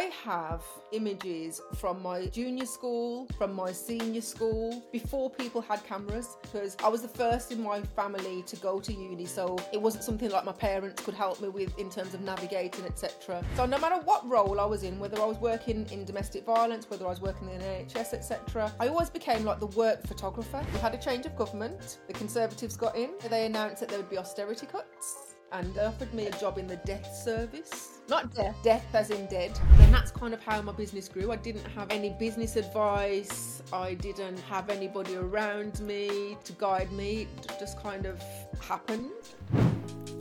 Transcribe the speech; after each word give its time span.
I 0.00 0.04
have 0.24 0.62
images 0.92 1.60
from 1.76 2.02
my 2.02 2.24
junior 2.24 2.64
school, 2.64 3.26
from 3.36 3.52
my 3.52 3.70
senior 3.70 4.22
school, 4.22 4.82
before 4.92 5.28
people 5.28 5.60
had 5.60 5.84
cameras, 5.84 6.38
because 6.40 6.74
I 6.82 6.88
was 6.88 7.02
the 7.02 7.08
first 7.08 7.52
in 7.52 7.62
my 7.62 7.82
family 7.82 8.42
to 8.46 8.56
go 8.56 8.80
to 8.80 8.92
uni, 8.94 9.26
so 9.26 9.58
it 9.74 9.82
wasn't 9.82 10.04
something 10.04 10.30
like 10.30 10.46
my 10.46 10.52
parents 10.52 11.04
could 11.04 11.12
help 11.12 11.42
me 11.42 11.50
with 11.50 11.78
in 11.78 11.90
terms 11.90 12.14
of 12.14 12.22
navigating, 12.22 12.86
etc. 12.86 13.44
So 13.56 13.66
no 13.66 13.76
matter 13.76 13.96
what 14.06 14.26
role 14.26 14.58
I 14.58 14.64
was 14.64 14.84
in, 14.84 14.98
whether 14.98 15.20
I 15.20 15.26
was 15.26 15.36
working 15.36 15.86
in 15.92 16.06
domestic 16.06 16.46
violence, 16.46 16.88
whether 16.88 17.04
I 17.04 17.10
was 17.10 17.20
working 17.20 17.50
in 17.50 17.58
the 17.58 17.64
NHS, 17.66 18.14
etc., 18.14 18.72
I 18.80 18.88
always 18.88 19.10
became 19.10 19.44
like 19.44 19.60
the 19.60 19.66
work 19.66 20.06
photographer. 20.06 20.64
We 20.72 20.78
had 20.78 20.94
a 20.94 20.98
change 20.98 21.26
of 21.26 21.36
government, 21.36 21.98
the 22.06 22.14
Conservatives 22.14 22.74
got 22.74 22.96
in, 22.96 23.10
they 23.28 23.44
announced 23.44 23.80
that 23.80 23.90
there 23.90 23.98
would 23.98 24.08
be 24.08 24.16
austerity 24.16 24.64
cuts 24.64 25.34
and 25.52 25.76
offered 25.78 26.14
me 26.14 26.26
a 26.26 26.30
job 26.38 26.58
in 26.58 26.66
the 26.66 26.76
death 26.76 27.14
service. 27.14 27.99
Not 28.10 28.34
death, 28.34 28.56
death 28.64 28.84
as 28.92 29.10
in 29.10 29.26
dead. 29.26 29.56
And 29.78 29.94
that's 29.94 30.10
kind 30.10 30.34
of 30.34 30.42
how 30.42 30.60
my 30.62 30.72
business 30.72 31.08
grew. 31.08 31.30
I 31.30 31.36
didn't 31.36 31.64
have 31.76 31.92
any 31.92 32.10
business 32.18 32.56
advice, 32.56 33.62
I 33.72 33.94
didn't 33.94 34.40
have 34.40 34.68
anybody 34.68 35.14
around 35.14 35.78
me 35.78 36.36
to 36.42 36.52
guide 36.54 36.90
me. 36.90 37.28
It 37.44 37.56
just 37.60 37.80
kind 37.80 38.06
of 38.06 38.20
happened. 38.60 39.12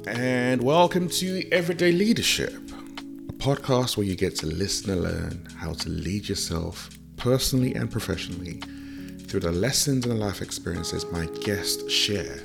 And 0.05 0.62
welcome 0.62 1.09
to 1.09 1.52
Everyday 1.52 1.91
Leadership, 1.91 2.53
a 2.53 3.34
podcast 3.34 3.98
where 3.98 4.05
you 4.05 4.15
get 4.15 4.35
to 4.35 4.45
listen 4.45 4.91
and 4.91 5.01
learn 5.01 5.48
how 5.57 5.73
to 5.73 5.90
lead 5.90 6.29
yourself 6.29 6.91
personally 7.17 7.73
and 7.73 7.91
professionally 7.91 8.62
through 9.23 9.40
the 9.40 9.51
lessons 9.51 10.05
and 10.05 10.20
life 10.20 10.43
experiences 10.43 11.07
my 11.12 11.26
guests 11.41 11.91
share 11.91 12.37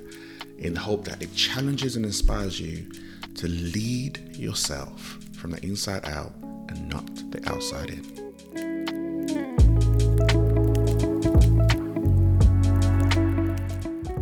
in 0.57 0.73
the 0.73 0.81
hope 0.81 1.05
that 1.05 1.23
it 1.23 1.35
challenges 1.35 1.97
and 1.97 2.07
inspires 2.07 2.59
you 2.59 2.91
to 3.35 3.47
lead 3.47 4.37
yourself 4.39 5.19
from 5.45 5.51
the 5.51 5.63
inside 5.63 6.03
out 6.09 6.33
and 6.71 6.89
not 6.89 7.05
the 7.31 7.51
outside 7.51 7.91
in. 7.91 8.03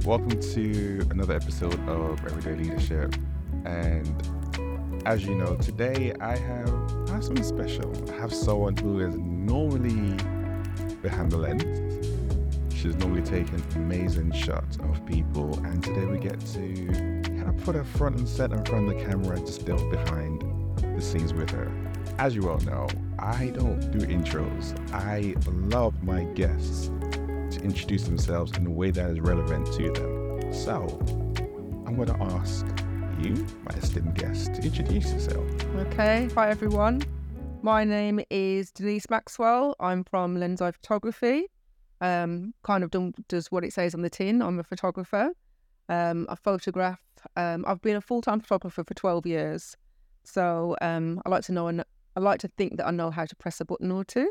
Welcome 0.05 0.41
to 0.41 1.06
another 1.12 1.37
episode 1.37 1.78
of 1.89 2.19
Everyday 2.27 2.65
Leadership. 2.65 3.15
And 3.65 5.06
as 5.06 5.25
you 5.25 5.37
know, 5.37 5.55
today 5.55 6.12
I 6.20 6.37
have, 6.37 6.75
I 7.09 7.12
have 7.12 7.23
something 7.23 7.45
special. 7.45 7.93
I 8.11 8.15
have 8.17 8.34
someone 8.34 8.77
who 8.77 8.98
is 8.98 9.17
normally 9.17 10.17
behind 11.03 11.31
the 11.31 11.37
lens 11.37 12.12
She's 12.75 12.97
normally 12.97 13.23
taking 13.23 13.62
amazing 13.77 14.33
shots 14.33 14.77
of 14.78 15.06
people, 15.06 15.56
and 15.67 15.84
today 15.84 16.05
we 16.05 16.19
get 16.19 16.41
to 16.47 16.87
kind 17.23 17.48
of 17.48 17.56
put 17.65 17.77
her 17.77 17.84
front 17.84 18.17
and 18.17 18.28
center 18.28 18.56
in 18.56 18.65
front 18.65 18.91
of 18.91 18.98
the 18.98 19.05
camera 19.05 19.39
just 19.39 19.65
delve 19.65 19.89
behind 19.89 20.43
the 21.03 21.19
scenes 21.19 21.34
with 21.34 21.50
her. 21.50 21.70
As 22.19 22.34
you 22.34 22.48
all 22.48 22.61
know, 22.61 22.86
I 23.19 23.47
don't 23.48 23.81
do 23.91 23.98
intros. 24.06 24.78
I 24.92 25.34
love 25.50 26.00
my 26.03 26.25
guests 26.34 26.91
to 27.56 27.62
introduce 27.62 28.05
themselves 28.05 28.56
in 28.56 28.67
a 28.67 28.70
way 28.70 28.91
that 28.92 29.11
is 29.11 29.20
relevant 29.20 29.67
to 29.75 29.91
them. 29.92 30.53
So, 30.53 31.00
I'm 31.86 31.97
going 31.97 32.09
to 32.09 32.22
ask 32.22 32.67
you, 33.20 33.34
my 33.64 33.75
esteemed 33.77 34.14
guest, 34.14 34.55
to 34.55 34.62
introduce 34.62 35.12
yourself. 35.12 35.44
Okay, 35.77 36.28
hi 36.34 36.50
everyone. 36.50 37.03
My 37.62 37.84
name 37.84 38.20
is 38.31 38.70
Denise 38.70 39.11
Maxwell. 39.11 39.75
I'm 39.81 40.05
from 40.05 40.37
Lensi 40.37 40.72
Photography 40.72 41.47
um, 42.03 42.53
kind 42.64 42.83
of 42.84 42.91
done, 42.91 43.14
does 43.28 43.50
what 43.50 43.64
it 43.64 43.72
says 43.72 43.94
on 43.94 44.03
the 44.03 44.11
tin. 44.11 44.42
I'm 44.42 44.59
a 44.59 44.64
photographer. 44.64 45.31
Um, 45.89 46.27
I 46.28 46.34
photograph. 46.34 47.00
Um, 47.37 47.64
I've 47.66 47.81
been 47.81 47.97
a 47.97 48.00
full 48.00 48.20
time 48.20 48.41
photographer 48.41 48.83
for 48.83 48.94
12 48.94 49.27
years. 49.27 49.77
So 50.25 50.77
um, 50.81 51.20
I 51.25 51.28
like 51.28 51.45
to 51.45 51.53
know 51.53 51.69
and 51.69 51.84
I 52.17 52.20
like 52.20 52.41
to 52.41 52.48
think 52.56 52.77
that 52.77 52.87
I 52.87 52.91
know 52.91 53.11
how 53.11 53.25
to 53.25 53.37
press 53.37 53.60
a 53.60 53.65
button 53.65 53.91
or 53.91 54.05
two. 54.05 54.31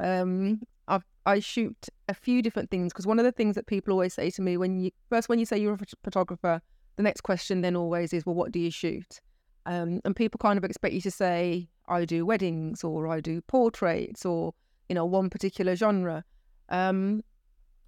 Um, 0.00 0.62
i 0.86 1.00
I 1.26 1.40
shoot 1.40 1.88
a 2.08 2.14
few 2.14 2.40
different 2.40 2.70
things 2.70 2.92
because 2.92 3.06
one 3.06 3.18
of 3.18 3.24
the 3.24 3.32
things 3.32 3.54
that 3.56 3.66
people 3.66 3.92
always 3.92 4.14
say 4.14 4.30
to 4.30 4.40
me 4.40 4.56
when 4.56 4.80
you 4.80 4.90
first 5.10 5.28
when 5.28 5.38
you 5.38 5.44
say 5.44 5.58
you're 5.58 5.74
a 5.74 5.78
photographer, 6.02 6.62
the 6.96 7.02
next 7.02 7.20
question 7.20 7.60
then 7.60 7.76
always 7.76 8.12
is, 8.12 8.24
well, 8.24 8.34
what 8.34 8.52
do 8.52 8.58
you 8.58 8.70
shoot? 8.70 9.20
Um, 9.66 10.00
and 10.04 10.16
people 10.16 10.38
kind 10.38 10.56
of 10.56 10.64
expect 10.64 10.94
you 10.94 11.02
to 11.02 11.10
say, 11.10 11.68
I 11.88 12.04
do 12.06 12.24
weddings 12.24 12.82
or 12.82 13.08
I 13.08 13.20
do 13.20 13.40
portraits 13.42 14.24
or 14.24 14.54
you 14.88 14.94
know 14.94 15.04
one 15.04 15.28
particular 15.28 15.76
genre. 15.76 16.24
Um, 16.70 17.22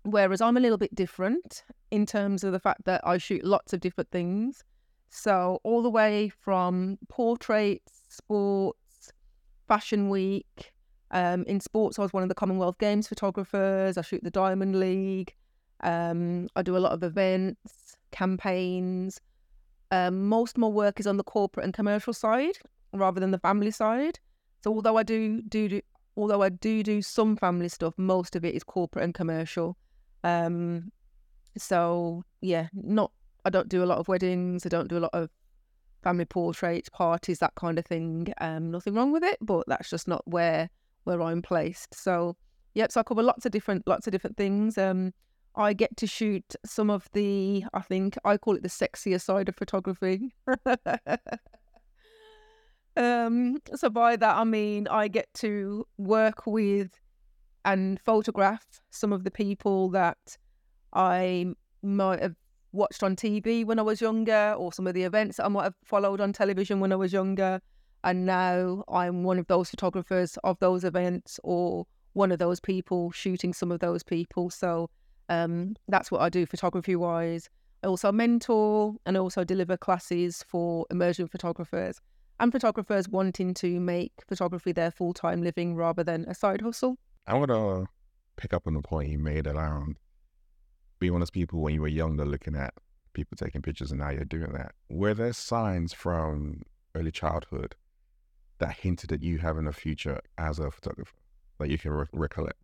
whereas 0.02 0.40
I'm 0.40 0.56
a 0.56 0.60
little 0.60 0.78
bit 0.78 0.94
different 0.94 1.64
in 1.90 2.06
terms 2.06 2.44
of 2.44 2.52
the 2.52 2.60
fact 2.60 2.84
that 2.84 3.00
I 3.04 3.18
shoot 3.18 3.44
lots 3.44 3.72
of 3.72 3.80
different 3.80 4.10
things. 4.10 4.64
So, 5.10 5.58
all 5.64 5.82
the 5.82 5.90
way 5.90 6.28
from 6.28 6.98
portraits, 7.08 8.02
sports, 8.08 9.12
fashion 9.66 10.08
week. 10.08 10.72
Um, 11.10 11.42
in 11.44 11.60
sports, 11.60 11.98
I 11.98 12.02
was 12.02 12.12
one 12.12 12.22
of 12.22 12.28
the 12.28 12.34
Commonwealth 12.34 12.78
Games 12.78 13.08
photographers. 13.08 13.98
I 13.98 14.02
shoot 14.02 14.22
the 14.22 14.30
Diamond 14.30 14.78
League. 14.78 15.34
Um, 15.82 16.48
I 16.54 16.62
do 16.62 16.76
a 16.76 16.78
lot 16.78 16.92
of 16.92 17.02
events, 17.02 17.96
campaigns. 18.12 19.20
Um, 19.90 20.28
most 20.28 20.56
of 20.56 20.60
my 20.60 20.68
work 20.68 21.00
is 21.00 21.06
on 21.06 21.16
the 21.16 21.24
corporate 21.24 21.64
and 21.64 21.74
commercial 21.74 22.12
side 22.12 22.58
rather 22.92 23.20
than 23.20 23.32
the 23.32 23.38
family 23.38 23.72
side. 23.72 24.20
So 24.62 24.72
although 24.72 24.96
I 24.96 25.02
do 25.02 25.42
do 25.42 25.68
do 25.68 25.80
although 26.16 26.42
I 26.42 26.50
do 26.50 26.82
do 26.82 27.02
some 27.02 27.36
family 27.36 27.68
stuff, 27.68 27.94
most 27.96 28.36
of 28.36 28.44
it 28.44 28.54
is 28.54 28.62
corporate 28.62 29.04
and 29.04 29.14
commercial. 29.14 29.76
Um, 30.22 30.92
so 31.56 32.24
yeah, 32.40 32.68
not 32.72 33.10
I 33.44 33.50
don't 33.50 33.68
do 33.68 33.82
a 33.82 33.86
lot 33.86 33.98
of 33.98 34.08
weddings. 34.08 34.66
I 34.66 34.68
don't 34.68 34.88
do 34.88 34.98
a 34.98 35.00
lot 35.00 35.10
of 35.12 35.30
family 36.02 36.24
portraits, 36.24 36.88
parties, 36.88 37.38
that 37.38 37.54
kind 37.54 37.78
of 37.78 37.86
thing. 37.86 38.32
Um, 38.40 38.70
nothing 38.70 38.94
wrong 38.94 39.12
with 39.12 39.22
it, 39.22 39.38
but 39.40 39.64
that's 39.66 39.90
just 39.90 40.08
not 40.08 40.22
where 40.26 40.70
where 41.04 41.22
I'm 41.22 41.42
placed. 41.42 41.94
So 41.94 42.36
yep, 42.74 42.92
so 42.92 43.00
I 43.00 43.02
cover 43.02 43.22
lots 43.22 43.46
of 43.46 43.52
different 43.52 43.86
lots 43.86 44.06
of 44.06 44.12
different 44.12 44.36
things. 44.36 44.78
Um, 44.78 45.12
I 45.56 45.72
get 45.72 45.96
to 45.98 46.06
shoot 46.06 46.54
some 46.64 46.90
of 46.90 47.08
the 47.12 47.64
I 47.74 47.80
think 47.80 48.16
I 48.24 48.36
call 48.36 48.56
it 48.56 48.62
the 48.62 48.68
sexier 48.68 49.20
side 49.20 49.48
of 49.48 49.56
photography. 49.56 50.34
Um, 52.96 53.58
so 53.76 53.88
by 53.88 54.16
that 54.16 54.36
I 54.36 54.44
mean 54.44 54.88
I 54.88 55.08
get 55.08 55.32
to 55.34 55.86
work 55.96 56.46
with 56.46 56.90
and 57.64 58.00
photograph 58.00 58.66
some 58.90 59.12
of 59.12 59.24
the 59.24 59.30
people 59.30 59.90
that 59.90 60.36
I 60.92 61.54
might 61.82 62.20
have 62.20 62.34
watched 62.72 63.02
on 63.02 63.16
TV 63.16 63.64
when 63.64 63.78
I 63.78 63.82
was 63.82 64.00
younger, 64.00 64.54
or 64.56 64.72
some 64.72 64.86
of 64.86 64.94
the 64.94 65.02
events 65.02 65.36
that 65.36 65.46
I 65.46 65.48
might 65.48 65.64
have 65.64 65.74
followed 65.84 66.20
on 66.20 66.32
television 66.32 66.80
when 66.80 66.92
I 66.92 66.96
was 66.96 67.12
younger. 67.12 67.60
And 68.02 68.24
now 68.24 68.84
I'm 68.88 69.24
one 69.24 69.38
of 69.38 69.46
those 69.46 69.70
photographers 69.70 70.38
of 70.44 70.58
those 70.60 70.84
events, 70.84 71.38
or 71.44 71.86
one 72.12 72.32
of 72.32 72.38
those 72.38 72.60
people 72.60 73.10
shooting 73.10 73.52
some 73.52 73.70
of 73.70 73.80
those 73.80 74.02
people. 74.02 74.50
So 74.50 74.90
um, 75.28 75.76
that's 75.88 76.10
what 76.10 76.20
I 76.20 76.28
do 76.28 76.46
photography 76.46 76.96
wise. 76.96 77.48
I 77.82 77.86
also 77.86 78.12
mentor 78.12 78.94
and 79.06 79.16
also 79.16 79.44
deliver 79.44 79.76
classes 79.76 80.44
for 80.46 80.86
emerging 80.90 81.28
photographers 81.28 82.00
and 82.40 82.50
photographers 82.50 83.08
wanting 83.08 83.54
to 83.54 83.78
make 83.80 84.12
photography 84.26 84.72
their 84.72 84.90
full 84.90 85.14
time 85.14 85.42
living 85.42 85.76
rather 85.76 86.02
than 86.02 86.24
a 86.28 86.34
side 86.34 86.60
hustle. 86.62 86.96
I 87.26 87.34
want 87.34 87.50
to 87.50 87.86
pick 88.36 88.52
up 88.52 88.66
on 88.66 88.74
the 88.74 88.82
point 88.82 89.10
you 89.10 89.18
made 89.18 89.46
around 89.46 89.96
being 91.00 91.12
one 91.12 91.22
of 91.22 91.26
those 91.26 91.30
people 91.30 91.60
when 91.60 91.74
you 91.74 91.80
were 91.80 91.88
younger 91.88 92.24
looking 92.24 92.54
at 92.54 92.74
people 93.12 93.36
taking 93.36 93.62
pictures 93.62 93.90
and 93.90 94.00
now 94.00 94.10
you're 94.10 94.24
doing 94.24 94.52
that. 94.52 94.72
Were 94.88 95.14
there 95.14 95.32
signs 95.32 95.92
from 95.92 96.62
early 96.94 97.10
childhood 97.10 97.74
that 98.58 98.76
hinted 98.76 99.10
at 99.10 99.22
you 99.22 99.38
having 99.38 99.66
a 99.66 99.72
future 99.72 100.20
as 100.38 100.58
a 100.58 100.70
photographer 100.70 101.16
that 101.58 101.70
you 101.70 101.78
can 101.78 101.90
re- 101.90 102.06
recollect? 102.12 102.58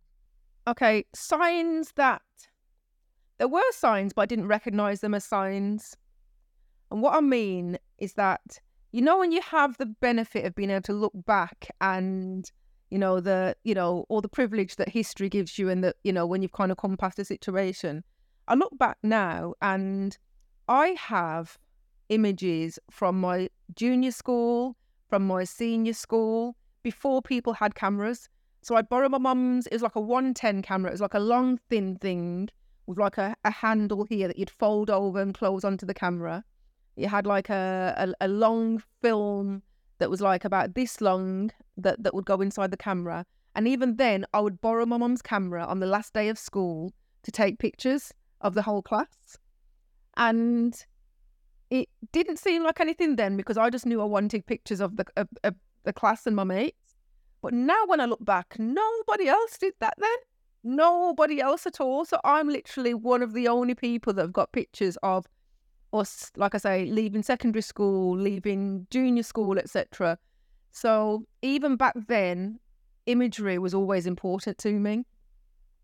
Okay, 0.67 1.05
signs 1.13 1.91
that 1.95 2.21
there 3.39 3.47
were 3.47 3.61
signs, 3.71 4.13
but 4.13 4.23
I 4.23 4.25
didn't 4.25 4.47
recognize 4.47 5.01
them 5.01 5.13
as 5.13 5.25
signs. 5.25 5.95
And 6.91 7.01
what 7.01 7.15
I 7.15 7.21
mean 7.21 7.77
is 7.97 8.13
that 8.13 8.59
you 8.91 9.01
know 9.01 9.17
when 9.17 9.31
you 9.31 9.41
have 9.41 9.77
the 9.77 9.85
benefit 9.85 10.45
of 10.45 10.55
being 10.55 10.69
able 10.69 10.81
to 10.83 10.93
look 10.93 11.13
back 11.25 11.67
and 11.81 12.49
you 12.89 12.97
know 12.97 13.19
the 13.19 13.55
you 13.63 13.73
know 13.73 14.05
all 14.07 14.21
the 14.21 14.29
privilege 14.29 14.77
that 14.77 14.87
history 14.87 15.27
gives 15.27 15.59
you 15.59 15.69
and 15.69 15.83
that 15.83 15.97
you 16.03 16.13
know 16.13 16.25
when 16.25 16.41
you've 16.41 16.53
kind 16.53 16.71
of 16.71 16.77
come 16.77 16.95
past 16.95 17.19
a 17.19 17.25
situation 17.25 18.03
i 18.47 18.55
look 18.55 18.77
back 18.77 18.97
now 19.03 19.53
and 19.61 20.17
i 20.67 20.95
have 20.99 21.57
images 22.09 22.79
from 22.89 23.19
my 23.19 23.49
junior 23.75 24.11
school 24.11 24.75
from 25.09 25.25
my 25.25 25.43
senior 25.43 25.93
school 25.93 26.55
before 26.83 27.21
people 27.21 27.53
had 27.53 27.75
cameras. 27.75 28.29
So 28.61 28.75
i'd 28.75 28.89
borrow 28.89 29.09
my 29.09 29.17
mum's 29.17 29.67
it 29.67 29.73
was 29.73 29.81
like 29.81 29.95
a 29.95 30.01
110 30.01 30.61
camera 30.61 30.89
it 30.89 30.93
was 30.93 31.01
like 31.01 31.13
a 31.13 31.19
long 31.19 31.57
thin 31.69 31.95
thing 31.97 32.49
with 32.87 32.97
like 32.97 33.17
a, 33.17 33.35
a 33.43 33.51
handle 33.51 34.05
here 34.05 34.27
that 34.27 34.39
you'd 34.39 34.49
fold 34.49 34.89
over 34.89 35.21
and 35.21 35.33
close 35.33 35.63
onto 35.63 35.85
the 35.85 35.93
camera. 35.93 36.43
It 36.95 37.07
had 37.07 37.27
like 37.27 37.49
a, 37.49 37.93
a, 37.97 38.25
a 38.25 38.27
long 38.27 38.81
film 39.01 39.61
that 39.99 40.09
was 40.09 40.21
like 40.21 40.45
about 40.45 40.73
this 40.73 40.99
long 41.01 41.51
that, 41.75 42.01
that 42.01 42.13
would 42.13 42.25
go 42.25 42.41
inside 42.41 42.71
the 42.71 42.77
camera. 42.77 43.25
And 43.55 43.67
even 43.67 43.97
then, 43.97 44.25
I 44.33 44.39
would 44.39 44.61
borrow 44.61 44.85
my 44.85 44.97
mum's 44.97 45.21
camera 45.21 45.65
on 45.65 45.79
the 45.79 45.85
last 45.85 46.13
day 46.13 46.29
of 46.29 46.39
school 46.39 46.93
to 47.23 47.31
take 47.31 47.59
pictures 47.59 48.13
of 48.41 48.53
the 48.53 48.61
whole 48.61 48.81
class. 48.81 49.37
And 50.15 50.75
it 51.69 51.89
didn't 52.11 52.37
seem 52.37 52.63
like 52.63 52.79
anything 52.79 53.15
then 53.15 53.37
because 53.37 53.57
I 53.57 53.69
just 53.69 53.85
knew 53.85 54.01
I 54.01 54.05
wanted 54.05 54.45
pictures 54.45 54.79
of 54.79 54.95
the 54.95 55.05
of, 55.15 55.27
of 55.43 55.55
the 55.83 55.93
class 55.93 56.25
and 56.25 56.35
my 56.35 56.43
mates. 56.43 56.95
But 57.41 57.53
now 57.53 57.83
when 57.85 58.01
I 58.01 58.05
look 58.05 58.23
back, 58.23 58.55
nobody 58.57 59.27
else 59.27 59.57
did 59.57 59.73
that 59.79 59.93
then. 59.97 60.17
Nobody 60.63 61.39
else 61.39 61.65
at 61.67 61.79
all. 61.79 62.03
So 62.05 62.19
I'm 62.23 62.49
literally 62.49 62.93
one 62.93 63.21
of 63.21 63.33
the 63.33 63.47
only 63.47 63.75
people 63.75 64.13
that 64.13 64.21
have 64.21 64.33
got 64.33 64.51
pictures 64.51 64.97
of 65.03 65.25
us, 65.93 66.31
like 66.35 66.55
I 66.55 66.57
say, 66.57 66.85
leaving 66.85 67.23
secondary 67.23 67.61
school, 67.61 68.17
leaving 68.17 68.87
junior 68.89 69.23
school, 69.23 69.57
etc. 69.57 70.17
So 70.71 71.25
even 71.41 71.75
back 71.75 71.95
then, 72.07 72.59
imagery 73.05 73.57
was 73.57 73.73
always 73.73 74.05
important 74.05 74.57
to 74.59 74.73
me. 74.73 75.05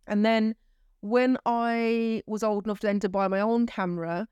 And 0.08 0.26
then 0.26 0.56
when 1.04 1.38
I 1.46 2.24
was 2.28 2.44
old 2.44 2.66
enough 2.66 2.80
then 2.80 3.02
to 3.02 3.10
buy 3.10 3.28
my 3.28 3.42
own 3.42 3.66
camera, 3.66 4.26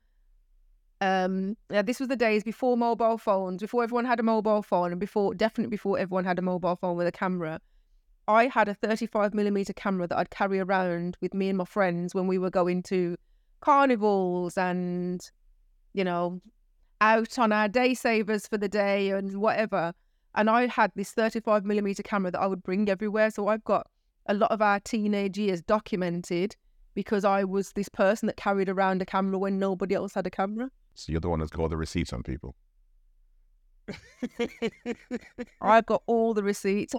um, 1.02 1.54
yeah, 1.70 1.82
this 1.82 2.00
was 2.00 2.08
the 2.08 2.16
days 2.16 2.42
before 2.42 2.78
mobile 2.78 3.18
phones, 3.18 3.60
before 3.60 3.84
everyone 3.84 4.06
had 4.06 4.18
a 4.18 4.22
mobile 4.22 4.62
phone, 4.62 4.90
and 4.90 4.98
before 4.98 5.34
definitely 5.34 5.68
before 5.68 5.98
everyone 5.98 6.24
had 6.24 6.38
a 6.38 6.42
mobile 6.42 6.76
phone 6.76 6.96
with 6.96 7.06
a 7.06 7.12
camera. 7.12 7.60
I 8.26 8.46
had 8.46 8.70
a 8.70 8.74
35 8.74 9.34
millimeter 9.34 9.74
camera 9.74 10.06
that 10.06 10.16
I'd 10.16 10.30
carry 10.30 10.60
around 10.60 11.18
with 11.20 11.34
me 11.34 11.50
and 11.50 11.58
my 11.58 11.66
friends 11.66 12.14
when 12.14 12.26
we 12.26 12.38
were 12.38 12.48
going 12.48 12.82
to 12.84 13.16
carnivals 13.60 14.56
and, 14.56 15.30
you 15.92 16.04
know, 16.04 16.40
out 17.02 17.38
on 17.38 17.52
our 17.52 17.68
day 17.68 17.92
savers 17.92 18.46
for 18.46 18.56
the 18.56 18.68
day 18.68 19.10
and 19.10 19.36
whatever. 19.36 19.92
And 20.34 20.48
I 20.48 20.68
had 20.68 20.90
this 20.96 21.12
35 21.12 21.66
millimeter 21.66 22.02
camera 22.02 22.30
that 22.30 22.40
I 22.40 22.46
would 22.46 22.62
bring 22.62 22.88
everywhere. 22.88 23.30
So 23.30 23.48
I've 23.48 23.64
got 23.64 23.88
a 24.26 24.34
lot 24.34 24.50
of 24.50 24.62
our 24.62 24.80
teenage 24.80 25.38
years 25.38 25.62
documented 25.62 26.56
because 26.94 27.24
I 27.24 27.44
was 27.44 27.72
this 27.72 27.88
person 27.88 28.26
that 28.26 28.36
carried 28.36 28.68
around 28.68 29.02
a 29.02 29.06
camera 29.06 29.38
when 29.38 29.58
nobody 29.58 29.94
else 29.94 30.14
had 30.14 30.26
a 30.26 30.30
camera. 30.30 30.70
So 30.94 31.12
you're 31.12 31.20
the 31.20 31.28
one 31.28 31.38
that's 31.38 31.50
got 31.50 31.62
all 31.62 31.68
the 31.68 31.76
receipts 31.76 32.12
on 32.12 32.22
people. 32.22 32.54
I've 35.60 35.86
got 35.86 36.02
all 36.06 36.34
the 36.34 36.42
receipts. 36.42 36.94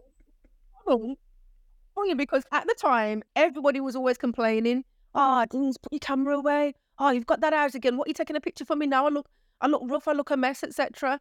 Because 2.18 2.44
at 2.52 2.68
the 2.68 2.76
time, 2.78 3.24
everybody 3.36 3.80
was 3.80 3.96
always 3.96 4.18
complaining. 4.18 4.84
Ah, 5.16 5.44
oh, 5.44 5.46
Denise, 5.50 5.78
put 5.78 5.94
your 5.94 6.00
camera 6.00 6.38
away. 6.38 6.74
Oh, 7.00 7.12
you've 7.12 7.28
got 7.28 7.42
that 7.42 7.54
out 7.54 7.76
again. 7.76 7.98
What 7.98 8.08
are 8.08 8.10
you 8.10 8.16
taking 8.16 8.36
a 8.36 8.42
picture 8.42 8.66
for 8.66 8.76
me 8.76 8.88
now? 8.88 9.06
I 9.06 9.10
look, 9.10 9.30
I 9.62 9.68
look 9.68 9.84
rough. 9.86 10.08
I 10.08 10.14
look 10.14 10.32
a 10.32 10.38
mess, 10.38 10.64
etc. 10.64 11.20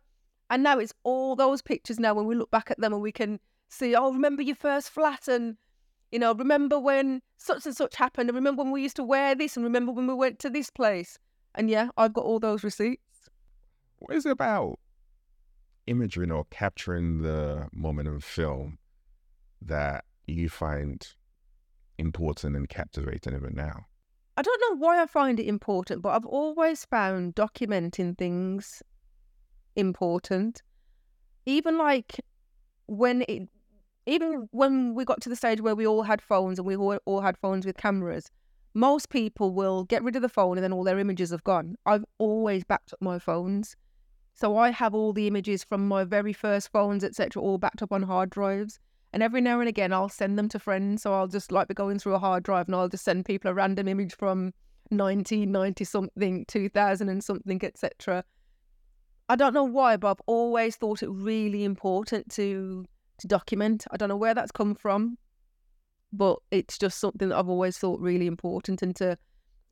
And 0.50 0.62
now 0.62 0.78
it's 0.78 0.94
all 1.04 1.36
those 1.36 1.62
pictures. 1.62 2.00
Now, 2.00 2.14
when 2.14 2.26
we 2.26 2.34
look 2.34 2.50
back 2.50 2.70
at 2.70 2.80
them, 2.80 2.92
and 2.92 3.02
we 3.02 3.12
can 3.12 3.38
see, 3.68 3.94
oh, 3.94 4.12
remember 4.12 4.42
your 4.42 4.56
first 4.56 4.90
flat, 4.90 5.28
and 5.28 5.56
you 6.12 6.18
know, 6.18 6.34
remember 6.34 6.78
when 6.78 7.22
such 7.38 7.66
and 7.66 7.74
such 7.74 7.96
happened, 7.96 8.28
and 8.28 8.36
remember 8.36 8.62
when 8.62 8.72
we 8.72 8.82
used 8.82 8.96
to 8.96 9.04
wear 9.04 9.34
this, 9.34 9.56
and 9.56 9.64
remember 9.64 9.90
when 9.90 10.06
we 10.06 10.14
went 10.14 10.38
to 10.40 10.50
this 10.50 10.70
place. 10.70 11.18
And 11.54 11.68
yeah, 11.68 11.88
I've 11.96 12.12
got 12.12 12.24
all 12.24 12.38
those 12.38 12.62
receipts. 12.62 13.30
What 13.98 14.16
is 14.16 14.26
it 14.26 14.32
about 14.32 14.78
imagery 15.86 16.30
or 16.30 16.44
capturing 16.50 17.22
the 17.22 17.68
moment 17.72 18.08
of 18.08 18.22
film 18.22 18.78
that 19.62 20.04
you 20.26 20.48
find 20.48 21.06
important 21.98 22.56
and 22.56 22.68
captivating 22.68 23.34
even 23.34 23.54
now? 23.54 23.86
I 24.36 24.42
don't 24.42 24.62
know 24.68 24.76
why 24.78 25.02
I 25.02 25.06
find 25.06 25.38
it 25.38 25.46
important, 25.46 26.02
but 26.02 26.10
I've 26.10 26.26
always 26.26 26.84
found 26.84 27.34
documenting 27.34 28.16
things 28.16 28.82
important. 29.76 30.62
Even 31.44 31.76
like 31.76 32.20
when 32.86 33.22
it, 33.28 33.48
even 34.06 34.48
when 34.52 34.94
we 34.94 35.04
got 35.04 35.20
to 35.22 35.28
the 35.28 35.36
stage 35.36 35.60
where 35.60 35.74
we 35.74 35.86
all 35.86 36.02
had 36.02 36.20
phones 36.20 36.58
and 36.58 36.66
we 36.66 36.76
all, 36.76 36.98
all 37.04 37.20
had 37.20 37.38
phones 37.38 37.64
with 37.64 37.76
cameras, 37.76 38.30
most 38.74 39.10
people 39.10 39.52
will 39.52 39.84
get 39.84 40.02
rid 40.02 40.16
of 40.16 40.22
the 40.22 40.28
phone 40.28 40.56
and 40.56 40.64
then 40.64 40.72
all 40.72 40.84
their 40.84 40.98
images 40.98 41.30
have 41.30 41.44
gone. 41.44 41.76
I've 41.86 42.04
always 42.18 42.64
backed 42.64 42.92
up 42.92 43.02
my 43.02 43.18
phones. 43.18 43.76
So 44.34 44.56
I 44.56 44.70
have 44.70 44.94
all 44.94 45.12
the 45.12 45.26
images 45.26 45.62
from 45.62 45.86
my 45.86 46.04
very 46.04 46.32
first 46.32 46.72
phones, 46.72 47.04
etc., 47.04 47.42
all 47.42 47.58
backed 47.58 47.82
up 47.82 47.92
on 47.92 48.02
hard 48.02 48.30
drives. 48.30 48.80
And 49.12 49.22
every 49.22 49.42
now 49.42 49.60
and 49.60 49.68
again, 49.68 49.92
I'll 49.92 50.08
send 50.08 50.38
them 50.38 50.48
to 50.48 50.58
friends. 50.58 51.02
So 51.02 51.12
I'll 51.12 51.28
just 51.28 51.52
like 51.52 51.68
be 51.68 51.74
going 51.74 51.98
through 51.98 52.14
a 52.14 52.18
hard 52.18 52.42
drive 52.42 52.66
and 52.66 52.74
I'll 52.74 52.88
just 52.88 53.04
send 53.04 53.26
people 53.26 53.50
a 53.50 53.54
random 53.54 53.88
image 53.88 54.16
from 54.16 54.54
1990 54.88 55.84
something, 55.84 56.44
2000 56.48 57.08
and 57.08 57.22
something, 57.22 57.62
etc. 57.62 58.24
I 59.28 59.36
don't 59.36 59.54
know 59.54 59.64
why, 59.64 59.96
but 59.98 60.12
I've 60.12 60.22
always 60.26 60.76
thought 60.76 61.02
it 61.02 61.10
really 61.10 61.64
important 61.64 62.30
to 62.32 62.86
to 63.22 63.28
document. 63.28 63.86
I 63.90 63.96
don't 63.96 64.08
know 64.08 64.16
where 64.16 64.34
that's 64.34 64.52
come 64.52 64.74
from, 64.74 65.16
but 66.12 66.38
it's 66.50 66.76
just 66.78 67.00
something 67.00 67.30
that 67.30 67.38
I've 67.38 67.48
always 67.48 67.78
thought 67.78 68.00
really 68.00 68.26
important 68.26 68.82
and 68.82 68.94
to 68.96 69.16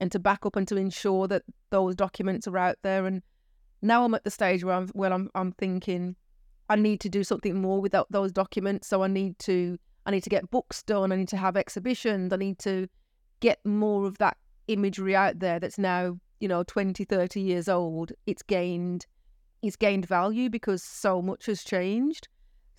and 0.01 0.11
to 0.13 0.19
back 0.19 0.47
up 0.47 0.57
and 0.57 0.67
to 0.69 0.77
ensure 0.77 1.29
that 1.29 1.43
those 1.69 1.95
documents 1.95 2.49
are 2.49 2.57
out 2.57 2.77
there. 2.83 3.07
And 3.07 3.23
now 3.83 4.05
I'm 4.05 4.15
at 4.15 4.25
the 4.25 4.31
stage 4.31 4.65
where 4.65 4.75
I'm 4.75 4.89
where 4.89 5.13
I'm 5.13 5.31
I'm 5.35 5.53
thinking 5.53 6.17
I 6.71 6.77
need 6.77 7.01
to 7.01 7.09
do 7.09 7.23
something 7.23 7.61
more 7.61 7.81
without 7.81 8.11
those 8.11 8.33
documents. 8.33 8.89
So 8.89 9.03
I 9.03 9.09
need 9.09 9.39
to 9.41 9.79
I 10.07 10.11
need 10.11 10.23
to 10.23 10.31
get 10.31 10.51
books 10.51 10.83
done. 10.83 11.13
I 11.13 11.17
need 11.17 11.29
to 11.29 11.37
have 11.37 11.57
exhibitions. 11.57 12.33
I 12.33 12.37
need 12.37 12.59
to 12.61 12.89
get 13.41 13.65
more 13.67 14.07
of 14.07 14.19
that 14.19 14.37
imagery 14.69 15.17
out 15.17 15.41
there 15.41 15.59
that's 15.59 15.79
now 15.79 16.17
you 16.39 16.47
know 16.47 16.63
20 16.63 17.05
30 17.05 17.41
years 17.41 17.69
old 17.69 18.13
it's 18.27 18.43
gained 18.43 19.05
it's 19.63 19.77
gained 19.77 20.07
value 20.07 20.49
because 20.49 20.83
so 20.83 21.21
much 21.21 21.47
has 21.47 21.65
changed 21.65 22.29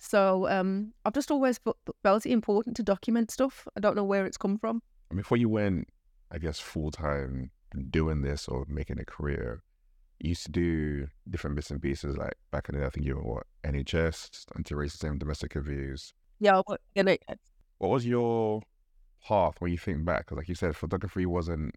so 0.02 0.48
um, 0.48 0.92
I've 1.04 1.14
just 1.14 1.30
always 1.30 1.60
felt 2.02 2.26
it 2.26 2.30
important 2.30 2.74
to 2.76 2.82
document 2.82 3.30
stuff. 3.30 3.68
I 3.76 3.80
don't 3.80 3.94
know 3.94 4.02
where 4.02 4.26
it's 4.26 4.36
come 4.36 4.58
from. 4.58 4.82
Before 5.14 5.38
you 5.38 5.48
went, 5.48 5.88
I 6.32 6.38
guess, 6.38 6.58
full 6.58 6.90
time 6.90 7.52
doing 7.88 8.22
this 8.22 8.48
or 8.48 8.66
making 8.68 8.98
a 8.98 9.04
career, 9.04 9.62
you 10.18 10.30
used 10.30 10.44
to 10.46 10.50
do 10.50 11.06
different 11.30 11.54
bits 11.54 11.70
and 11.70 11.80
pieces. 11.80 12.16
Like 12.16 12.34
back 12.50 12.68
in 12.68 12.74
the 12.74 12.80
day, 12.80 12.86
I 12.86 12.90
think 12.90 13.06
you 13.06 13.14
were 13.14 13.22
what 13.22 13.46
NHS, 13.62 14.46
anti-racism, 14.56 15.20
domestic 15.20 15.54
abuse. 15.54 16.12
Yeah, 16.40 16.62
NHS. 16.96 17.38
What 17.78 17.92
was 17.92 18.04
your 18.04 18.60
path 19.24 19.60
when 19.60 19.70
you 19.70 19.78
think 19.78 20.04
back? 20.04 20.26
Because, 20.26 20.38
like 20.38 20.48
you 20.48 20.56
said, 20.56 20.74
photography 20.74 21.26
wasn't 21.26 21.76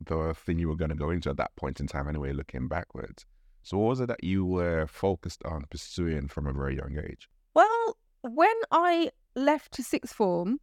the 0.00 0.32
thing 0.34 0.60
you 0.60 0.68
were 0.68 0.76
going 0.76 0.90
to 0.90 0.94
go 0.96 1.10
into 1.10 1.28
at 1.28 1.38
that 1.38 1.56
point 1.56 1.80
in 1.80 1.88
time, 1.88 2.08
anyway. 2.08 2.32
Looking 2.32 2.68
backwards, 2.68 3.26
so 3.64 3.78
what 3.78 3.88
was 3.88 4.00
it 4.00 4.06
that 4.06 4.22
you 4.22 4.44
were 4.44 4.86
focused 4.86 5.42
on 5.44 5.64
pursuing 5.70 6.28
from 6.28 6.46
a 6.46 6.52
very 6.52 6.76
young 6.76 6.96
age? 7.04 7.28
Well, 7.54 7.96
when 8.22 8.54
I 8.70 9.10
left 9.36 9.76
sixth 9.76 10.14
form, 10.14 10.60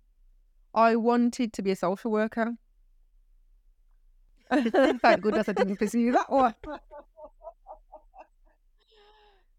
I 0.74 0.96
wanted 0.96 1.54
to 1.54 1.62
be 1.62 1.72
a 1.72 1.76
social 1.76 2.12
worker. 2.12 2.56
Thank 4.52 5.22
goodness 5.22 5.48
I 5.48 5.54
didn't 5.54 5.78
pursue 5.78 6.12
that 6.12 6.30
one. 6.30 6.56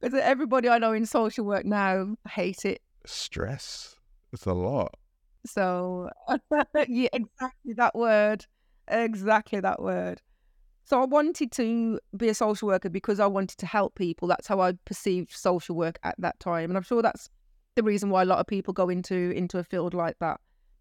Because 0.01 0.19
everybody 0.19 0.69
I 0.69 0.79
know 0.79 0.93
in 0.93 1.07
social 1.07 1.45
work 1.45 1.65
now 1.65 2.17
hate 2.29 2.65
it. 2.65 2.83
Stress. 3.07 3.95
It's 4.33 4.47
a 4.47 4.53
lot. 4.53 4.97
So, 5.47 6.11
yeah, 6.89 7.09
exactly 7.13 7.75
that 7.75 7.95
word. 7.95 8.45
Exactly 8.89 9.61
that 9.61 9.81
word. 9.81 10.21
So 10.85 11.01
I 11.01 11.05
wanted 11.05 11.53
to 11.53 11.99
be 12.17 12.29
a 12.29 12.35
social 12.35 12.69
worker 12.69 12.89
because 12.89 13.21
I 13.21 13.27
wanted 13.27 13.59
to 13.59 13.67
help 13.67 13.95
people. 13.95 14.29
That's 14.29 14.47
how 14.47 14.61
I 14.61 14.73
perceived 14.85 15.33
social 15.33 15.77
work 15.77 15.99
at 16.03 16.17
that 16.19 16.39
time, 16.41 16.71
and 16.71 16.77
I'm 16.77 16.83
sure 16.83 17.03
that's 17.03 17.29
the 17.75 17.83
reason 17.83 18.11
why 18.11 18.23
a 18.23 18.27
lot 18.27 18.39
of 18.39 18.47
people 18.47 18.75
go 18.75 18.89
into 18.89 19.31
into 19.31 19.59
a 19.59 19.65
field 19.65 19.95
like 19.95 20.19
that. 20.19 20.41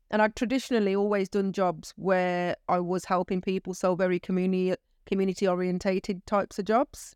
And 0.09 0.21
I'd 0.21 0.35
traditionally 0.35 0.95
always 0.95 1.29
done 1.29 1.53
jobs 1.53 1.93
where 1.95 2.55
I 2.67 2.79
was 2.79 3.05
helping 3.05 3.41
people, 3.41 3.73
so 3.73 3.95
very 3.95 4.19
community 4.19 4.75
community 5.05 5.47
orientated 5.47 6.25
types 6.25 6.59
of 6.59 6.65
jobs. 6.65 7.15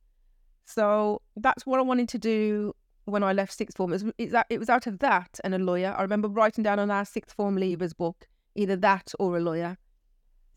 So 0.65 1.21
that's 1.35 1.65
what 1.65 1.79
I 1.79 1.83
wanted 1.83 2.09
to 2.09 2.17
do 2.19 2.73
when 3.05 3.23
I 3.23 3.33
left 3.33 3.53
sixth 3.53 3.77
form. 3.77 3.93
It 3.93 4.03
was, 4.17 4.43
it 4.49 4.59
was 4.59 4.69
out 4.69 4.87
of 4.87 4.99
that 4.99 5.39
and 5.43 5.53
a 5.53 5.59
lawyer. 5.59 5.93
I 5.97 6.01
remember 6.01 6.27
writing 6.27 6.63
down 6.63 6.79
on 6.79 6.89
our 6.89 7.05
sixth 7.05 7.35
form 7.35 7.57
leavers 7.57 7.95
book 7.95 8.27
either 8.55 8.75
that 8.77 9.13
or 9.19 9.37
a 9.37 9.41
lawyer. 9.41 9.77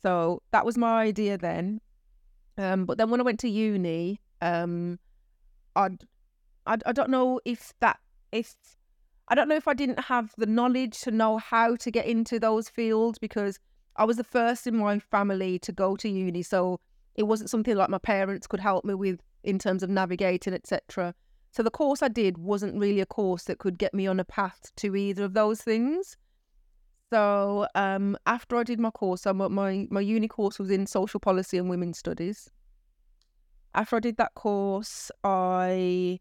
So 0.01 0.43
that 0.53 0.65
was 0.65 0.79
my 0.79 1.03
idea 1.03 1.37
then. 1.37 1.81
Um, 2.59 2.85
but 2.85 2.99
then 2.99 3.09
when 3.09 3.21
I 3.21 3.23
went 3.23 3.41
to 3.41 3.49
uni, 3.49 4.21
um, 4.43 4.99
I'd, 5.77 6.03
I 6.67 6.77
I 6.85 6.93
don't 6.93 7.09
know 7.09 7.41
if 7.45 7.73
that 7.81 7.99
if 8.33 8.55
I 9.29 9.35
don't 9.35 9.49
know 9.49 9.57
if 9.57 9.69
I 9.69 9.75
didn't 9.75 10.01
have 10.01 10.35
the 10.37 10.47
knowledge 10.47 11.01
to 11.03 11.11
know 11.11 11.39
how 11.39 11.77
to 11.77 11.91
get 11.91 12.07
into 12.07 12.41
those 12.41 12.69
fields 12.69 13.19
because 13.19 13.61
I 13.97 14.05
was 14.05 14.17
the 14.17 14.25
first 14.25 14.67
in 14.67 14.77
my 14.77 14.99
family 14.99 15.59
to 15.61 15.73
go 15.73 15.97
to 15.97 16.09
uni, 16.09 16.43
so 16.43 16.81
it 17.15 17.25
wasn't 17.25 17.51
something 17.51 17.77
like 17.77 17.91
my 17.91 17.99
parents 17.99 18.47
could 18.47 18.61
help 18.61 18.85
me 18.85 18.95
with 18.95 19.21
in 19.45 19.59
terms 19.59 19.83
of 19.83 19.91
navigating, 19.91 20.53
etc. 20.53 21.15
So 21.53 21.63
the 21.63 21.71
course 21.71 22.03
I 22.03 22.09
did 22.09 22.39
wasn't 22.39 22.79
really 22.79 23.01
a 23.01 23.07
course 23.07 23.45
that 23.45 23.59
could 23.59 23.79
get 23.79 23.95
me 23.95 24.07
on 24.07 24.21
a 24.21 24.25
path 24.25 24.73
to 24.77 24.97
either 24.97 25.25
of 25.25 25.35
those 25.35 25.61
things. 25.61 26.17
So 27.11 27.67
um, 27.75 28.17
after 28.27 28.57
I 28.57 28.65
did 28.65 28.79
my 28.79 28.91
course, 28.91 29.23
so 29.23 29.33
my, 29.33 29.87
my 29.91 30.01
uni 30.01 30.29
course 30.29 30.59
was 30.59 30.71
in 30.71 30.87
social 30.87 31.21
policy 31.21 31.57
and 31.57 31.71
women's 31.71 31.99
studies. 31.99 32.51
After 33.75 33.97
I 33.97 34.01
did 34.01 34.17
that 34.19 34.35
course, 34.35 35.11
I 35.25 36.21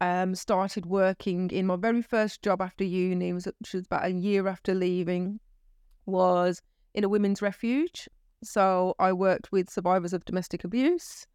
um, 0.00 0.34
started 0.34 0.86
working 0.86 1.50
in 1.50 1.66
my 1.66 1.76
very 1.76 2.02
first 2.02 2.42
job 2.42 2.60
after 2.60 2.84
uni, 2.84 3.32
which 3.32 3.46
was 3.72 3.86
about 3.86 4.04
a 4.04 4.12
year 4.12 4.46
after 4.46 4.74
leaving, 4.74 5.40
was 6.04 6.60
in 6.94 7.04
a 7.04 7.08
women's 7.08 7.40
refuge. 7.40 8.08
So 8.42 8.94
I 8.98 9.12
worked 9.12 9.52
with 9.52 9.70
survivors 9.70 10.12
of 10.12 10.24
domestic 10.26 10.64
abuse, 10.64 11.26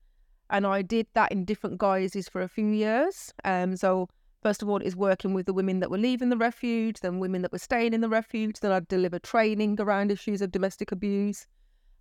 and 0.50 0.67
I 0.67 0.84
did 0.84 1.08
that 1.13 1.31
in 1.31 1.46
different 1.46 1.79
guises 1.79 2.29
for 2.29 2.41
a 2.41 2.50
few 2.50 2.67
years. 2.67 3.34
Um, 3.43 3.75
so 3.75 4.10
First 4.41 4.62
of 4.62 4.69
all, 4.69 4.81
is 4.81 4.95
working 4.95 5.33
with 5.33 5.45
the 5.45 5.53
women 5.53 5.79
that 5.81 5.91
were 5.91 5.98
leaving 5.98 6.29
the 6.29 6.38
refuge, 6.38 7.00
then 7.01 7.19
women 7.19 7.41
that 7.43 7.51
were 7.51 7.60
staying 7.60 7.93
in 7.93 8.01
the 8.01 8.10
refuge. 8.10 8.60
Then 8.60 8.71
I'd 8.71 8.88
deliver 8.88 9.19
training 9.19 9.79
around 9.79 10.12
issues 10.12 10.41
of 10.41 10.51
domestic 10.51 10.91
abuse. 10.91 11.45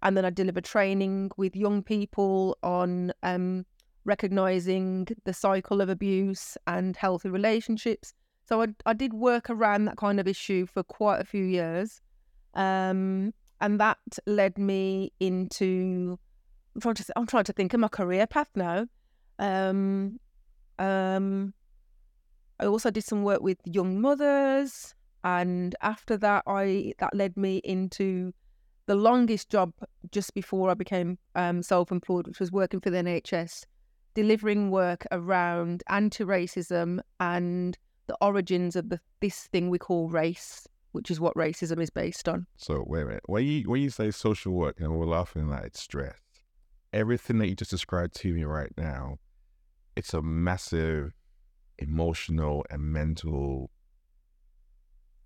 And 0.03 0.17
then 0.17 0.25
I'd 0.25 0.35
deliver 0.35 0.63
training 0.63 1.31
with 1.37 1.55
young 1.55 1.83
people 1.83 2.57
on 2.63 3.13
um, 3.23 3.67
recognizing 4.05 5.07
the 5.25 5.35
cycle 5.35 5.83
of 5.83 5.91
abuse 5.91 6.57
and 6.67 6.97
healthy 6.97 7.29
relationships. 7.29 8.15
So 8.49 8.63
I, 8.63 8.69
I 8.87 8.95
did 8.95 9.13
work 9.13 9.51
around 9.51 9.85
that 9.85 9.99
kind 9.99 10.19
of 10.19 10.27
issue 10.27 10.65
for 10.67 10.83
quite 10.83 11.21
a 11.21 11.25
few 11.25 11.45
years. 11.45 12.01
Um, 12.55 13.35
and 13.61 13.79
that 13.79 13.99
led 14.27 14.57
me 14.57 15.13
into 15.21 16.19
I'm 16.75 16.81
trying 16.81 16.95
to 16.95 17.05
I'm 17.17 17.27
trying 17.27 17.45
to 17.45 17.53
think 17.53 17.75
of 17.75 17.81
my 17.81 17.89
career 17.89 18.27
path 18.27 18.51
now. 18.55 18.87
Um, 19.39 20.19
um, 20.79 21.53
I 22.61 22.67
also 22.67 22.91
did 22.91 23.05
some 23.05 23.23
work 23.23 23.41
with 23.41 23.59
young 23.65 24.01
mothers, 24.01 24.95
and 25.25 25.75
after 25.81 26.19
that, 26.19 26.43
I 26.47 26.93
that 26.99 27.15
led 27.15 27.37
me 27.37 27.63
into 27.65 28.33
the 28.85 28.95
longest 28.95 29.49
job 29.49 29.73
just 30.13 30.35
before 30.35 30.69
I 30.71 30.75
became 30.75 31.19
um, 31.35 31.63
self-employed, 31.63 32.27
which 32.27 32.41
was 32.41 32.53
working 32.53 32.81
for 32.81 32.91
the 32.91 32.99
NHS, 32.99 33.65
delivering 34.15 34.71
work 34.71 35.07
around 35.11 35.83
anti-racism 35.89 37.01
and 37.19 37.79
the 38.09 38.17
origins 38.21 38.77
of 38.77 38.91
the, 38.91 39.01
this 39.21 39.45
thing 39.45 39.71
we 39.71 39.79
call 39.79 40.09
race, 40.09 40.67
which 40.93 41.11
is 41.11 41.21
what 41.21 41.35
racism 41.37 41.81
is 41.81 41.89
based 41.89 42.29
on. 42.29 42.47
So 42.57 42.85
wait 42.87 43.03
a 43.03 43.07
minute. 43.07 43.23
When 43.27 43.47
you 43.47 43.71
when 43.71 43.81
you 43.81 43.89
say 43.89 44.11
social 44.11 44.53
work, 44.53 44.81
and 44.81 44.99
we're 44.99 45.07
laughing 45.07 45.49
like 45.49 45.65
it's 45.65 45.81
stress, 45.81 46.19
everything 46.93 47.39
that 47.39 47.49
you 47.49 47.55
just 47.55 47.71
described 47.71 48.15
to 48.17 48.35
me 48.35 48.45
right 48.45 48.73
now, 48.77 49.17
it's 49.97 50.13
a 50.13 50.21
massive 50.21 51.15
emotional 51.81 52.65
and 52.71 52.83
mental 52.83 53.71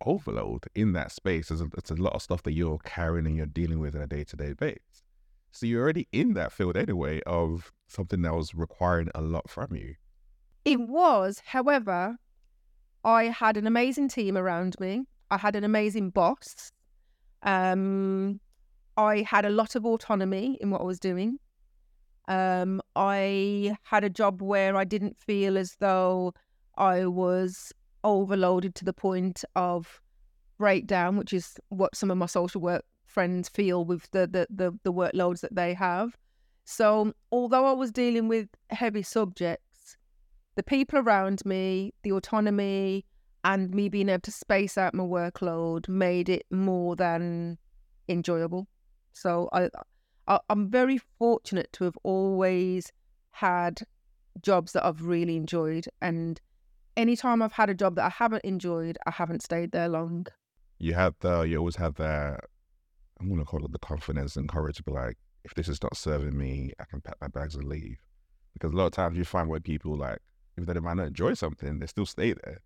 overload 0.05 0.65
in 0.75 0.93
that 0.93 1.13
space. 1.13 1.51
It's 1.51 1.61
a, 1.61 1.69
it's 1.77 1.91
a 1.91 1.95
lot 1.95 2.15
of 2.15 2.23
stuff 2.23 2.43
that 2.45 2.53
you're 2.53 2.79
carrying 2.79 3.27
and 3.27 3.37
you're 3.37 3.47
dealing 3.47 3.81
with 3.81 3.95
on 3.95 4.03
a 4.03 4.07
day 4.07 4.25
to 4.25 4.37
day 4.37 4.53
basis. 4.53 5.03
So 5.53 5.67
you're 5.67 5.83
already 5.83 6.09
in 6.13 6.35
that 6.35 6.53
field 6.53 6.77
anyway 6.77 7.21
of 7.27 7.73
something 7.87 8.23
that 8.23 8.35
was 8.35 8.55
requiring 8.55 9.09
a 9.15 9.23
lot 9.23 9.49
from 9.49 9.75
you. 9.75 9.95
It 10.65 10.81
was, 10.81 11.43
however, 11.47 12.17
I 13.05 13.25
had 13.25 13.57
an 13.57 13.67
amazing 13.67 14.09
team 14.09 14.37
around 14.37 14.77
me. 14.81 15.05
I 15.31 15.39
had 15.39 15.55
an 15.55 15.63
amazing 15.63 16.11
boss. 16.11 16.73
Um, 17.43 18.41
I 18.97 19.21
had 19.29 19.45
a 19.45 19.51
lot 19.51 19.77
of 19.77 19.85
autonomy 19.85 20.59
in 20.61 20.71
what 20.71 20.81
I 20.81 20.85
was 20.85 20.99
doing. 20.99 21.39
Um, 22.27 22.81
I 22.97 23.77
had 23.83 24.03
a 24.05 24.11
job 24.11 24.41
where 24.41 24.77
I 24.77 24.85
didn't 24.85 25.19
feel 25.19 25.59
as 25.59 25.77
though 25.79 26.33
I 26.77 27.07
was 27.07 27.73
overloaded 28.03 28.75
to 28.77 28.85
the 28.85 28.93
point 28.93 29.45
of 29.57 30.01
breakdown, 30.59 31.17
which 31.17 31.33
is 31.33 31.59
what 31.69 31.97
some 31.97 32.11
of 32.11 32.19
my 32.19 32.27
social 32.27 32.61
work 32.61 32.85
friends 33.07 33.49
feel 33.49 33.85
with 33.85 34.11
the 34.11 34.27
the 34.27 34.47
the, 34.51 34.79
the 34.83 34.93
workloads 34.93 35.41
that 35.41 35.55
they 35.55 35.75
have. 35.75 36.17
So 36.65 37.13
although 37.31 37.67
I 37.67 37.73
was 37.73 37.93
dealing 37.93 38.29
with 38.29 38.49
heavy 38.71 39.03
subjects, 39.03 39.97
the 40.55 40.63
people 40.63 40.99
around 40.99 41.45
me, 41.45 41.93
the 42.03 42.13
autonomy, 42.13 43.05
and 43.45 43.71
me 43.75 43.89
being 43.89 44.09
able 44.09 44.21
to 44.23 44.33
space 44.33 44.79
out 44.79 44.95
my 44.95 45.05
workload 45.05 45.89
made 45.89 46.29
it 46.29 46.47
more 46.51 46.97
than 46.97 47.59
enjoyable. 48.09 48.67
So 49.13 49.49
I, 49.53 49.69
I 50.27 50.41
I'm 50.49 50.71
very 50.71 50.99
fortunate 51.19 51.73
to 51.75 51.85
have 51.85 51.99
always 52.03 52.91
had 53.33 53.83
jobs 54.41 54.73
that 54.73 54.85
I've 54.85 55.03
really 55.03 55.37
enjoyed 55.37 55.87
and 56.01 56.41
anytime 56.97 57.43
I've 57.43 57.53
had 57.53 57.71
a 57.71 57.75
job 57.75 57.97
that 57.97 58.05
I 58.05 58.11
haven't 58.11 58.45
enjoyed, 58.45 58.99
I 59.07 59.11
haven't 59.11 59.43
stayed 59.43 59.73
there 59.73 59.89
long. 59.89 60.27
You 60.79 60.95
had 60.95 61.15
the 61.21 61.43
you 61.43 61.59
always 61.59 61.77
have 61.77 61.95
that 61.97 62.41
I'm 63.21 63.29
gonna 63.29 63.45
call 63.45 63.65
it 63.65 63.73
the 63.73 63.79
confidence 63.79 64.37
and 64.37 64.49
courage 64.49 64.77
to 64.77 64.83
be 64.83 64.93
like, 64.93 65.17
if 65.45 65.55
this 65.55 65.69
is 65.69 65.83
not 65.83 65.97
serving 65.97 66.37
me, 66.37 66.73
I 66.81 66.85
can 66.85 67.01
pack 67.01 67.17
my 67.21 67.29
bags 67.29 67.55
and 67.55 67.65
leave. 67.65 67.99
Because 68.53 68.73
a 68.73 68.77
lot 68.77 68.87
of 68.87 68.93
times 68.93 69.17
you 69.17 69.25
find 69.25 69.49
where 69.49 69.61
people 69.61 69.97
like, 69.97 70.19
if 70.57 70.67
they 70.67 70.75
might 70.75 70.97
not 70.97 71.09
enjoy 71.09 71.35
something, 71.35 71.79
they 71.79 71.87
still 71.87 72.07
stay 72.07 72.33
there. 72.33 72.61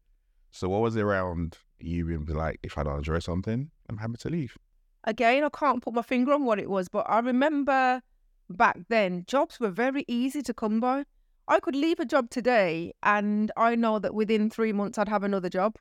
So 0.50 0.68
what 0.68 0.82
was 0.82 0.96
it 0.96 1.02
around 1.02 1.58
you 1.78 2.04
being 2.04 2.24
like, 2.26 2.58
if 2.62 2.78
I 2.78 2.82
don't 2.82 2.98
enjoy 2.98 3.18
something, 3.18 3.70
I'm 3.88 3.98
happy 3.98 4.16
to 4.18 4.28
leave? 4.28 4.56
Again, 5.04 5.44
I 5.44 5.48
can't 5.48 5.82
put 5.82 5.94
my 5.94 6.02
finger 6.02 6.32
on 6.32 6.44
what 6.44 6.58
it 6.58 6.68
was, 6.68 6.88
but 6.88 7.06
I 7.08 7.20
remember 7.20 8.02
back 8.50 8.78
then 8.88 9.24
jobs 9.26 9.60
were 9.60 9.70
very 9.70 10.04
easy 10.08 10.42
to 10.42 10.54
come 10.54 10.80
by. 10.80 11.04
I 11.48 11.60
could 11.60 11.74
leave 11.74 11.98
a 11.98 12.04
job 12.04 12.28
today 12.28 12.92
and 13.02 13.50
I 13.56 13.74
know 13.74 13.98
that 13.98 14.14
within 14.14 14.50
three 14.50 14.72
months 14.72 14.98
I'd 14.98 15.08
have 15.08 15.24
another 15.24 15.48
job. 15.48 15.76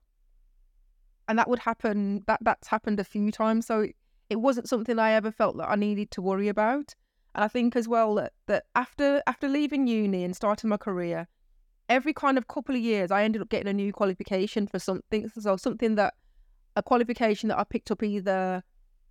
And 1.28 1.38
that 1.38 1.50
would 1.50 1.60
happen 1.60 2.24
that 2.28 2.40
that's 2.42 2.70
happened 2.70 3.02
a 3.02 3.04
few 3.04 3.32
times. 3.32 3.68
So 3.68 3.88
it, 4.30 4.38
wasn't 4.38 4.70
something 4.70 4.98
I 4.98 5.12
ever 5.12 5.30
felt 5.30 5.58
that 5.58 5.70
I 5.70 5.76
needed 5.76 6.10
to 6.12 6.22
worry 6.22 6.48
about. 6.48 6.96
And 7.36 7.44
I 7.44 7.50
think 7.50 7.76
as 7.76 7.88
well 7.88 8.16
that, 8.16 8.32
that 8.48 8.64
after 8.76 9.22
after 9.28 9.50
leaving 9.50 9.88
uni 9.88 10.24
and 10.24 10.34
starting 10.34 10.70
my 10.70 10.78
career, 10.78 11.28
every 11.90 12.14
kind 12.14 12.38
of 12.38 12.48
couple 12.48 12.76
of 12.76 12.82
years 12.82 13.12
I 13.12 13.24
ended 13.24 13.42
up 13.42 13.50
getting 13.50 13.68
a 13.68 13.74
new 13.74 13.92
qualification 13.92 14.68
for 14.68 14.80
something. 14.80 15.30
So 15.38 15.58
something 15.58 15.96
that 15.96 16.14
a 16.78 16.84
qualification 16.84 17.50
that 17.50 17.60
I 17.60 17.66
picked 17.66 17.92
up 17.92 18.04
either 18.04 18.64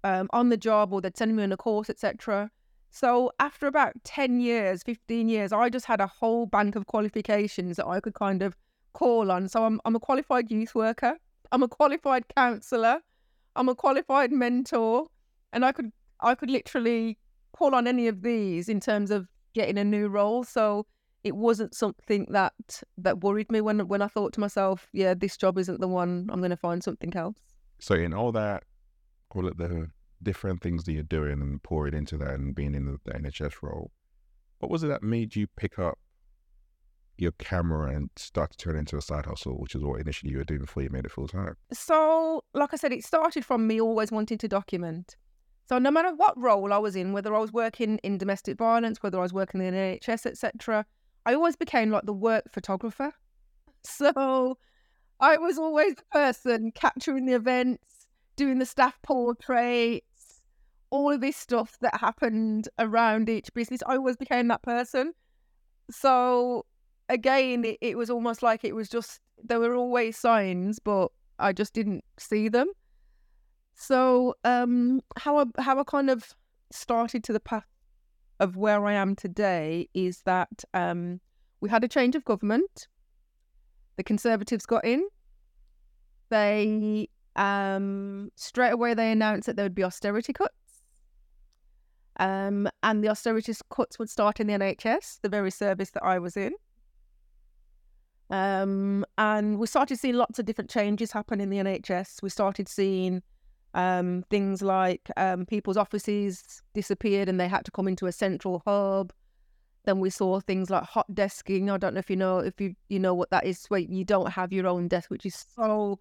um, 0.04 0.28
on 0.30 0.48
the 0.48 0.56
job 0.56 0.94
or 0.94 1.02
they'd 1.02 1.16
send 1.16 1.36
me 1.36 1.42
on 1.42 1.52
a 1.52 1.56
course, 1.58 1.90
etc. 1.90 2.50
So 2.90 3.30
after 3.40 3.66
about 3.66 3.92
10 4.04 4.40
years, 4.40 4.82
15 4.82 5.28
years, 5.28 5.52
I 5.52 5.68
just 5.68 5.86
had 5.86 6.00
a 6.00 6.06
whole 6.06 6.46
bank 6.46 6.76
of 6.76 6.86
qualifications 6.86 7.76
that 7.76 7.86
I 7.86 8.00
could 8.00 8.14
kind 8.14 8.42
of 8.42 8.56
call 8.94 9.30
on. 9.30 9.48
So 9.48 9.64
I'm, 9.64 9.80
I'm 9.84 9.94
a 9.94 10.00
qualified 10.00 10.50
youth 10.50 10.74
worker, 10.74 11.16
I'm 11.52 11.62
a 11.62 11.68
qualified 11.68 12.24
counsellor, 12.34 13.00
I'm 13.54 13.68
a 13.68 13.74
qualified 13.74 14.32
mentor, 14.32 15.06
and 15.52 15.64
I 15.64 15.72
could 15.72 15.92
I 16.20 16.34
could 16.34 16.50
literally 16.50 17.18
call 17.52 17.74
on 17.74 17.86
any 17.86 18.08
of 18.08 18.22
these 18.22 18.68
in 18.68 18.80
terms 18.80 19.10
of 19.10 19.28
getting 19.54 19.78
a 19.78 19.84
new 19.84 20.08
role. 20.08 20.44
So 20.44 20.86
it 21.24 21.36
wasn't 21.36 21.74
something 21.74 22.26
that 22.30 22.54
that 22.98 23.20
worried 23.20 23.50
me 23.50 23.60
when 23.60 23.86
when 23.88 24.02
I 24.02 24.08
thought 24.08 24.32
to 24.34 24.40
myself, 24.40 24.88
yeah, 24.92 25.14
this 25.14 25.36
job 25.36 25.58
isn't 25.58 25.80
the 25.80 25.88
one. 25.88 26.28
I'm 26.30 26.38
going 26.38 26.50
to 26.50 26.56
find 26.56 26.82
something 26.82 27.14
else. 27.16 27.36
So 27.78 27.94
in 27.94 28.14
all 28.14 28.32
that, 28.32 28.64
call 29.28 29.46
it 29.48 29.58
the 29.58 29.90
different 30.22 30.62
things 30.62 30.84
that 30.84 30.92
you're 30.92 31.02
doing 31.02 31.40
and 31.40 31.62
pouring 31.62 31.94
into 31.94 32.16
that 32.18 32.34
and 32.34 32.54
being 32.54 32.74
in 32.74 32.86
the, 32.86 32.98
the 33.04 33.12
NHS 33.12 33.62
role, 33.62 33.90
what 34.58 34.70
was 34.70 34.82
it 34.82 34.88
that 34.88 35.02
made 35.02 35.36
you 35.36 35.46
pick 35.56 35.78
up 35.78 35.98
your 37.18 37.32
camera 37.32 37.94
and 37.94 38.10
start 38.16 38.50
to 38.52 38.58
turn 38.58 38.76
into 38.76 38.96
a 38.96 39.02
side 39.02 39.26
hustle, 39.26 39.54
which 39.54 39.74
is 39.74 39.82
what 39.82 40.00
initially 40.00 40.32
you 40.32 40.38
were 40.38 40.44
doing 40.44 40.60
before 40.60 40.82
you 40.82 40.90
made 40.90 41.04
it 41.04 41.10
full 41.10 41.28
time? 41.28 41.56
So, 41.72 42.44
like 42.54 42.72
I 42.72 42.76
said, 42.76 42.92
it 42.92 43.04
started 43.04 43.44
from 43.44 43.66
me 43.66 43.80
always 43.80 44.12
wanting 44.12 44.38
to 44.38 44.48
document. 44.48 45.16
So, 45.68 45.78
no 45.78 45.90
matter 45.90 46.14
what 46.14 46.40
role 46.40 46.72
I 46.72 46.78
was 46.78 46.94
in, 46.94 47.12
whether 47.12 47.34
I 47.34 47.40
was 47.40 47.52
working 47.52 47.98
in 48.02 48.18
domestic 48.18 48.58
violence, 48.58 49.02
whether 49.02 49.18
I 49.18 49.22
was 49.22 49.32
working 49.32 49.60
in 49.60 49.74
the 49.74 49.80
NHS, 49.80 50.26
etc., 50.26 50.84
I 51.24 51.34
always 51.34 51.56
became 51.56 51.90
like 51.90 52.04
the 52.04 52.12
work 52.12 52.44
photographer. 52.52 53.12
So, 53.88 54.58
I 55.20 55.36
was 55.36 55.58
always 55.58 55.94
the 55.94 56.02
person 56.10 56.72
capturing 56.72 57.26
the 57.26 57.34
events, 57.34 57.95
doing 58.36 58.58
the 58.58 58.66
staff 58.66 59.00
portraits, 59.02 60.42
all 60.90 61.12
of 61.12 61.20
this 61.20 61.36
stuff 61.36 61.76
that 61.80 62.00
happened 62.00 62.68
around 62.78 63.28
each 63.28 63.52
business. 63.54 63.82
I 63.86 63.96
always 63.96 64.16
became 64.16 64.48
that 64.48 64.62
person. 64.62 65.12
So 65.90 66.64
again, 67.08 67.64
it, 67.64 67.78
it 67.80 67.96
was 67.96 68.10
almost 68.10 68.42
like 68.42 68.64
it 68.64 68.74
was 68.74 68.88
just 68.88 69.20
there 69.42 69.60
were 69.60 69.74
always 69.74 70.16
signs, 70.16 70.78
but 70.78 71.08
I 71.38 71.52
just 71.52 71.74
didn't 71.74 72.04
see 72.18 72.48
them. 72.48 72.68
So 73.74 74.34
um, 74.44 75.00
how 75.16 75.38
I, 75.38 75.44
how 75.58 75.78
I 75.78 75.84
kind 75.84 76.10
of 76.10 76.34
started 76.70 77.22
to 77.24 77.32
the 77.32 77.40
path 77.40 77.66
of 78.40 78.56
where 78.56 78.86
I 78.86 78.94
am 78.94 79.14
today 79.14 79.88
is 79.94 80.22
that 80.24 80.64
um, 80.74 81.20
we 81.60 81.68
had 81.68 81.84
a 81.84 81.88
change 81.88 82.14
of 82.16 82.24
government. 82.24 82.88
The 83.96 84.04
Conservatives 84.04 84.66
got 84.66 84.84
in. 84.84 85.06
They 86.28 87.08
um, 87.36 88.30
straight 88.34 88.72
away 88.72 88.94
they 88.94 89.12
announced 89.12 89.46
that 89.46 89.56
there 89.56 89.64
would 89.64 89.74
be 89.74 89.84
austerity 89.84 90.32
cuts. 90.32 90.54
Um, 92.18 92.68
and 92.82 93.04
the 93.04 93.08
austerity 93.08 93.52
cuts 93.70 93.98
would 93.98 94.08
start 94.08 94.40
in 94.40 94.46
the 94.46 94.54
NHS, 94.54 95.20
the 95.20 95.28
very 95.28 95.50
service 95.50 95.90
that 95.90 96.02
I 96.02 96.18
was 96.18 96.36
in. 96.36 96.52
Um, 98.30 99.04
and 99.18 99.58
we 99.58 99.66
started 99.66 99.98
seeing 99.98 100.14
lots 100.14 100.38
of 100.38 100.46
different 100.46 100.70
changes 100.70 101.12
happen 101.12 101.40
in 101.40 101.50
the 101.50 101.58
NHS. 101.58 102.22
We 102.22 102.30
started 102.30 102.68
seeing 102.68 103.22
um, 103.74 104.24
things 104.30 104.62
like 104.62 105.10
um, 105.16 105.44
people's 105.46 105.76
offices 105.76 106.62
disappeared 106.74 107.28
and 107.28 107.38
they 107.38 107.48
had 107.48 107.64
to 107.66 107.70
come 107.70 107.86
into 107.86 108.06
a 108.06 108.12
central 108.12 108.62
hub. 108.66 109.12
Then 109.84 110.00
we 110.00 110.10
saw 110.10 110.40
things 110.40 110.70
like 110.70 110.82
hot 110.82 111.06
desking. 111.12 111.70
I 111.70 111.76
don't 111.76 111.94
know 111.94 112.00
if 112.00 112.10
you 112.10 112.16
know 112.16 112.38
if 112.38 112.60
you 112.60 112.74
you 112.88 112.98
know 112.98 113.14
what 113.14 113.30
that 113.30 113.46
is, 113.46 113.66
where 113.66 113.78
you 113.78 114.04
don't 114.04 114.30
have 114.32 114.52
your 114.52 114.66
own 114.66 114.88
desk, 114.88 115.10
which 115.10 115.24
is 115.24 115.46
so 115.54 116.00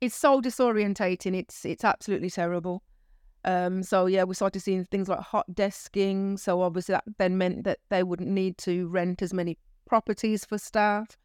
it's 0.00 0.14
so 0.14 0.40
disorientating. 0.40 1.36
It's 1.36 1.64
it's 1.64 1.84
absolutely 1.84 2.30
terrible. 2.30 2.82
Um, 3.44 3.82
so 3.82 4.06
yeah, 4.06 4.24
we 4.24 4.34
started 4.34 4.60
seeing 4.60 4.84
things 4.84 5.08
like 5.08 5.20
hot 5.20 5.46
desking. 5.52 6.38
So 6.38 6.62
obviously 6.62 6.94
that 6.94 7.04
then 7.18 7.38
meant 7.38 7.64
that 7.64 7.78
they 7.90 8.02
wouldn't 8.02 8.28
need 8.28 8.58
to 8.58 8.88
rent 8.88 9.22
as 9.22 9.32
many 9.32 9.56
properties 9.86 10.44
for 10.44 10.58
staff. 10.58 11.16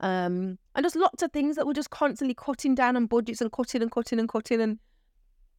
Um, 0.00 0.58
and 0.74 0.84
just 0.84 0.96
lots 0.96 1.22
of 1.22 1.32
things 1.32 1.56
that 1.56 1.66
were 1.66 1.74
just 1.74 1.90
constantly 1.90 2.34
cutting 2.34 2.74
down 2.74 2.96
on 2.96 3.06
budgets 3.06 3.40
and 3.40 3.50
cutting 3.50 3.82
and 3.82 3.90
cutting 3.90 4.18
and 4.18 4.28
cutting 4.28 4.60
and 4.60 4.78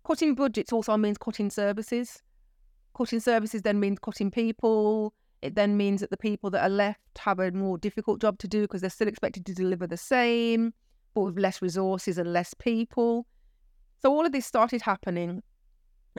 cutting 0.06 0.36
budgets 0.36 0.72
also 0.72 0.96
means 0.98 1.18
cutting 1.18 1.50
services. 1.50 2.22
Cutting 2.96 3.20
services 3.20 3.62
then 3.64 3.80
means 3.80 4.00
cutting 4.00 4.32
people. 4.32 5.14
It 5.42 5.56
then 5.56 5.76
means 5.76 6.00
that 6.02 6.12
the 6.12 6.18
people 6.18 6.50
that 6.52 6.64
are 6.64 6.70
left 6.70 7.18
have 7.20 7.40
a 7.40 7.52
more 7.52 7.78
difficult 7.78 8.22
job 8.22 8.38
to 8.40 8.48
do 8.48 8.62
because 8.62 8.82
they're 8.82 8.90
still 8.90 9.08
expected 9.08 9.46
to 9.48 9.54
deliver 9.54 9.86
the 9.86 9.98
same, 9.98 10.74
but 11.16 11.22
with 11.22 11.40
less 11.40 11.62
resources 11.62 12.20
and 12.20 12.32
less 12.32 12.54
people. 12.54 13.26
So 14.02 14.12
all 14.12 14.26
of 14.26 14.32
this 14.32 14.46
started 14.46 14.82
happening, 14.84 15.42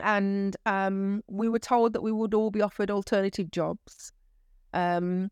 and 0.03 0.57
um, 0.65 1.23
we 1.27 1.47
were 1.47 1.59
told 1.59 1.93
that 1.93 2.01
we 2.01 2.11
would 2.11 2.33
all 2.33 2.51
be 2.51 2.61
offered 2.61 2.91
alternative 2.91 3.49
jobs. 3.51 4.11
Um, 4.73 5.31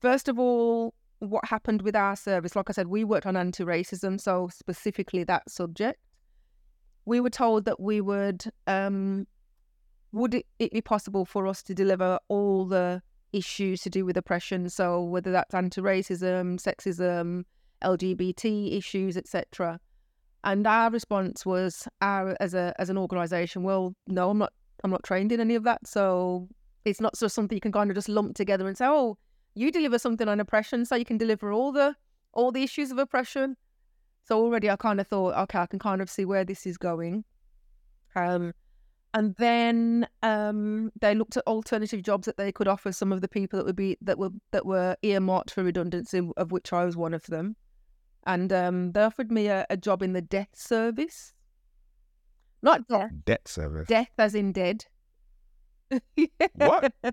first 0.00 0.28
of 0.28 0.38
all, 0.38 0.94
what 1.20 1.44
happened 1.44 1.82
with 1.82 1.94
our 1.94 2.16
service? 2.16 2.56
Like 2.56 2.70
I 2.70 2.72
said, 2.72 2.88
we 2.88 3.04
worked 3.04 3.26
on 3.26 3.36
anti-racism, 3.36 4.20
so 4.20 4.48
specifically 4.52 5.22
that 5.24 5.48
subject. 5.48 6.00
We 7.04 7.20
were 7.20 7.30
told 7.30 7.64
that 7.66 7.78
we 7.78 8.00
would 8.00 8.44
um, 8.66 9.26
would 10.12 10.34
it, 10.34 10.46
it 10.58 10.72
be 10.72 10.80
possible 10.80 11.24
for 11.24 11.46
us 11.46 11.62
to 11.64 11.74
deliver 11.74 12.18
all 12.28 12.64
the 12.64 13.02
issues 13.32 13.82
to 13.82 13.90
do 13.90 14.04
with 14.04 14.16
oppression? 14.16 14.70
So 14.70 15.02
whether 15.02 15.30
that's 15.30 15.54
anti-racism, 15.54 16.58
sexism, 16.60 17.44
LGBT 17.82 18.76
issues, 18.76 19.16
etc. 19.16 19.80
And 20.44 20.66
our 20.66 20.90
response 20.90 21.44
was, 21.44 21.88
our 22.00 22.36
as 22.40 22.54
a 22.54 22.74
as 22.78 22.90
an 22.90 22.98
organisation, 22.98 23.62
well, 23.62 23.94
no, 24.06 24.30
I'm 24.30 24.38
not 24.38 24.52
I'm 24.84 24.90
not 24.90 25.02
trained 25.04 25.32
in 25.32 25.40
any 25.40 25.54
of 25.54 25.64
that, 25.64 25.86
so 25.86 26.48
it's 26.84 27.00
not 27.00 27.18
just 27.18 27.34
something 27.34 27.56
you 27.56 27.60
can 27.60 27.72
kind 27.72 27.90
of 27.90 27.96
just 27.96 28.08
lump 28.08 28.36
together 28.36 28.66
and 28.66 28.76
say, 28.76 28.86
oh, 28.86 29.18
you 29.54 29.70
deliver 29.72 29.98
something 29.98 30.28
on 30.28 30.40
oppression, 30.40 30.84
so 30.84 30.96
you 30.96 31.04
can 31.04 31.18
deliver 31.18 31.52
all 31.52 31.72
the 31.72 31.94
all 32.32 32.52
the 32.52 32.62
issues 32.62 32.90
of 32.90 32.98
oppression. 32.98 33.56
So 34.24 34.38
already 34.40 34.70
I 34.70 34.76
kind 34.76 35.00
of 35.00 35.06
thought, 35.06 35.34
okay, 35.34 35.58
I 35.58 35.66
can 35.66 35.78
kind 35.78 36.02
of 36.02 36.10
see 36.10 36.24
where 36.24 36.44
this 36.44 36.66
is 36.66 36.76
going. 36.76 37.24
Um, 38.14 38.52
and 39.14 39.34
then 39.36 40.06
um, 40.22 40.92
they 41.00 41.14
looked 41.14 41.36
at 41.36 41.46
alternative 41.46 42.02
jobs 42.02 42.26
that 42.26 42.36
they 42.36 42.52
could 42.52 42.68
offer 42.68 42.92
some 42.92 43.10
of 43.10 43.22
the 43.22 43.28
people 43.28 43.58
that 43.58 43.64
would 43.64 43.76
be 43.76 43.96
that 44.02 44.18
were 44.18 44.30
that 44.50 44.66
were 44.66 44.96
earmarked 45.02 45.50
for 45.50 45.64
redundancy, 45.64 46.20
of 46.36 46.52
which 46.52 46.72
I 46.72 46.84
was 46.84 46.96
one 46.96 47.14
of 47.14 47.24
them. 47.26 47.56
And 48.26 48.52
um, 48.52 48.92
they 48.92 49.02
offered 49.02 49.32
me 49.32 49.46
a, 49.46 49.66
a 49.70 49.76
job 49.76 50.02
in 50.02 50.12
the 50.12 50.20
death 50.20 50.50
service, 50.54 51.32
not 52.62 52.86
death, 52.88 53.10
Debt 53.24 53.48
service. 53.48 53.88
death 53.88 54.10
as 54.18 54.34
in 54.34 54.52
dead. 54.52 54.84
What? 56.54 56.92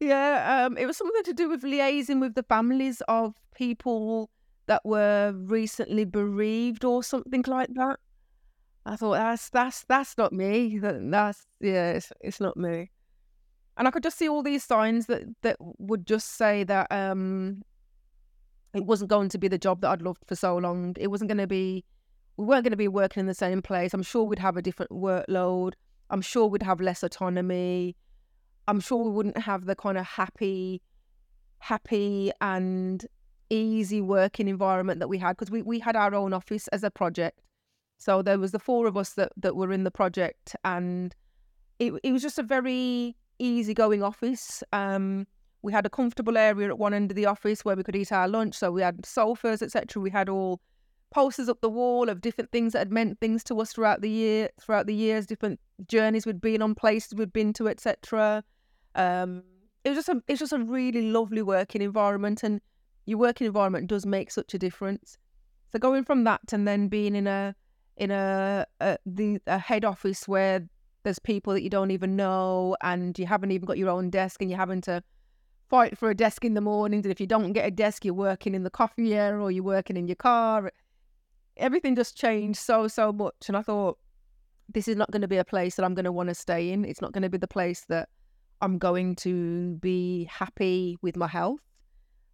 yeah, 0.00 0.64
um, 0.66 0.76
it 0.76 0.86
was 0.86 0.96
something 0.96 1.22
to 1.24 1.32
do 1.32 1.48
with 1.48 1.62
liaising 1.62 2.20
with 2.20 2.34
the 2.34 2.42
families 2.42 3.02
of 3.06 3.34
people 3.54 4.30
that 4.66 4.84
were 4.84 5.32
recently 5.36 6.04
bereaved 6.04 6.84
or 6.84 7.02
something 7.02 7.44
like 7.46 7.72
that. 7.74 7.98
I 8.84 8.96
thought 8.96 9.14
that's 9.14 9.48
that's 9.50 9.84
that's 9.88 10.18
not 10.18 10.32
me. 10.32 10.78
That, 10.78 11.08
that's 11.10 11.46
yeah, 11.60 11.92
it's, 11.92 12.12
it's 12.20 12.40
not 12.40 12.56
me. 12.56 12.90
And 13.76 13.86
I 13.86 13.90
could 13.90 14.02
just 14.02 14.18
see 14.18 14.28
all 14.28 14.42
these 14.42 14.64
signs 14.64 15.06
that 15.06 15.22
that 15.42 15.56
would 15.60 16.06
just 16.06 16.36
say 16.36 16.64
that 16.64 16.90
um, 16.90 17.62
it 18.76 18.84
wasn't 18.84 19.10
going 19.10 19.28
to 19.30 19.38
be 19.38 19.48
the 19.48 19.58
job 19.58 19.80
that 19.80 19.90
I'd 19.90 20.02
loved 20.02 20.24
for 20.26 20.36
so 20.36 20.56
long. 20.56 20.94
It 20.98 21.08
wasn't 21.08 21.28
going 21.28 21.38
to 21.38 21.46
be. 21.46 21.84
We 22.36 22.44
weren't 22.44 22.64
going 22.64 22.72
to 22.72 22.76
be 22.76 22.88
working 22.88 23.20
in 23.20 23.26
the 23.26 23.34
same 23.34 23.62
place. 23.62 23.94
I'm 23.94 24.02
sure 24.02 24.24
we'd 24.24 24.38
have 24.38 24.56
a 24.56 24.62
different 24.62 24.92
workload. 24.92 25.72
I'm 26.10 26.20
sure 26.20 26.46
we'd 26.46 26.62
have 26.62 26.80
less 26.80 27.02
autonomy. 27.02 27.96
I'm 28.68 28.80
sure 28.80 29.02
we 29.02 29.10
wouldn't 29.10 29.38
have 29.38 29.64
the 29.64 29.74
kind 29.74 29.96
of 29.96 30.04
happy, 30.04 30.82
happy 31.60 32.30
and 32.40 33.06
easy 33.48 34.00
working 34.00 34.48
environment 34.48 35.00
that 35.00 35.08
we 35.08 35.18
had 35.18 35.36
because 35.36 35.50
we, 35.50 35.62
we 35.62 35.78
had 35.78 35.96
our 35.96 36.14
own 36.14 36.32
office 36.32 36.68
as 36.68 36.84
a 36.84 36.90
project. 36.90 37.40
So 37.98 38.20
there 38.22 38.38
was 38.38 38.52
the 38.52 38.58
four 38.58 38.86
of 38.86 38.96
us 38.96 39.14
that, 39.14 39.32
that 39.38 39.56
were 39.56 39.72
in 39.72 39.84
the 39.84 39.90
project 39.90 40.54
and 40.64 41.14
it, 41.78 41.94
it 42.02 42.12
was 42.12 42.22
just 42.22 42.38
a 42.38 42.42
very 42.42 43.16
easygoing 43.38 44.02
office. 44.02 44.62
Um, 44.72 45.26
we 45.66 45.72
had 45.72 45.84
a 45.84 45.90
comfortable 45.90 46.38
area 46.38 46.68
at 46.68 46.78
one 46.78 46.94
end 46.94 47.10
of 47.10 47.16
the 47.16 47.26
office 47.26 47.64
where 47.64 47.74
we 47.74 47.82
could 47.82 47.96
eat 47.96 48.12
our 48.12 48.28
lunch. 48.28 48.54
So 48.54 48.70
we 48.70 48.82
had 48.82 49.04
sofas, 49.04 49.62
etc. 49.62 50.00
We 50.00 50.10
had 50.10 50.28
all 50.28 50.60
posters 51.10 51.48
up 51.48 51.60
the 51.60 51.68
wall 51.68 52.08
of 52.08 52.20
different 52.20 52.52
things 52.52 52.72
that 52.72 52.78
had 52.78 52.92
meant 52.92 53.18
things 53.18 53.42
to 53.44 53.60
us 53.60 53.72
throughout 53.72 54.00
the 54.00 54.08
year, 54.08 54.48
throughout 54.60 54.86
the 54.86 54.94
years, 54.94 55.26
different 55.26 55.58
journeys 55.88 56.24
we'd 56.24 56.40
been 56.40 56.62
on, 56.62 56.76
places 56.76 57.14
we'd 57.16 57.32
been 57.32 57.52
to, 57.54 57.66
etc. 57.66 58.44
Um, 58.94 59.42
it 59.82 59.88
was 59.90 59.98
just 59.98 60.08
a 60.08 60.22
it's 60.28 60.38
just 60.38 60.52
a 60.52 60.58
really 60.58 61.10
lovely 61.10 61.42
working 61.42 61.82
environment, 61.82 62.44
and 62.44 62.60
your 63.06 63.18
working 63.18 63.48
environment 63.48 63.88
does 63.88 64.06
make 64.06 64.30
such 64.30 64.54
a 64.54 64.58
difference. 64.58 65.18
So 65.72 65.80
going 65.80 66.04
from 66.04 66.22
that 66.24 66.52
and 66.52 66.66
then 66.66 66.86
being 66.86 67.16
in 67.16 67.26
a 67.26 67.56
in 67.96 68.12
a, 68.12 68.66
a 68.80 68.98
the 69.04 69.40
a 69.48 69.58
head 69.58 69.84
office 69.84 70.28
where 70.28 70.64
there's 71.02 71.18
people 71.18 71.54
that 71.54 71.62
you 71.62 71.70
don't 71.70 71.90
even 71.90 72.14
know, 72.14 72.76
and 72.82 73.18
you 73.18 73.26
haven't 73.26 73.50
even 73.50 73.66
got 73.66 73.78
your 73.78 73.90
own 73.90 74.10
desk, 74.10 74.40
and 74.40 74.48
you're 74.48 74.60
having 74.60 74.80
to 74.82 75.02
fight 75.68 75.98
for 75.98 76.10
a 76.10 76.14
desk 76.14 76.44
in 76.44 76.54
the 76.54 76.60
mornings, 76.60 77.04
and 77.04 77.12
if 77.12 77.20
you 77.20 77.26
don't 77.26 77.52
get 77.52 77.66
a 77.66 77.70
desk, 77.70 78.04
you're 78.04 78.14
working 78.14 78.54
in 78.54 78.62
the 78.62 78.70
coffee 78.70 79.14
area 79.14 79.40
or 79.40 79.50
you're 79.50 79.64
working 79.64 79.96
in 79.96 80.06
your 80.06 80.16
car. 80.16 80.70
Everything 81.56 81.96
just 81.96 82.16
changed 82.16 82.58
so 82.58 82.86
so 82.86 83.12
much 83.12 83.48
and 83.48 83.56
i 83.56 83.62
thought 83.62 83.98
this 84.68 84.88
is 84.88 84.96
not 84.96 85.10
going 85.10 85.22
to 85.22 85.28
be 85.28 85.38
a 85.38 85.44
place 85.44 85.76
that 85.76 85.84
i'm 85.84 85.94
going 85.94 86.04
to 86.04 86.12
want 86.12 86.28
to 86.28 86.34
stay 86.34 86.70
in. 86.70 86.84
It's 86.84 87.00
not 87.00 87.12
going 87.12 87.22
to 87.22 87.30
be 87.30 87.38
the 87.38 87.48
place 87.48 87.86
that 87.88 88.08
i'm 88.60 88.78
going 88.78 89.16
to 89.16 89.76
be 89.76 90.24
happy 90.24 90.98
with 91.00 91.16
my 91.16 91.28
health. 91.28 91.60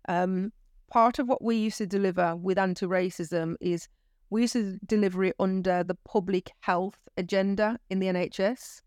Um, 0.08 0.52
part 0.90 1.18
of 1.18 1.28
what 1.28 1.42
we 1.42 1.56
used 1.56 1.78
to 1.78 1.86
deliver 1.86 2.34
with 2.36 2.58
anti-racism 2.58 3.54
is 3.60 3.88
we 4.30 4.42
used 4.42 4.54
to 4.54 4.78
deliver 4.86 5.24
it 5.24 5.36
under 5.38 5.84
the 5.84 5.94
public 6.04 6.50
health 6.60 6.98
agenda 7.16 7.78
in 7.90 7.98
the 7.98 8.06
nhs 8.06 8.80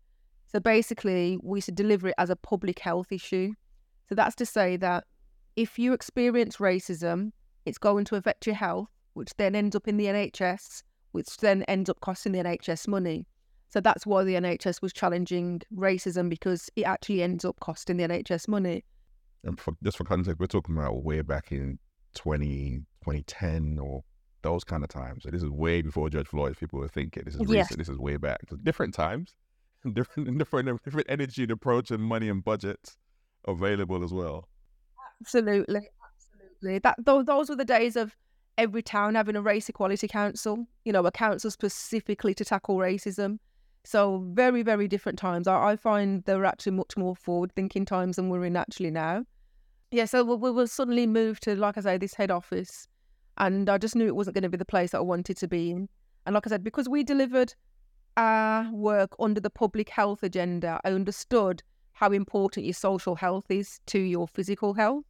so 0.46 0.60
basically 0.60 1.38
we 1.42 1.58
used 1.58 1.66
to 1.66 1.72
deliver 1.72 2.08
it 2.08 2.14
as 2.18 2.30
a 2.30 2.36
public 2.36 2.78
health 2.78 3.10
issue 3.10 3.52
so 4.08 4.14
that's 4.14 4.34
to 4.36 4.46
say 4.46 4.76
that 4.76 5.04
if 5.56 5.78
you 5.78 5.92
experience 5.92 6.56
racism 6.56 7.32
it's 7.64 7.78
going 7.78 8.04
to 8.04 8.16
affect 8.16 8.46
your 8.46 8.54
health 8.56 8.88
which 9.16 9.34
then 9.38 9.54
ends 9.54 9.74
up 9.74 9.88
in 9.88 9.96
the 9.96 10.04
NHS, 10.04 10.82
which 11.12 11.38
then 11.38 11.62
ends 11.62 11.88
up 11.88 11.98
costing 12.00 12.32
the 12.32 12.38
NHS 12.40 12.86
money. 12.86 13.26
So 13.70 13.80
that's 13.80 14.06
why 14.06 14.24
the 14.24 14.34
NHS 14.34 14.82
was 14.82 14.92
challenging 14.92 15.62
racism 15.74 16.28
because 16.28 16.68
it 16.76 16.82
actually 16.82 17.22
ends 17.22 17.42
up 17.44 17.58
costing 17.60 17.96
the 17.96 18.06
NHS 18.06 18.46
money. 18.46 18.84
And 19.42 19.58
for, 19.58 19.74
just 19.82 19.96
for 19.96 20.04
context, 20.04 20.38
we're 20.38 20.46
talking 20.46 20.76
about 20.76 21.02
way 21.02 21.22
back 21.22 21.50
in 21.50 21.78
20, 22.14 22.82
2010 23.02 23.78
or 23.80 24.04
those 24.42 24.64
kind 24.64 24.84
of 24.84 24.90
times. 24.90 25.22
So 25.22 25.30
this 25.30 25.42
is 25.42 25.48
way 25.48 25.80
before 25.80 26.10
George 26.10 26.28
Floyd. 26.28 26.58
People 26.58 26.80
were 26.80 26.88
thinking 26.88 27.22
this 27.24 27.36
is 27.36 27.40
Yes. 27.40 27.70
recent. 27.70 27.78
This 27.78 27.88
is 27.88 27.98
way 27.98 28.18
back. 28.18 28.40
So 28.50 28.56
different 28.56 28.92
times, 28.92 29.34
different, 29.94 30.36
different, 30.36 30.84
different 30.84 31.06
energy 31.08 31.44
and 31.44 31.52
approach 31.52 31.90
and 31.90 32.02
money 32.02 32.28
and 32.28 32.44
budgets 32.44 32.98
available 33.46 34.02
as 34.04 34.12
well. 34.12 34.48
Absolutely, 35.20 35.88
absolutely. 36.04 36.78
That 36.80 36.96
those, 37.04 37.24
those 37.24 37.48
were 37.48 37.56
the 37.56 37.64
days 37.64 37.96
of 37.96 38.16
every 38.58 38.82
town 38.82 39.14
having 39.14 39.36
a 39.36 39.42
race 39.42 39.68
equality 39.68 40.08
council. 40.08 40.66
You 40.84 40.92
know, 40.92 41.04
a 41.06 41.12
council 41.12 41.50
specifically 41.50 42.34
to 42.34 42.44
tackle 42.44 42.76
racism. 42.76 43.38
So 43.84 44.24
very, 44.32 44.62
very 44.62 44.88
different 44.88 45.18
times. 45.18 45.46
I, 45.46 45.70
I 45.70 45.76
find 45.76 46.24
they 46.24 46.34
were 46.34 46.44
actually 46.44 46.72
much 46.72 46.96
more 46.96 47.14
forward-thinking 47.14 47.84
times 47.84 48.16
than 48.16 48.28
we're 48.30 48.44
in 48.44 48.56
actually 48.56 48.90
now. 48.90 49.24
Yeah, 49.92 50.06
so 50.06 50.24
we, 50.24 50.34
we 50.34 50.50
were 50.50 50.66
suddenly 50.66 51.06
moved 51.06 51.44
to, 51.44 51.54
like 51.54 51.78
I 51.78 51.80
say, 51.82 51.96
this 51.96 52.12
head 52.12 52.32
office, 52.32 52.88
and 53.38 53.70
I 53.70 53.78
just 53.78 53.94
knew 53.94 54.08
it 54.08 54.16
wasn't 54.16 54.34
going 54.34 54.42
to 54.42 54.48
be 54.48 54.56
the 54.56 54.64
place 54.64 54.90
that 54.90 54.98
I 54.98 55.02
wanted 55.02 55.36
to 55.36 55.46
be 55.46 55.70
in. 55.70 55.88
And 56.26 56.34
like 56.34 56.44
I 56.48 56.50
said, 56.50 56.64
because 56.64 56.88
we 56.88 57.04
delivered 57.04 57.54
our 58.16 58.68
work 58.72 59.14
under 59.20 59.40
the 59.40 59.50
public 59.50 59.88
health 59.88 60.24
agenda, 60.24 60.80
I 60.84 60.90
understood 60.90 61.62
how 61.96 62.10
important 62.10 62.66
your 62.66 62.74
social 62.74 63.14
health 63.14 63.46
is 63.48 63.80
to 63.86 63.98
your 63.98 64.28
physical 64.28 64.74
health. 64.74 65.04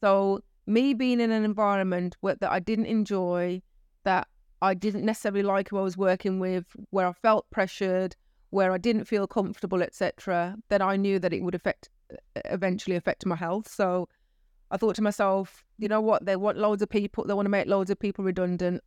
So 0.00 0.40
me 0.66 0.94
being 0.94 1.20
in 1.20 1.30
an 1.30 1.44
environment 1.44 2.16
where, 2.22 2.36
that 2.36 2.50
I 2.50 2.58
didn't 2.58 2.86
enjoy, 2.86 3.60
that 4.04 4.26
I 4.62 4.72
didn't 4.72 5.04
necessarily 5.04 5.42
like 5.42 5.68
who 5.68 5.76
I 5.76 5.82
was 5.82 5.98
working 5.98 6.40
with, 6.40 6.64
where 6.88 7.06
I 7.06 7.12
felt 7.12 7.44
pressured, 7.50 8.16
where 8.48 8.72
I 8.72 8.78
didn't 8.78 9.04
feel 9.04 9.26
comfortable, 9.26 9.82
etc., 9.82 10.56
then 10.70 10.80
I 10.80 10.96
knew 10.96 11.18
that 11.18 11.34
it 11.34 11.42
would 11.42 11.54
affect 11.54 11.90
eventually 12.46 12.96
affect 12.96 13.26
my 13.26 13.36
health. 13.36 13.68
So 13.70 14.08
I 14.70 14.78
thought 14.78 14.96
to 14.96 15.02
myself, 15.02 15.62
you 15.76 15.86
know 15.86 16.00
what? 16.00 16.24
They 16.24 16.36
want 16.36 16.56
loads 16.56 16.80
of 16.80 16.88
people. 16.88 17.24
They 17.24 17.34
want 17.34 17.44
to 17.44 17.50
make 17.50 17.66
loads 17.66 17.90
of 17.90 17.98
people 17.98 18.24
redundant. 18.24 18.82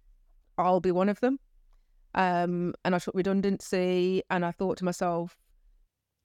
I'll 0.58 0.80
be 0.80 0.92
one 0.92 1.10
of 1.10 1.20
them. 1.20 1.38
Um, 2.16 2.74
and 2.84 2.96
I 2.96 2.98
took 2.98 3.14
redundancy, 3.14 4.24
and 4.32 4.44
I 4.44 4.50
thought 4.50 4.80
to 4.80 4.86
myself, 4.86 5.38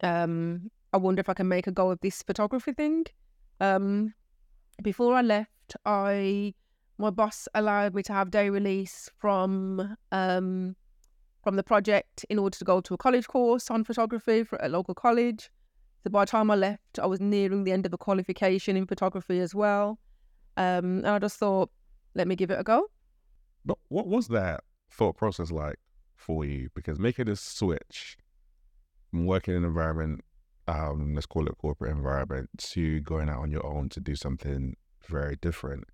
um, 0.03 0.70
I 0.92 0.96
wonder 0.96 1.20
if 1.20 1.29
I 1.29 1.35
can 1.35 1.48
make 1.48 1.66
a 1.66 1.72
go 1.72 1.90
of 1.90 2.01
this 2.01 2.22
photography 2.22 2.72
thing. 2.72 3.05
Um, 3.61 4.14
before 4.83 5.14
I 5.14 5.22
left, 5.22 5.77
I 5.85 6.55
my 6.98 7.11
boss 7.11 7.46
allowed 7.55 7.94
me 7.94 8.03
to 8.03 8.12
have 8.12 8.31
day 8.31 8.51
release 8.51 9.11
from 9.18 9.96
um, 10.12 10.77
from 11.42 11.57
the 11.57 11.62
project 11.62 12.24
in 12.29 12.38
order 12.38 12.59
to 12.59 12.64
go 12.64 12.81
to 12.81 12.94
a 12.94 12.96
college 12.96 13.27
course 13.27 13.70
on 13.70 13.85
photography 13.85 14.44
for 14.44 14.59
a 14.61 14.68
local 14.68 14.94
college. 14.94 15.51
So 16.03 16.11
by 16.11 16.24
the 16.24 16.31
time 16.31 16.51
I 16.51 16.57
left, 16.57 16.98
I 16.98 17.07
was 17.07 17.20
nearing 17.20 17.64
the 17.64 17.72
end 17.72 17.87
of 17.87 17.92
a 17.92 17.98
qualification 17.98 18.77
in 18.77 18.87
photography 18.87 19.40
as 19.40 19.55
well. 19.55 19.98
Um, 20.57 20.98
and 20.98 21.09
I 21.09 21.18
just 21.18 21.38
thought, 21.38 21.70
let 22.14 22.27
me 22.29 22.37
give 22.37 22.51
it 22.51 22.59
a 22.59 22.64
go. 22.64 22.90
But 23.64 23.79
what 23.88 24.07
was 24.07 24.29
that 24.29 24.64
thought 24.90 25.16
process 25.16 25.51
like 25.51 25.79
for 26.16 26.44
you? 26.44 26.68
Because 26.74 26.98
making 26.98 27.27
this 27.27 27.40
switch 27.40 28.16
from 29.11 29.27
working 29.27 29.55
in 29.55 29.62
an 29.62 29.68
environment, 29.68 30.22
um, 30.68 31.14
let's 31.14 31.26
call 31.26 31.46
it 31.46 31.59
corporate 31.59 31.90
environment, 31.90 32.50
to 32.59 33.00
going 33.00 33.28
out 33.28 33.40
on 33.40 33.50
your 33.50 33.66
own 33.66 33.88
to 33.88 34.00
do 34.00 34.14
something 34.14 34.76
very 35.07 35.37
different, 35.37 35.85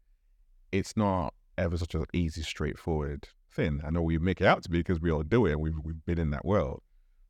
it's 0.73 0.97
not 0.97 1.33
ever 1.57 1.79
such 1.79 1.95
an 1.95 2.05
easy, 2.13 2.43
straightforward 2.43 3.29
thing. 3.51 3.81
I 3.87 3.91
know 3.91 4.03
we 4.03 4.19
make 4.19 4.41
it 4.41 4.47
out 4.47 4.65
to 4.65 4.71
be 4.71 4.79
because 4.79 5.01
we 5.01 5.13
all 5.13 5.23
do 5.23 5.47
it 5.47 5.53
and 5.53 5.61
we've, 5.61 5.79
we've 5.83 6.05
been 6.05 6.19
in 6.19 6.31
that 6.31 6.45
world. 6.45 6.83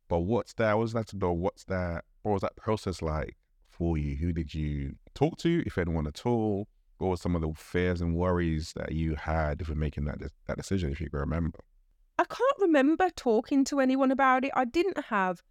But 0.09 0.21
what's 0.21 0.55
that? 0.55 0.71
I 0.71 0.75
was 0.75 0.95
like 0.95 1.07
to 1.07 1.19
know 1.19 1.33
what's 1.33 1.65
that? 1.65 2.05
What 2.23 2.33
was 2.33 2.43
that 2.43 2.57
process 2.57 3.03
like 3.03 3.37
for 3.69 3.99
you? 3.99 4.17
Who 4.17 4.33
did 4.33 4.55
you 4.55 4.95
talk 5.15 5.37
to, 5.39 5.63
if 5.67 5.77
anyone 5.77 6.07
at 6.07 6.25
all? 6.25 6.69
What 6.99 7.09
were 7.09 7.17
some 7.17 7.37
of 7.37 7.43
the 7.43 7.53
fears 7.55 8.01
and 8.01 8.17
worries 8.17 8.73
that 8.77 8.93
you 8.93 9.17
had 9.17 9.67
for 9.67 9.75
making 9.75 10.05
that 10.05 10.19
that 10.47 10.57
decision, 10.57 10.93
if 10.93 11.01
you 11.01 11.11
can 11.11 11.21
remember? 11.21 11.59
I 12.19 12.25
can't 12.25 12.59
remember 12.61 13.11
talking 13.11 13.65
to 13.65 13.81
anyone 13.81 14.11
about 14.11 14.45
it. 14.45 14.53
I 14.55 14.65
didn't 14.65 15.07
have 15.07 15.43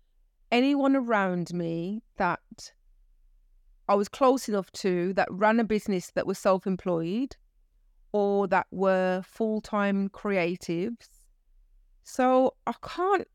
anyone 0.54 0.96
around 0.96 1.52
me 1.52 2.04
that 2.18 2.72
I 3.90 3.96
was 3.96 4.08
close 4.08 4.48
enough 4.48 4.72
to 4.74 5.12
that 5.14 5.28
ran 5.32 5.60
a 5.60 5.64
business 5.64 6.12
that 6.12 6.28
was 6.28 6.38
self 6.38 6.68
employed 6.68 7.36
or 8.12 8.48
that 8.48 8.68
were 8.72 9.24
full 9.26 9.60
time 9.62 10.10
creatives. 10.10 11.08
So 12.04 12.54
I 12.68 12.74
can't, 12.84 13.28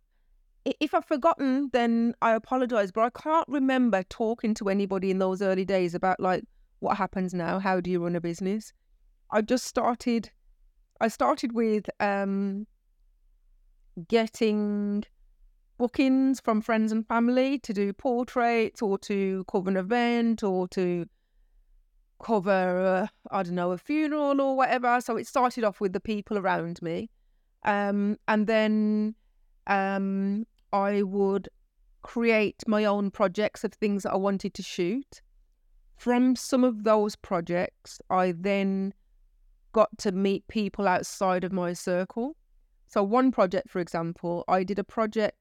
if 0.65 0.95
I've 0.95 1.05
forgotten, 1.05 1.71
then 1.73 2.15
I 2.23 2.35
apologize, 2.35 2.93
but 2.93 3.03
I 3.03 3.11
can't 3.11 3.49
remember 3.49 4.05
talking 4.05 4.55
to 4.55 4.69
anybody 4.69 5.11
in 5.11 5.19
those 5.19 5.43
early 5.43 5.65
days 5.65 5.95
about 5.95 6.21
like 6.21 6.45
what 6.79 6.97
happens 6.97 7.35
now, 7.35 7.59
how 7.59 7.81
do 7.81 7.91
you 7.91 8.05
run 8.05 8.15
a 8.15 8.21
business. 8.21 8.73
I 9.33 9.41
just 9.41 9.67
started, 9.67 10.31
I 11.01 11.09
started 11.09 11.53
with 11.53 11.91
um, 11.99 12.67
getting 14.07 15.05
bookings 15.79 16.41
from 16.41 16.61
friends 16.61 16.93
and 16.93 17.07
family 17.07 17.59
to 17.61 17.73
do 17.73 17.93
portraits 17.93 18.83
or 18.83 18.99
to 18.99 19.45
cover 19.51 19.71
an 19.71 19.77
event 19.77 20.43
or 20.43 20.69
to 20.69 21.07
cover, 22.23 22.51
uh, 22.51 23.07
I 23.31 23.43
don't 23.45 23.55
know, 23.55 23.71
a 23.71 23.79
funeral 23.79 24.41
or 24.41 24.57
whatever. 24.57 25.01
So 25.01 25.17
it 25.17 25.27
started 25.27 25.65
off 25.65 25.81
with 25.81 25.93
the 25.93 26.01
people 26.01 26.37
around 26.37 26.83
me. 26.83 27.09
Um, 27.65 28.19
and 28.27 28.47
then 28.47 29.15
um, 29.69 30.47
I 30.73 31.03
would 31.03 31.49
create 32.03 32.65
my 32.67 32.85
own 32.85 33.11
projects 33.11 33.65
of 33.65 33.73
things 33.73 34.03
that 34.03 34.13
I 34.13 34.17
wanted 34.17 34.55
to 34.55 34.63
shoot. 34.63 35.23
From 35.97 36.37
some 36.37 36.65
of 36.65 36.85
those 36.85 37.17
projects, 37.17 38.01
I 38.11 38.33
then 38.33 38.95
got 39.73 39.97
to 39.99 40.13
meet 40.13 40.47
people 40.49 40.89
outside 40.89 41.45
of 41.45 41.53
my 41.53 41.73
circle. 41.73 42.37
So, 42.87 43.03
one 43.03 43.33
project, 43.33 43.69
for 43.69 43.81
example, 43.81 44.45
I 44.49 44.63
did 44.63 44.79
a 44.79 44.85
project 44.85 45.37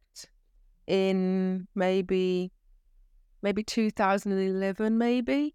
in 0.87 1.67
maybe 1.75 2.51
maybe 3.43 3.63
2011, 3.63 4.97
maybe 4.97 5.53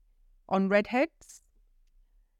on 0.48 0.68
redheads. 0.68 1.42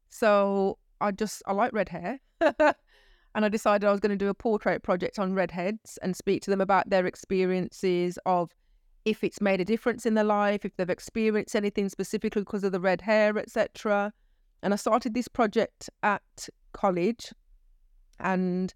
So 0.09 0.77
I 1.01 1.11
just 1.11 1.43
I 1.45 1.53
like 1.53 1.73
red 1.73 1.89
hair. 1.89 2.19
and 2.41 3.45
I 3.45 3.49
decided 3.49 3.87
I 3.87 3.91
was 3.91 3.99
going 3.99 4.11
to 4.11 4.15
do 4.15 4.29
a 4.29 4.33
portrait 4.33 4.83
project 4.83 5.19
on 5.19 5.33
redheads 5.33 5.97
and 6.01 6.15
speak 6.15 6.43
to 6.43 6.51
them 6.51 6.61
about 6.61 6.89
their 6.89 7.05
experiences 7.05 8.19
of 8.25 8.51
if 9.05 9.23
it's 9.23 9.41
made 9.41 9.59
a 9.59 9.65
difference 9.65 10.05
in 10.05 10.13
their 10.13 10.23
life, 10.23 10.63
if 10.63 10.75
they've 10.77 10.89
experienced 10.89 11.55
anything 11.55 11.89
specifically 11.89 12.41
because 12.41 12.63
of 12.63 12.71
the 12.71 12.79
red 12.79 13.01
hair, 13.01 13.37
etc. 13.37 14.13
And 14.61 14.73
I 14.73 14.77
started 14.77 15.13
this 15.13 15.27
project 15.27 15.89
at 16.03 16.21
college, 16.71 17.33
and 18.19 18.73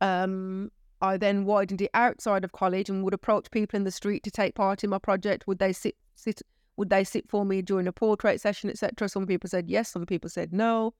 um, 0.00 0.70
I 1.00 1.16
then 1.16 1.44
widened 1.44 1.82
it 1.82 1.90
outside 1.94 2.44
of 2.44 2.52
college 2.52 2.88
and 2.88 3.04
would 3.04 3.14
approach 3.14 3.50
people 3.50 3.76
in 3.76 3.84
the 3.84 3.90
street 3.90 4.22
to 4.24 4.30
take 4.30 4.54
part 4.54 4.82
in 4.82 4.90
my 4.90 4.98
project. 4.98 5.46
Would 5.46 5.58
they 5.58 5.72
sit 5.72 5.96
sit 6.14 6.42
would 6.76 6.90
they 6.90 7.04
sit 7.04 7.28
for 7.28 7.44
me 7.44 7.62
during 7.62 7.86
a 7.86 7.92
portrait 7.92 8.40
session, 8.40 8.70
etc.? 8.70 9.08
Some 9.08 9.26
people 9.26 9.48
said 9.48 9.68
yes, 9.68 9.90
some 9.90 10.06
people 10.06 10.30
said 10.30 10.52
no. 10.52 10.94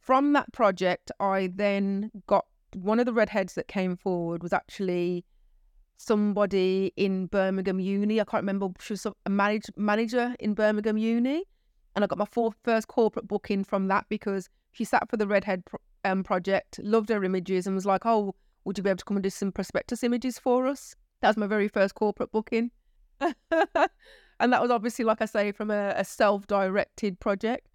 From 0.00 0.32
that 0.32 0.52
project, 0.52 1.10
I 1.20 1.50
then 1.54 2.10
got 2.26 2.46
one 2.74 3.00
of 3.00 3.06
the 3.06 3.12
redheads 3.12 3.54
that 3.54 3.68
came 3.68 3.96
forward 3.96 4.42
was 4.42 4.52
actually 4.52 5.24
somebody 5.96 6.92
in 6.96 7.26
Birmingham 7.26 7.80
Uni. 7.80 8.20
I 8.20 8.24
can't 8.24 8.42
remember. 8.42 8.68
She 8.80 8.94
was 8.94 9.06
a 9.06 9.30
manage, 9.30 9.66
manager 9.76 10.34
in 10.38 10.54
Birmingham 10.54 10.96
Uni. 10.96 11.44
And 11.94 12.04
I 12.04 12.06
got 12.06 12.18
my 12.18 12.52
first 12.62 12.88
corporate 12.88 13.26
booking 13.26 13.64
from 13.64 13.88
that 13.88 14.06
because 14.08 14.48
she 14.72 14.84
sat 14.84 15.08
for 15.10 15.16
the 15.16 15.26
Redhead 15.26 15.64
um, 16.04 16.22
project, 16.22 16.78
loved 16.82 17.08
her 17.08 17.24
images, 17.24 17.66
and 17.66 17.74
was 17.74 17.86
like, 17.86 18.06
Oh, 18.06 18.34
would 18.64 18.76
you 18.76 18.84
be 18.84 18.90
able 18.90 18.98
to 18.98 19.04
come 19.04 19.16
and 19.16 19.24
do 19.24 19.30
some 19.30 19.52
prospectus 19.52 20.02
images 20.02 20.38
for 20.38 20.66
us? 20.66 20.94
That 21.20 21.28
was 21.28 21.36
my 21.36 21.46
very 21.46 21.68
first 21.68 21.94
corporate 21.94 22.32
booking. 22.32 22.70
and 23.20 23.32
that 24.52 24.62
was 24.62 24.70
obviously, 24.70 25.04
like 25.04 25.20
I 25.20 25.24
say, 25.24 25.52
from 25.52 25.70
a, 25.70 25.94
a 25.96 26.04
self 26.04 26.46
directed 26.46 27.18
project. 27.20 27.66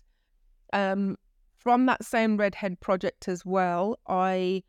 Um, 0.72 1.18
from 1.58 1.86
that 1.86 2.04
same 2.04 2.38
Redhead 2.38 2.80
project 2.80 3.28
as 3.28 3.46
well, 3.46 3.98
I 4.08 4.64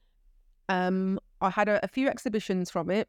um, 0.68 1.18
I 1.40 1.50
had 1.50 1.68
a, 1.68 1.85
a 1.85 1.88
few 1.88 2.09
exhibitions 2.09 2.70
from 2.70 2.90
it. 2.90 3.09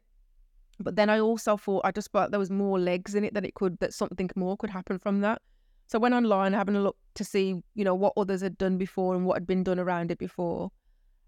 But 0.78 0.96
then 0.96 1.08
I 1.08 1.20
also 1.20 1.56
thought 1.56 1.82
I 1.84 1.90
just 1.90 2.10
thought 2.10 2.30
there 2.30 2.40
was 2.40 2.50
more 2.50 2.78
legs 2.78 3.14
in 3.14 3.24
it 3.24 3.32
that 3.34 3.46
it 3.46 3.54
could 3.54 3.78
that 3.78 3.94
something 3.94 4.28
more 4.36 4.56
could 4.56 4.70
happen 4.70 4.98
from 4.98 5.20
that. 5.22 5.40
So 5.86 5.98
I 5.98 6.02
went 6.02 6.14
online 6.14 6.52
having 6.52 6.76
a 6.76 6.80
look 6.80 6.96
to 7.14 7.24
see, 7.24 7.54
you 7.74 7.84
know, 7.84 7.94
what 7.94 8.12
others 8.16 8.42
had 8.42 8.58
done 8.58 8.76
before 8.76 9.14
and 9.14 9.24
what 9.24 9.34
had 9.34 9.46
been 9.46 9.62
done 9.62 9.78
around 9.78 10.10
it 10.10 10.18
before. 10.18 10.70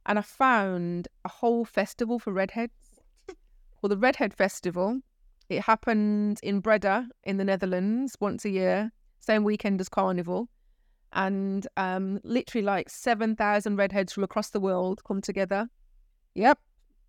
And 0.09 0.19
I 0.19 0.23
found 0.23 1.07
a 1.27 1.29
whole 1.29 1.67
festival 1.67 2.19
for 2.19 2.33
redheads. 2.33 3.01
well, 3.83 3.91
the 3.91 3.99
Redhead 3.99 4.33
Festival. 4.33 5.01
It 5.51 5.63
happened 5.63 6.41
in 6.43 6.61
Breda 6.61 7.09
in 7.25 7.37
the 7.37 7.45
Netherlands 7.45 8.17
once 8.19 8.47
a 8.47 8.51
year, 8.51 8.91
same 9.21 9.45
weekend 9.45 9.83
as 9.83 9.91
Carnival. 9.91 10.49
And 11.13 11.67
um, 11.77 12.21
literally 12.25 12.65
like 12.65 12.89
7,000 12.89 13.77
redheads 13.77 14.13
from 14.13 14.25
across 14.25 14.49
the 14.51 14.61
world 14.61 15.05
come 15.05 15.21
together. 15.21 15.69
Yep, 16.35 16.59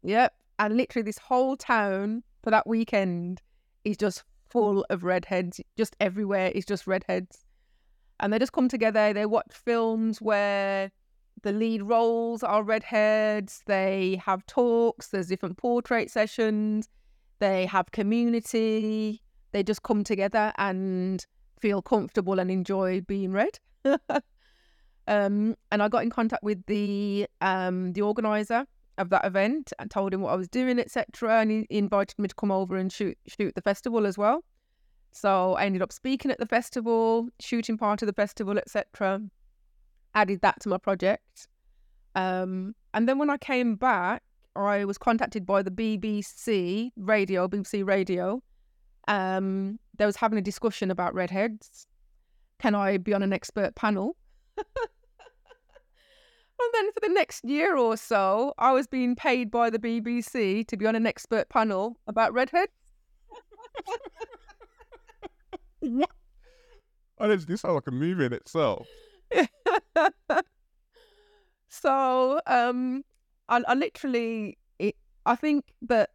yep. 0.04 0.34
And 0.58 0.76
literally 0.76 1.04
this 1.04 1.18
whole 1.18 1.56
town 1.56 2.24
for 2.44 2.52
that 2.52 2.68
weekend 2.68 3.42
is 3.86 3.96
just 3.96 4.24
full 4.50 4.86
of 4.90 5.04
redheads. 5.06 5.62
Just 5.78 5.96
everywhere 6.02 6.52
is 6.54 6.66
just 6.66 6.86
redheads. 6.86 7.46
And 8.20 8.34
they 8.34 8.40
just 8.40 8.52
come 8.52 8.68
together, 8.68 9.14
they 9.14 9.26
watch 9.26 9.52
films 9.52 10.22
where 10.22 10.92
the 11.42 11.52
lead 11.52 11.84
roles 11.84 12.44
are 12.44 12.64
redheads, 12.64 13.64
they 13.66 14.22
have 14.26 14.46
talks, 14.46 15.08
there's 15.08 15.28
different 15.28 15.58
portrait 15.58 16.10
sessions, 16.10 16.90
they 17.40 17.66
have 17.66 17.92
community, 17.92 19.22
they 19.52 19.64
just 19.64 19.84
come 19.84 20.04
together 20.04 20.54
and 20.58 21.26
feel 21.60 21.82
comfortable 21.82 22.40
and 22.40 22.52
enjoy 22.52 23.02
being 23.02 23.32
red. 23.32 23.60
um, 25.08 25.56
and 25.72 25.84
I 25.84 25.88
got 25.88 26.04
in 26.04 26.10
contact 26.10 26.44
with 26.44 26.66
the 26.66 27.28
um, 27.42 27.94
the 27.94 28.02
organizer 28.02 28.66
of 28.98 29.10
that 29.10 29.26
event 29.26 29.72
and 29.80 29.90
told 29.90 30.14
him 30.14 30.22
what 30.22 30.34
I 30.34 30.36
was 30.36 30.50
doing, 30.50 30.80
etc. 30.80 31.42
And 31.42 31.52
he 31.52 31.68
invited 31.70 32.20
me 32.20 32.28
to 32.28 32.36
come 32.36 32.52
over 32.52 32.76
and 32.76 32.92
shoot 32.92 33.18
shoot 33.28 33.56
the 33.56 33.62
festival 33.62 34.06
as 34.06 34.18
well. 34.18 34.44
So 35.12 35.56
I 35.56 35.66
ended 35.66 35.82
up 35.82 35.92
speaking 35.92 36.30
at 36.32 36.38
the 36.38 36.46
festival, 36.46 37.30
shooting 37.40 37.78
part 37.78 38.02
of 38.02 38.08
the 38.08 38.14
festival, 38.14 38.58
etc. 38.58 39.22
Added 40.20 40.42
that 40.42 40.60
to 40.62 40.70
my 40.70 40.78
project. 40.78 41.48
Um, 42.16 42.76
and 42.94 43.08
then 43.08 43.18
when 43.18 43.30
I 43.30 43.38
came 43.38 43.76
back, 43.76 44.22
I 44.56 44.84
was 44.84 44.98
contacted 44.98 45.46
by 45.46 45.62
the 45.62 45.72
BBC 45.72 46.92
radio, 46.98 47.48
BBC 47.48 47.86
Radio. 47.86 48.42
Um, 49.08 49.80
they 49.98 50.06
was 50.06 50.18
having 50.18 50.38
a 50.38 50.42
discussion 50.42 50.92
about 50.92 51.14
redheads. 51.14 51.88
Can 52.60 52.76
I 52.76 52.98
be 52.98 53.14
on 53.14 53.24
an 53.24 53.32
expert 53.32 53.76
panel? 53.76 54.18
And 56.60 56.74
then 56.74 56.92
for 56.92 57.00
the 57.00 57.14
next 57.14 57.46
year 57.46 57.78
or 57.78 57.96
so, 57.96 58.54
I 58.58 58.74
was 58.74 58.86
being 58.86 59.16
paid 59.16 59.50
by 59.50 59.70
the 59.70 59.80
BBC 59.80 60.68
to 60.68 60.76
be 60.76 60.86
on 60.86 60.96
an 60.96 61.08
expert 61.08 61.48
panel 61.48 61.98
about 62.06 62.34
redheads. 62.34 62.74
yeah. 65.82 66.06
Oh, 67.18 67.30
this, 67.30 67.46
this 67.46 67.62
sounds 67.62 67.76
like 67.76 67.88
a 67.88 67.92
movie 67.92 68.26
in 68.26 68.34
itself. 68.34 68.88
so, 71.70 72.42
um, 72.48 73.04
I, 73.48 73.62
I 73.68 73.74
literally, 73.74 74.58
it, 74.80 74.96
I 75.26 75.36
think 75.36 75.66
that 75.84 76.12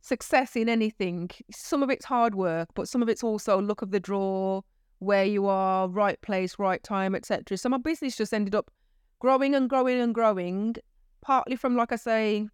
success 0.00 0.56
in 0.56 0.68
anything, 0.68 1.30
some 1.50 1.82
of 1.82 1.90
it's 1.90 2.04
hard 2.04 2.34
work, 2.34 2.68
but 2.74 2.88
some 2.88 3.02
of 3.02 3.08
it's 3.08 3.24
also 3.24 3.60
look 3.60 3.82
of 3.82 3.90
the 3.90 4.00
draw, 4.00 4.62
where 4.98 5.24
you 5.24 5.46
are, 5.46 5.88
right 5.88 6.20
place, 6.22 6.58
right 6.58 6.82
time, 6.82 7.14
etc. 7.14 7.56
So 7.58 7.68
my 7.68 7.78
business 7.78 8.16
just 8.16 8.32
ended 8.32 8.54
up 8.54 8.70
growing 9.18 9.54
and 9.54 9.68
growing 9.68 10.00
and 10.00 10.14
growing, 10.14 10.76
partly 11.20 11.56
from, 11.56 11.76
like 11.76 11.92
I 11.92 11.96
say, 11.96 12.48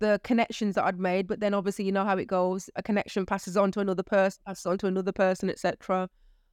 the 0.00 0.20
connections 0.24 0.74
that 0.76 0.84
I'd 0.84 0.98
made, 0.98 1.26
but 1.26 1.40
then 1.40 1.54
obviously 1.54 1.84
you 1.84 1.92
know 1.92 2.04
how 2.04 2.16
it 2.16 2.26
goes. 2.26 2.70
A 2.76 2.82
connection 2.82 3.26
passes 3.26 3.56
on 3.56 3.72
to 3.72 3.80
another 3.80 4.02
person, 4.02 4.40
passes 4.46 4.66
on 4.66 4.78
to 4.78 4.86
another 4.86 5.12
person, 5.12 5.50
etc. 5.50 6.08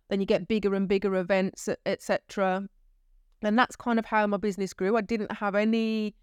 Then 0.09 0.19
you 0.19 0.25
get 0.25 0.47
bigger 0.47 0.75
and 0.75 0.87
bigger 0.87 1.15
events, 1.15 1.67
etc. 1.85 2.67
and 3.41 3.59
that's 3.59 3.75
kind 3.75 3.99
of 3.99 4.05
how 4.05 4.27
my 4.27 4.37
business 4.37 4.73
grew. 4.73 4.97
I 4.97 5.01
didn't 5.01 5.31
have 5.31 5.55
any 5.55 6.15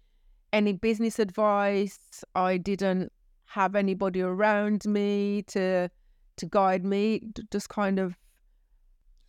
any 0.51 0.73
business 0.73 1.19
advice. 1.19 1.99
I 2.35 2.57
didn't 2.57 3.11
have 3.45 3.75
anybody 3.75 4.21
around 4.21 4.85
me 4.85 5.43
to 5.47 5.89
to 6.37 6.45
guide 6.45 6.85
me. 6.85 7.21
Just 7.51 7.69
kind 7.69 7.99
of 7.99 8.15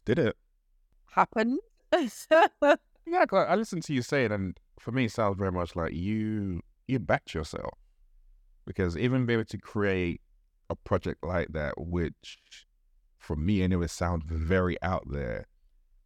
Did 0.05 0.19
it? 0.19 0.37
happen. 1.15 1.59
yeah, 1.93 3.25
I 3.33 3.55
listened 3.55 3.85
to 3.85 3.95
you 3.95 4.03
say 4.03 4.25
it, 4.25 4.33
and 4.33 4.59
for 4.79 4.91
me, 4.93 5.05
it 5.07 5.13
sounds 5.13 5.39
very 5.39 5.53
much 5.53 5.77
like 5.77 5.93
you 5.93 6.61
you 6.89 6.99
backed 6.99 7.35
yourself 7.35 7.79
because 8.67 8.97
even 8.97 9.27
be 9.27 9.35
able 9.35 9.45
to 9.45 9.59
create 9.59 10.21
a 10.71 10.75
project 10.75 11.25
like 11.25 11.49
that, 11.53 11.75
which 11.77 12.67
for 13.25 13.37
me 13.37 13.63
anyway 13.63 13.87
sound 13.87 14.25
very 14.25 14.81
out 14.83 15.05
there 15.11 15.47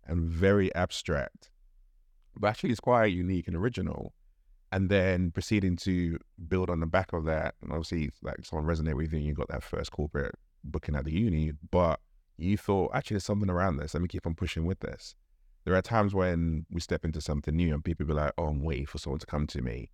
and 0.07 0.24
very 0.24 0.74
abstract, 0.74 1.50
but 2.37 2.48
actually 2.48 2.70
it's 2.70 2.81
quite 2.81 3.12
unique 3.12 3.46
and 3.46 3.57
original. 3.57 4.14
And 4.70 4.90
then 4.90 5.31
proceeding 5.31 5.76
to 5.78 6.18
build 6.46 6.68
on 6.68 6.81
the 6.81 6.87
back 6.87 7.14
of 7.14 7.24
that, 7.24 7.54
and 7.62 7.72
obviously, 7.72 8.11
like 8.22 8.44
someone 8.44 8.66
resonate 8.66 8.96
with 8.96 9.12
you, 9.12 9.18
and 9.18 9.26
you 9.26 9.33
got 9.33 9.48
that 9.48 9.62
first 9.62 9.90
corporate 9.92 10.35
booking 10.62 10.94
at 10.94 11.07
the 11.07 11.12
uni, 11.12 11.52
but 11.70 12.00
you 12.37 12.59
thought 12.59 12.90
actually 12.94 13.14
there's 13.14 13.24
something 13.24 13.48
around 13.48 13.78
this. 13.78 13.94
Let 13.94 14.02
me 14.02 14.09
keep 14.09 14.26
on 14.26 14.35
pushing 14.35 14.66
with 14.66 14.81
this 14.81 15.14
there 15.68 15.76
are 15.76 15.83
times 15.83 16.14
when 16.14 16.64
we 16.70 16.81
step 16.81 17.04
into 17.04 17.20
something 17.20 17.54
new 17.54 17.74
and 17.74 17.85
people 17.85 18.07
be 18.07 18.14
like, 18.14 18.33
oh, 18.38 18.46
I'm 18.46 18.62
waiting 18.62 18.87
for 18.87 18.96
someone 18.96 19.18
to 19.20 19.26
come 19.26 19.46
to 19.48 19.61
me. 19.61 19.90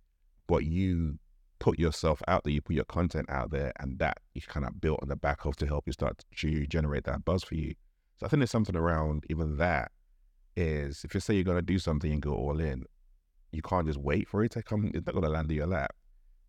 But 0.47 0.63
you 0.63 1.19
put 1.59 1.79
yourself 1.79 2.21
out 2.27 2.43
there, 2.43 2.53
you 2.53 2.61
put 2.61 2.75
your 2.75 2.85
content 2.85 3.29
out 3.29 3.51
there, 3.51 3.71
and 3.79 3.99
that 3.99 4.19
you 4.33 4.41
kind 4.41 4.65
of 4.65 4.79
built 4.81 4.99
on 5.01 5.09
the 5.09 5.15
back 5.15 5.45
of 5.45 5.55
to 5.57 5.65
help 5.65 5.85
you 5.85 5.93
start 5.93 6.23
to 6.35 6.67
generate 6.67 7.05
that 7.05 7.25
buzz 7.25 7.43
for 7.43 7.55
you. 7.55 7.73
So 8.17 8.25
I 8.25 8.29
think 8.29 8.39
there's 8.39 8.51
something 8.51 8.75
around 8.75 9.25
even 9.29 9.57
that 9.57 9.91
is 10.55 11.03
if 11.03 11.13
you 11.13 11.19
say 11.19 11.33
you're 11.33 11.43
going 11.43 11.57
to 11.57 11.61
do 11.61 11.79
something 11.79 12.11
and 12.11 12.21
go 12.21 12.33
all 12.33 12.59
in, 12.59 12.85
you 13.51 13.61
can't 13.61 13.87
just 13.87 13.99
wait 13.99 14.27
for 14.27 14.43
it 14.43 14.51
to 14.51 14.63
come. 14.63 14.91
It's 14.93 15.05
not 15.05 15.13
going 15.13 15.25
to 15.25 15.29
land 15.29 15.51
in 15.51 15.57
your 15.57 15.67
lap. 15.67 15.93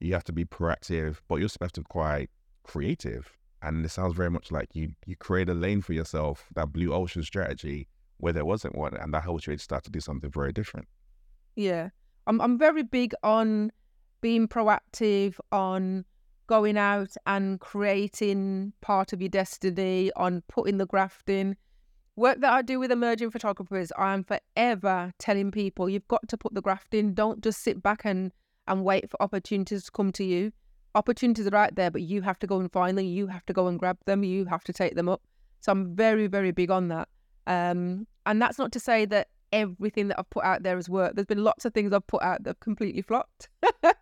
You 0.01 0.13
have 0.15 0.25
to 0.25 0.33
be 0.33 0.45
proactive, 0.45 1.19
but 1.29 1.37
you 1.37 1.45
also 1.45 1.59
have 1.61 1.73
to 1.73 1.81
be 1.81 1.87
quite 1.89 2.31
creative. 2.63 3.33
And 3.63 3.85
it 3.85 3.89
sounds 3.89 4.15
very 4.15 4.31
much 4.31 4.53
like 4.53 4.69
you 4.75 4.91
you 5.07 5.17
create 5.17 5.49
a 5.49 5.55
lane 5.55 5.83
for 5.83 5.93
yourself, 5.93 6.47
that 6.55 6.73
blue 6.73 6.93
ocean 6.93 7.23
strategy, 7.23 7.89
where 8.19 8.33
there 8.33 8.45
wasn't 8.45 8.77
one, 8.77 8.97
and 8.97 9.13
that 9.15 9.23
helps 9.23 9.47
you 9.47 9.57
start 9.59 9.85
to 9.85 9.91
do 9.91 10.01
something 10.01 10.31
very 10.31 10.53
different. 10.53 10.87
Yeah. 11.57 11.89
I'm 12.27 12.41
I'm 12.41 12.59
very 12.59 12.83
big 12.83 13.15
on 13.23 13.73
being 14.27 14.49
proactive, 14.49 15.37
on 15.53 16.05
going 16.49 16.77
out 16.77 17.17
and 17.27 17.61
creating 17.61 18.73
part 18.81 19.13
of 19.13 19.23
your 19.23 19.29
destiny, 19.29 20.11
on 20.17 20.43
putting 20.49 20.79
the 20.79 20.87
graft 20.87 21.31
in. 21.31 21.57
Work 22.17 22.41
that 22.41 22.53
I 22.53 22.63
do 22.63 22.81
with 22.81 22.91
emerging 22.91 23.31
photographers, 23.31 23.93
I 23.97 24.15
am 24.15 24.25
forever 24.25 25.13
telling 25.21 25.53
people 25.53 25.89
you've 25.89 26.09
got 26.09 26.27
to 26.27 26.37
put 26.37 26.55
the 26.55 26.61
graft 26.61 26.93
in. 26.93 27.15
Don't 27.15 27.41
just 27.41 27.63
sit 27.63 27.81
back 27.85 28.01
and, 28.05 28.33
and 28.67 28.85
wait 28.85 29.09
for 29.09 29.23
opportunities 29.23 29.85
to 29.85 29.93
come 29.93 30.11
to 30.15 30.25
you. 30.25 30.51
Opportunities 30.97 31.47
are 31.47 31.55
out 31.55 31.77
there, 31.77 31.93
but 31.93 32.03
you 32.03 32.21
have 32.23 32.41
to 32.41 32.49
go 32.49 32.59
and 32.59 32.73
find 32.73 32.99
them. 32.99 33.07
You 33.07 33.29
have 33.29 33.47
to 33.47 33.53
go 33.53 33.69
and 33.69 33.79
grab 33.79 33.99
them. 34.07 34.25
You 34.25 34.45
have 34.47 34.65
to 34.65 34.73
take 34.73 34.97
them 34.97 35.09
up. 35.09 35.23
So 35.61 35.71
I'm 35.71 35.95
very, 35.95 36.27
very 36.27 36.51
big 36.51 36.73
on 36.73 36.89
that. 36.89 37.07
Um, 37.47 38.09
and 38.25 38.43
that's 38.43 38.59
not 38.59 38.73
to 38.73 38.81
say 38.81 39.05
that 39.05 39.29
everything 39.53 40.09
that 40.09 40.19
I've 40.19 40.31
put 40.31 40.45
out 40.45 40.63
there 40.63 40.77
has 40.77 40.89
worked. 40.89 41.17
There's 41.17 41.27
been 41.27 41.45
lots 41.45 41.65
of 41.65 41.75
things 41.75 41.93
I've 41.93 42.07
put 42.07 42.23
out 42.23 42.45
that 42.45 42.51
have 42.51 42.61
completely 42.61 43.03
flopped. 43.03 43.49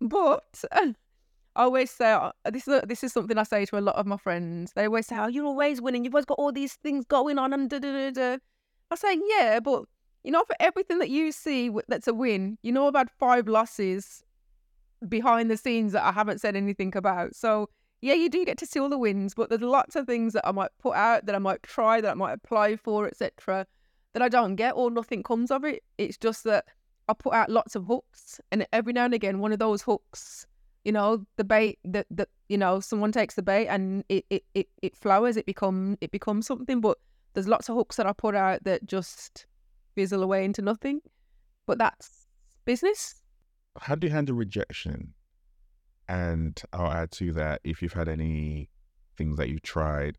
but 0.00 0.64
I 0.72 1.62
always 1.62 1.90
say 1.90 2.12
uh, 2.12 2.32
this 2.50 2.68
is 2.68 2.82
this 2.86 3.02
is 3.02 3.12
something 3.12 3.38
I 3.38 3.42
say 3.42 3.64
to 3.66 3.78
a 3.78 3.80
lot 3.80 3.96
of 3.96 4.06
my 4.06 4.18
friends. 4.18 4.72
They 4.74 4.86
always 4.86 5.06
say, 5.06 5.16
"Oh, 5.18 5.26
you're 5.26 5.46
always 5.46 5.80
winning. 5.80 6.04
You've 6.04 6.14
always 6.14 6.26
got 6.26 6.38
all 6.38 6.52
these 6.52 6.74
things 6.74 7.04
going 7.06 7.38
on." 7.38 7.52
And 7.52 7.70
da 7.70 7.78
da 7.78 7.92
da 7.92 8.10
da. 8.10 8.38
I 8.90 8.94
say, 8.96 9.18
"Yeah, 9.26 9.60
but 9.60 9.84
you 10.22 10.32
know, 10.32 10.44
for 10.44 10.56
everything 10.60 10.98
that 10.98 11.10
you 11.10 11.32
see 11.32 11.70
that's 11.88 12.08
a 12.08 12.14
win, 12.14 12.58
you 12.62 12.72
know, 12.72 12.88
I've 12.88 12.94
had 12.94 13.10
five 13.10 13.48
losses 13.48 14.22
behind 15.08 15.50
the 15.50 15.56
scenes 15.56 15.92
that 15.92 16.04
I 16.04 16.12
haven't 16.12 16.40
said 16.40 16.56
anything 16.56 16.96
about. 16.96 17.34
So." 17.34 17.68
Yeah, 18.00 18.14
you 18.14 18.28
do 18.28 18.44
get 18.44 18.58
to 18.58 18.66
see 18.66 18.78
all 18.78 18.88
the 18.88 18.98
wins, 18.98 19.34
but 19.34 19.48
there's 19.48 19.62
lots 19.62 19.96
of 19.96 20.06
things 20.06 20.32
that 20.34 20.46
I 20.46 20.52
might 20.52 20.70
put 20.78 20.94
out, 20.94 21.26
that 21.26 21.34
I 21.34 21.38
might 21.38 21.62
try, 21.62 22.00
that 22.00 22.10
I 22.10 22.14
might 22.14 22.32
apply 22.32 22.76
for, 22.76 23.06
etc., 23.06 23.66
that 24.12 24.22
I 24.22 24.28
don't 24.28 24.56
get 24.56 24.72
or 24.72 24.90
nothing 24.90 25.22
comes 25.22 25.50
of 25.50 25.64
it. 25.64 25.82
It's 25.98 26.16
just 26.16 26.44
that 26.44 26.66
I 27.08 27.14
put 27.14 27.34
out 27.34 27.50
lots 27.50 27.74
of 27.74 27.84
hooks, 27.84 28.40
and 28.50 28.66
every 28.72 28.92
now 28.92 29.04
and 29.04 29.14
again, 29.14 29.38
one 29.38 29.52
of 29.52 29.58
those 29.58 29.82
hooks, 29.82 30.46
you 30.84 30.92
know, 30.92 31.24
the 31.36 31.44
bait 31.44 31.78
that 31.84 32.06
that 32.10 32.28
you 32.48 32.56
know, 32.58 32.80
someone 32.80 33.12
takes 33.12 33.34
the 33.34 33.42
bait 33.42 33.66
and 33.66 34.04
it 34.08 34.24
it 34.30 34.44
it, 34.54 34.68
it 34.82 34.96
flowers, 34.96 35.36
it 35.36 35.46
become 35.46 35.98
it 36.00 36.10
becomes 36.10 36.46
something. 36.46 36.80
But 36.80 36.98
there's 37.34 37.48
lots 37.48 37.68
of 37.68 37.76
hooks 37.76 37.96
that 37.96 38.06
I 38.06 38.12
put 38.12 38.34
out 38.34 38.64
that 38.64 38.86
just 38.86 39.46
fizzle 39.94 40.22
away 40.22 40.44
into 40.44 40.62
nothing. 40.62 41.00
But 41.66 41.78
that's 41.78 42.26
business. 42.64 43.22
How 43.80 43.94
do 43.94 44.06
you 44.06 44.12
handle 44.12 44.36
rejection? 44.36 45.12
And 46.08 46.60
I'll 46.72 46.92
add 46.92 47.10
to 47.12 47.32
that 47.32 47.60
if 47.64 47.82
you've 47.82 47.92
had 47.92 48.08
any 48.08 48.70
things 49.16 49.36
that 49.38 49.48
you've 49.48 49.62
tried, 49.62 50.18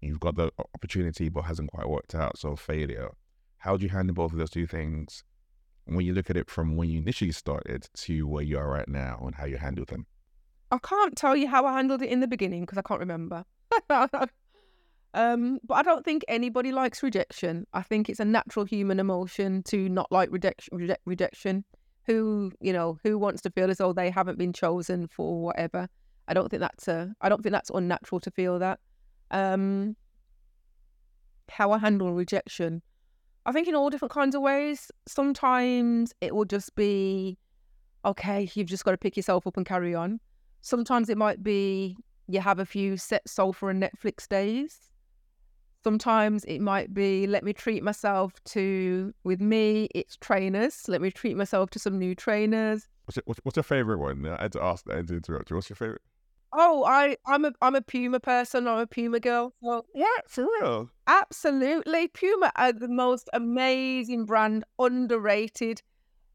you've 0.00 0.20
got 0.20 0.36
the 0.36 0.50
opportunity 0.74 1.28
but 1.28 1.42
hasn't 1.42 1.72
quite 1.72 1.88
worked 1.88 2.14
out, 2.14 2.38
so 2.38 2.54
failure. 2.56 3.10
How 3.58 3.76
do 3.76 3.84
you 3.84 3.90
handle 3.90 4.14
both 4.14 4.32
of 4.32 4.38
those 4.38 4.50
two 4.50 4.66
things 4.66 5.24
when 5.86 6.04
you 6.04 6.12
look 6.12 6.30
at 6.30 6.36
it 6.36 6.50
from 6.50 6.76
when 6.76 6.88
you 6.88 7.00
initially 7.00 7.32
started 7.32 7.88
to 7.94 8.26
where 8.26 8.42
you 8.42 8.58
are 8.58 8.68
right 8.68 8.88
now 8.88 9.20
and 9.24 9.34
how 9.34 9.46
you 9.46 9.56
handle 9.56 9.84
them? 9.84 10.06
I 10.70 10.78
can't 10.78 11.16
tell 11.16 11.36
you 11.36 11.48
how 11.48 11.64
I 11.64 11.74
handled 11.74 12.02
it 12.02 12.10
in 12.10 12.20
the 12.20 12.28
beginning 12.28 12.62
because 12.62 12.78
I 12.78 12.82
can't 12.82 13.00
remember. 13.00 13.44
um, 15.14 15.58
but 15.64 15.74
I 15.74 15.82
don't 15.82 16.04
think 16.04 16.24
anybody 16.28 16.72
likes 16.72 17.02
rejection. 17.02 17.66
I 17.72 17.82
think 17.82 18.08
it's 18.08 18.20
a 18.20 18.24
natural 18.24 18.64
human 18.64 19.00
emotion 19.00 19.62
to 19.64 19.88
not 19.88 20.10
like 20.10 20.30
rejection. 20.30 20.76
Reject, 20.76 21.02
rejection 21.04 21.64
who 22.06 22.52
you 22.60 22.72
know 22.72 22.98
who 23.02 23.18
wants 23.18 23.42
to 23.42 23.50
feel 23.50 23.70
as 23.70 23.78
though 23.78 23.92
they 23.92 24.10
haven't 24.10 24.38
been 24.38 24.52
chosen 24.52 25.08
for 25.08 25.42
whatever. 25.42 25.88
I 26.28 26.34
don't 26.34 26.48
think 26.48 26.60
that's 26.60 26.88
a 26.88 27.14
i 27.20 27.28
don't 27.28 27.42
think 27.42 27.52
that's 27.52 27.70
unnatural 27.70 28.20
to 28.20 28.30
feel 28.30 28.58
that. 28.58 28.80
Um 29.30 29.96
how 31.48 31.72
i 31.72 31.78
handle 31.78 32.12
rejection. 32.12 32.82
I 33.44 33.52
think 33.52 33.68
in 33.68 33.76
all 33.76 33.90
different 33.90 34.12
kinds 34.12 34.34
of 34.34 34.42
ways 34.42 34.90
sometimes 35.06 36.12
it 36.20 36.34
will 36.34 36.44
just 36.44 36.74
be 36.74 37.38
okay 38.04 38.48
you've 38.54 38.68
just 38.68 38.84
got 38.84 38.92
to 38.92 38.98
pick 38.98 39.16
yourself 39.16 39.46
up 39.46 39.56
and 39.56 39.66
carry 39.66 39.94
on. 39.94 40.20
Sometimes 40.62 41.08
it 41.08 41.18
might 41.18 41.42
be 41.42 41.96
you 42.28 42.40
have 42.40 42.58
a 42.58 42.66
few 42.66 42.96
set 42.96 43.28
soul 43.28 43.52
for 43.52 43.70
and 43.70 43.80
netflix 43.82 44.26
days 44.28 44.90
Sometimes 45.86 46.42
it 46.46 46.58
might 46.58 46.92
be 46.92 47.28
let 47.28 47.44
me 47.44 47.52
treat 47.52 47.80
myself 47.84 48.32
to, 48.46 49.14
with 49.22 49.40
me, 49.40 49.88
it's 49.94 50.16
trainers. 50.16 50.88
Let 50.88 51.00
me 51.00 51.12
treat 51.12 51.36
myself 51.36 51.70
to 51.70 51.78
some 51.78 51.96
new 51.96 52.12
trainers. 52.12 52.88
What's, 53.04 53.18
your, 53.18 53.36
what's, 53.44 53.56
your 53.56 53.62
favorite 53.62 53.98
one? 53.98 54.26
I 54.26 54.42
had 54.42 54.52
to 54.54 54.62
ask 54.64 54.84
that. 54.86 54.94
I 54.94 54.96
had 54.96 55.06
to 55.06 55.14
interrupt 55.14 55.48
you. 55.48 55.54
What's 55.54 55.70
your 55.70 55.76
favorite? 55.76 56.02
Oh, 56.52 56.82
I, 56.84 57.16
I'm 57.24 57.44
a 57.44 57.52
I'm 57.62 57.76
a 57.76 57.82
Puma 57.82 58.18
person. 58.18 58.66
I'm 58.66 58.80
a 58.80 58.86
Puma 58.88 59.20
girl. 59.20 59.52
So 59.62 59.86
What? 59.92 60.28
For 60.28 60.48
real? 60.60 60.90
absolutely, 61.06 62.08
Puma 62.08 62.50
are 62.56 62.72
the 62.72 62.88
most 62.88 63.30
amazing 63.32 64.24
brand, 64.24 64.64
underrated. 64.80 65.82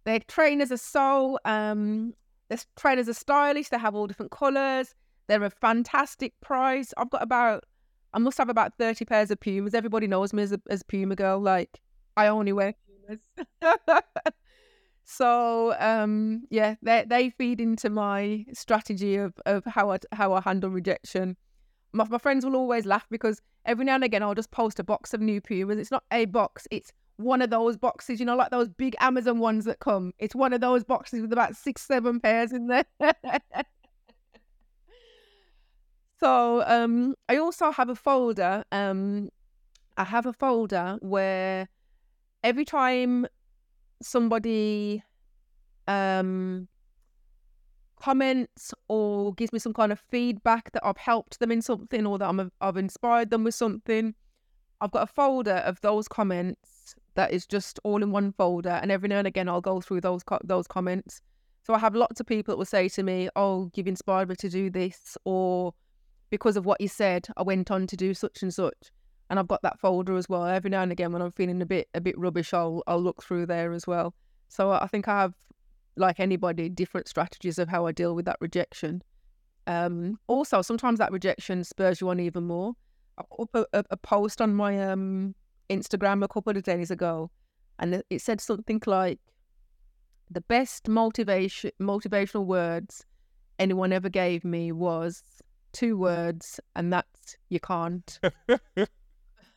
Their 0.06 0.20
trainers 0.20 0.72
are 0.72 0.78
so 0.78 1.40
um, 1.44 2.14
their 2.48 2.60
trainers 2.78 3.10
are 3.10 3.14
stylish. 3.14 3.68
They 3.68 3.80
have 3.80 3.96
all 3.96 4.08
different 4.08 4.32
colours. 4.32 4.96
They're 5.28 5.44
a 5.44 5.50
fantastic 5.50 6.40
price. 6.40 6.94
I've 6.96 7.10
got 7.10 7.22
about 7.22 7.66
I 8.14 8.20
must 8.20 8.38
have 8.38 8.50
about 8.50 8.78
30 8.78 9.06
pairs 9.06 9.32
of 9.32 9.40
Pumas. 9.40 9.74
Everybody 9.74 10.08
knows 10.08 10.34
me 10.34 10.44
as 10.44 10.52
a 10.52 10.62
as 10.70 10.84
Puma 10.84 11.16
girl. 11.16 11.40
Like, 11.40 11.82
I 12.18 12.28
only 12.28 12.54
wear 12.54 12.74
Pumas. 13.08 13.22
so, 15.04 15.76
um, 15.80 16.44
yeah, 16.50 16.76
they 16.82 17.06
they 17.08 17.30
feed 17.30 17.62
into 17.62 17.90
my 17.90 18.46
strategy 18.54 19.16
of, 19.16 19.34
of 19.46 19.64
how 19.66 19.92
I 19.92 20.00
how 20.12 20.34
I 20.34 20.42
handle 20.42 20.70
rejection. 20.70 21.38
My, 21.94 22.06
my 22.10 22.18
friends 22.18 22.46
will 22.46 22.56
always 22.56 22.86
laugh 22.86 23.06
because 23.10 23.42
every 23.66 23.86
now 23.86 23.96
and 23.96 24.04
again 24.04 24.24
I'll 24.24 24.36
just 24.36 24.52
post 24.52 24.80
a 24.80 24.84
box 24.84 25.14
of 25.14 25.22
new 25.22 25.42
Pumas. 25.42 25.78
It's 25.78 25.92
not 25.92 26.04
a 26.12 26.26
box, 26.26 26.68
it's 26.72 26.92
one 27.18 27.42
of 27.42 27.50
those 27.50 27.78
boxes, 27.78 28.20
you 28.20 28.26
know, 28.26 28.36
like 28.36 28.52
those 28.52 28.70
big 28.70 28.96
Amazon 29.00 29.40
ones 29.40 29.66
that 29.66 29.80
come. 29.80 30.14
It's 30.20 30.36
one 30.36 30.54
of 30.54 30.62
those 30.62 30.84
boxes 30.84 31.22
with 31.22 31.32
about 31.34 31.56
six, 31.56 31.82
seven 31.84 32.20
pairs 32.20 32.52
in 32.52 32.68
there. 32.68 32.86
So 36.22 36.64
um, 36.68 37.16
I 37.28 37.38
also 37.38 37.72
have 37.72 37.90
a 37.90 37.96
folder. 37.96 38.64
Um, 38.72 39.30
I 39.98 40.04
have 40.04 40.28
a 40.28 40.34
folder 40.34 41.00
where 41.02 41.68
every 42.44 42.64
time 42.64 43.26
somebody 44.04 45.02
um, 45.88 46.68
comments 48.00 48.72
or 48.88 49.34
gives 49.34 49.52
me 49.52 49.58
some 49.58 49.74
kind 49.74 49.92
of 49.92 50.00
feedback 50.00 50.72
that 50.74 50.86
I've 50.86 50.98
helped 50.98 51.40
them 51.40 51.52
in 51.52 51.64
something 51.64 52.06
or 52.06 52.20
that 52.20 52.30
I'm, 52.30 52.52
I've 52.62 52.78
inspired 52.78 53.32
them 53.32 53.44
with 53.44 53.56
something, 53.56 54.14
I've 54.80 54.92
got 54.92 55.04
a 55.04 55.08
folder 55.08 55.64
of 55.66 55.82
those 55.82 56.08
comments 56.08 56.94
that 57.16 57.32
is 57.32 57.48
just 57.48 57.80
all 57.84 58.04
in 58.04 58.12
one 58.12 58.32
folder. 58.32 58.80
And 58.82 58.92
every 58.92 59.10
now 59.10 59.18
and 59.18 59.28
again, 59.28 59.50
I'll 59.50 59.60
go 59.60 59.82
through 59.82 60.02
those 60.02 60.22
co- 60.22 60.40
those 60.44 60.68
comments. 60.68 61.20
So 61.64 61.74
I 61.74 61.80
have 61.80 61.96
lots 61.96 62.20
of 62.20 62.28
people 62.28 62.52
that 62.52 62.58
will 62.58 62.66
say 62.66 62.90
to 62.90 63.02
me, 63.04 63.28
"Oh, 63.36 63.72
you've 63.76 63.88
inspired 63.88 64.30
me 64.30 64.36
to 64.36 64.50
do 64.50 64.70
this," 64.70 65.18
or 65.26 65.74
because 66.32 66.58
of 66.58 66.66
what 66.66 66.82
you 66.82 66.88
said, 66.88 67.28
I 67.38 67.44
went 67.44 67.70
on 67.70 67.86
to 67.86 67.96
do 67.96 68.16
such 68.16 68.42
and 68.42 68.52
such. 68.52 68.90
and 69.30 69.40
I've 69.40 69.48
got 69.48 69.62
that 69.62 69.80
folder 69.80 70.18
as 70.18 70.28
well. 70.28 70.46
Every 70.46 70.70
now 70.70 70.82
and 70.82 70.92
again, 70.92 71.14
when 71.14 71.22
I'm 71.22 71.32
feeling 71.32 71.62
a 71.62 71.66
bit 71.66 71.88
a 71.94 72.02
bit 72.02 72.18
rubbish, 72.18 72.54
I'll 72.54 72.84
I'll 72.88 73.02
look 73.02 73.24
through 73.24 73.46
there 73.46 73.72
as 73.72 73.88
well. 73.88 74.14
So 74.50 74.72
I 74.72 74.88
think 74.88 75.08
I 75.08 75.22
have, 75.22 75.34
like 75.96 76.20
anybody, 76.20 76.68
different 76.68 77.08
strategies 77.08 77.58
of 77.58 77.70
how 77.70 77.86
I 77.86 77.94
deal 77.94 78.14
with 78.16 78.26
that 78.26 78.38
rejection. 78.42 79.02
Um, 79.68 80.20
also, 80.28 80.62
sometimes 80.62 81.00
that 81.00 81.14
rejection 81.14 81.64
spurs 81.64 82.02
you 82.02 82.10
on 82.10 82.20
even 82.20 82.44
more. 82.46 82.74
I 83.18 83.24
put 83.54 83.70
a, 83.72 83.86
a, 83.92 83.98
post 83.98 84.42
on 84.42 84.54
my 84.56 84.82
um, 84.82 85.36
Instagram 85.70 86.24
a 86.24 86.28
couple 86.28 86.58
of 86.58 86.64
days 86.64 86.92
ago, 86.92 87.30
and 87.80 88.04
it 88.10 88.22
said 88.22 88.42
something 88.42 88.82
like, 88.86 89.20
"The 90.30 90.42
best 90.42 90.90
motivation 90.90 91.72
motivational 91.80 92.46
words 92.46 93.06
anyone 93.60 93.94
ever 93.94 94.10
gave 94.10 94.44
me 94.44 94.72
was 94.72 95.24
two 95.72 95.98
words, 95.98 96.60
and 96.76 96.92
that's 96.92 97.38
you 97.50 97.60
can't." 97.60 98.20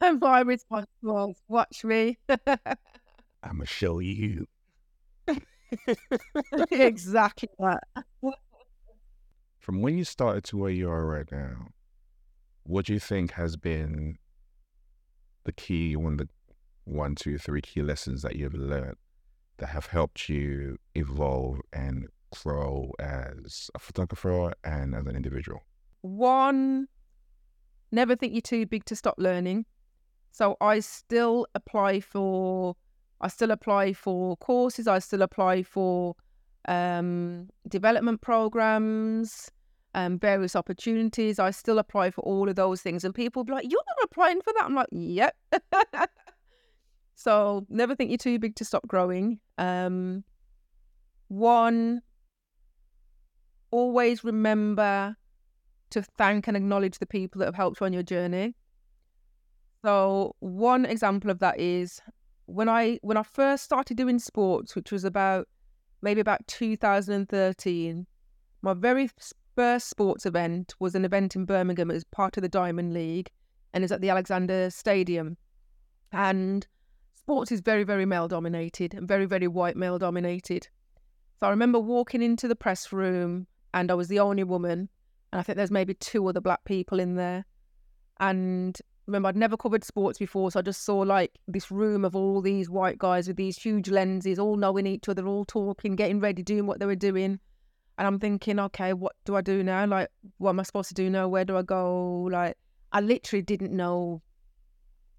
and 0.01 0.21
my 0.21 0.41
response 0.41 0.87
was, 1.03 1.37
"Watch 1.49 1.85
me." 1.85 2.19
I'ma 3.43 3.65
show 3.65 3.99
you. 3.99 4.47
exactly 6.71 7.49
that. 7.59 7.85
From 9.59 9.83
when 9.83 9.97
you 9.97 10.05
started 10.05 10.45
to 10.45 10.57
where 10.59 10.71
you 10.71 10.91
are 10.91 11.07
right 11.07 11.31
now, 11.31 11.69
what 12.65 12.87
do 12.87 12.93
you 12.93 12.99
think 12.99 13.33
has 13.33 13.57
been 13.57 14.19
the 15.45 15.53
key, 15.53 15.97
one 15.97 16.15
of 16.15 16.19
the 16.19 16.29
one, 16.85 17.15
two, 17.15 17.39
three 17.39 17.63
key 17.63 17.83
lessons 17.83 18.23
that 18.23 18.37
you've 18.37 18.55
learned 18.55 18.97
that 19.59 19.69
have 19.69 19.87
helped 19.87 20.29
you 20.29 20.79
evolve 20.95 21.61
and 21.73 22.09
grow 22.43 22.93
as 22.99 23.71
a 23.75 23.79
photographer 23.79 24.53
and 24.65 24.95
as 24.95 25.07
an 25.07 25.17
individual? 25.17 25.63
One, 26.05 26.87
never 27.91 28.15
think 28.15 28.35
you're 28.35 28.43
too 28.43 28.67
big 28.67 28.85
to 28.85 28.95
stop 28.95 29.15
learning. 29.17 29.65
So 30.33 30.59
I 30.61 30.81
still 30.81 31.47
apply 31.55 32.01
for 32.01 32.77
I 33.23 33.29
still 33.29 33.51
apply 33.53 33.95
for 33.95 34.37
courses, 34.37 34.87
I 34.87 34.99
still 34.99 35.23
apply 35.23 35.63
for 35.63 36.15
um, 36.69 37.49
development 37.69 38.21
programs, 38.21 39.51
um, 39.95 40.19
various 40.19 40.55
opportunities. 40.55 41.39
I 41.39 41.51
still 41.53 41.79
apply 41.79 42.11
for 42.11 42.21
all 42.21 42.51
of 42.51 42.57
those 42.57 42.83
things. 42.83 43.03
And 43.05 43.15
people 43.15 43.43
be 43.43 43.55
like, 43.55 43.71
You're 43.71 43.81
not 43.87 44.05
applying 44.05 44.43
for 44.43 44.53
that? 44.59 44.65
I'm 44.67 44.75
like, 44.75 44.89
Yep. 44.93 45.35
so 47.15 47.65
never 47.71 47.95
think 47.95 48.11
you're 48.11 48.19
too 48.19 48.39
big 48.39 48.57
to 48.57 48.65
stop 48.67 48.87
growing. 48.87 49.41
Um, 49.57 50.23
one, 51.29 52.03
always 53.71 54.23
remember 54.23 55.17
to 55.95 56.03
thank 56.03 56.47
and 56.47 56.57
acknowledge 56.57 56.99
the 56.99 57.07
people 57.07 57.39
that 57.39 57.47
have 57.47 57.55
helped 57.55 57.81
you 57.81 57.87
on 57.87 57.93
your 57.93 58.03
journey. 58.03 58.55
So 59.85 60.35
one 60.41 60.85
example 60.85 61.31
of 61.31 61.39
that 61.41 61.59
is 61.59 62.01
when 62.47 62.69
I 62.69 62.99
when 63.03 63.17
I 63.17 63.23
first 63.23 63.65
started 63.65 63.97
doing 63.97 64.19
sports, 64.19 64.75
which 64.75 64.93
was 64.93 65.05
about 65.05 65.49
maybe 66.03 66.21
about 66.21 66.47
2013, 66.47 68.07
my 68.63 68.75
very 68.75 69.11
first 69.55 69.89
sports 69.89 70.27
event 70.27 70.75
was 70.81 70.95
an 70.95 71.05
event 71.05 71.37
in 71.37 71.45
Birmingham 71.45 71.91
as 71.91 72.05
part 72.05 72.37
of 72.37 72.43
the 72.43 72.49
Diamond 72.49 72.93
League, 72.93 73.31
and 73.73 73.85
is 73.85 73.93
at 73.93 74.01
the 74.01 74.11
Alexander 74.11 74.71
Stadium. 74.71 75.37
And 76.13 76.67
sports 77.15 77.53
is 77.53 77.61
very 77.61 77.85
very 77.85 78.07
male 78.07 78.29
dominated 78.29 78.95
and 78.95 79.07
very 79.07 79.27
very 79.27 79.49
white 79.49 79.77
male 79.77 79.99
dominated. 79.99 80.69
So 81.41 81.47
I 81.47 81.51
remember 81.51 81.79
walking 81.79 82.23
into 82.23 82.49
the 82.49 82.57
press 82.57 82.93
room, 82.93 83.47
and 83.75 83.91
I 83.91 83.95
was 83.95 84.09
the 84.09 84.21
only 84.21 84.45
woman, 84.45 84.89
and 85.35 85.41
I 85.41 85.43
think 85.43 85.57
there's 85.57 85.73
maybe 85.73 85.95
two 85.95 86.29
other 86.29 86.41
black 86.41 86.65
people 86.65 87.01
in 87.01 87.17
there, 87.17 87.45
and 88.21 88.79
remember 89.09 89.29
I'd 89.29 89.37
never 89.37 89.57
covered 89.57 89.83
sports 89.83 90.17
before, 90.17 90.53
so 90.53 90.61
I 90.61 90.63
just 90.63 90.85
saw 90.85 90.99
like 90.99 91.33
this 91.49 91.73
room 91.73 92.05
of 92.05 92.15
all 92.15 92.41
these 92.41 92.71
white 92.71 92.99
guys 92.99 93.27
with 93.27 93.37
these 93.37 93.59
huge 93.59 93.89
lenses, 93.89 94.39
all 94.39 94.57
knowing 94.57 94.87
each 94.87 95.09
other, 95.09 95.27
all 95.27 95.45
talking, 95.45 95.97
getting 95.97 96.21
ready, 96.21 96.45
doing 96.45 96.67
what 96.67 96.79
they 96.79 96.87
were 96.87 96.95
doing. 96.95 97.41
And 97.99 98.07
I'm 98.07 98.21
thinking, 98.21 98.61
okay, 98.61 98.93
what 98.93 99.17
do 99.25 99.35
I 99.35 99.41
do 99.41 99.65
now? 99.65 99.85
Like, 99.87 100.09
what 100.39 100.51
am 100.51 100.61
I 100.61 100.63
supposed 100.63 100.89
to 100.91 100.95
do 100.95 101.11
now? 101.11 101.27
Where 101.27 101.45
do 101.45 101.57
I 101.57 101.63
go? 101.63 102.29
Like, 102.31 102.57
I 102.93 103.01
literally 103.01 103.43
didn't 103.43 103.73
know, 103.73 104.23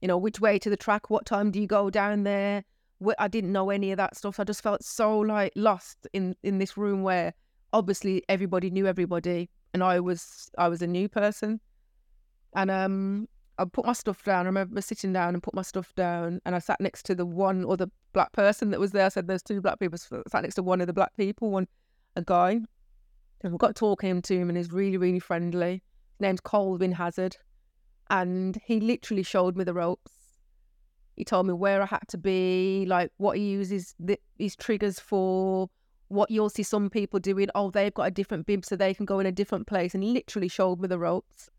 you 0.01 0.07
know, 0.07 0.17
which 0.17 0.39
way 0.39 0.59
to 0.59 0.69
the 0.69 0.77
track. 0.77 1.09
What 1.09 1.25
time 1.25 1.51
do 1.51 1.59
you 1.59 1.67
go 1.67 1.89
down 1.89 2.23
there? 2.23 2.63
I 3.19 3.27
didn't 3.27 3.51
know 3.51 3.69
any 3.69 3.91
of 3.91 3.97
that 3.97 4.15
stuff. 4.15 4.39
I 4.39 4.45
just 4.45 4.63
felt 4.63 4.81
so 4.81 5.19
like 5.19 5.51
lost 5.57 6.07
in 6.13 6.37
in 6.41 6.57
this 6.57 6.77
room 6.77 7.03
where 7.03 7.33
obviously 7.73 8.23
everybody 8.29 8.69
knew 8.69 8.87
everybody, 8.87 9.49
and 9.75 9.83
I 9.83 9.99
was 9.99 10.49
I 10.57 10.69
was 10.69 10.81
a 10.81 10.87
new 10.87 11.09
person. 11.09 11.59
And 12.55 12.71
um, 12.71 13.27
I 13.57 13.65
put 13.65 13.85
my 13.85 13.91
stuff 13.91 14.23
down. 14.23 14.45
I 14.45 14.47
remember 14.47 14.79
sitting 14.79 15.11
down 15.11 15.33
and 15.33 15.43
put 15.43 15.53
my 15.53 15.63
stuff 15.63 15.93
down, 15.95 16.39
and 16.45 16.55
I 16.55 16.59
sat 16.59 16.79
next 16.79 17.03
to 17.07 17.15
the 17.15 17.25
one 17.25 17.65
other 17.69 17.87
black 18.13 18.31
person 18.31 18.69
that 18.69 18.79
was 18.79 18.91
there. 18.91 19.05
I 19.05 19.09
said, 19.09 19.27
"There's 19.27 19.43
two 19.43 19.59
black 19.59 19.81
people." 19.81 19.99
I 20.13 20.21
sat 20.29 20.43
next 20.43 20.55
to 20.55 20.63
one 20.63 20.79
of 20.79 20.87
the 20.87 20.93
black 20.93 21.13
people, 21.17 21.51
one 21.51 21.67
a 22.15 22.21
guy, 22.21 22.61
and 23.41 23.51
we 23.51 23.57
got 23.57 23.75
talking 23.75 24.21
to 24.21 24.37
him, 24.37 24.47
and 24.47 24.57
he's 24.57 24.71
really, 24.71 24.95
really 24.95 25.19
friendly. 25.19 25.83
His 26.13 26.21
name's 26.21 26.39
Colvin 26.39 26.93
Hazard, 26.93 27.35
and 28.09 28.57
he 28.65 28.79
literally 28.79 29.23
showed 29.23 29.57
me 29.57 29.65
the 29.65 29.73
ropes. 29.73 30.13
He 31.17 31.25
told 31.25 31.47
me 31.47 31.53
where 31.53 31.81
I 31.81 31.85
had 31.85 32.07
to 32.09 32.17
be, 32.17 32.85
like 32.87 33.11
what 33.17 33.37
he 33.37 33.49
uses 33.49 33.93
the, 33.99 34.17
his 34.39 34.55
triggers 34.55 35.01
for, 35.01 35.69
what 36.07 36.31
you'll 36.31 36.49
see 36.49 36.63
some 36.63 36.89
people 36.89 37.19
doing. 37.19 37.49
Oh, 37.55 37.71
they've 37.71 37.93
got 37.93 38.07
a 38.07 38.11
different 38.11 38.45
bib, 38.45 38.65
so 38.65 38.75
they 38.75 38.93
can 38.93 39.05
go 39.05 39.19
in 39.19 39.25
a 39.25 39.31
different 39.31 39.67
place, 39.67 39.93
and 39.93 40.03
literally 40.03 40.47
showed 40.47 40.79
me 40.79 40.87
the 40.87 40.99
ropes. 40.99 41.49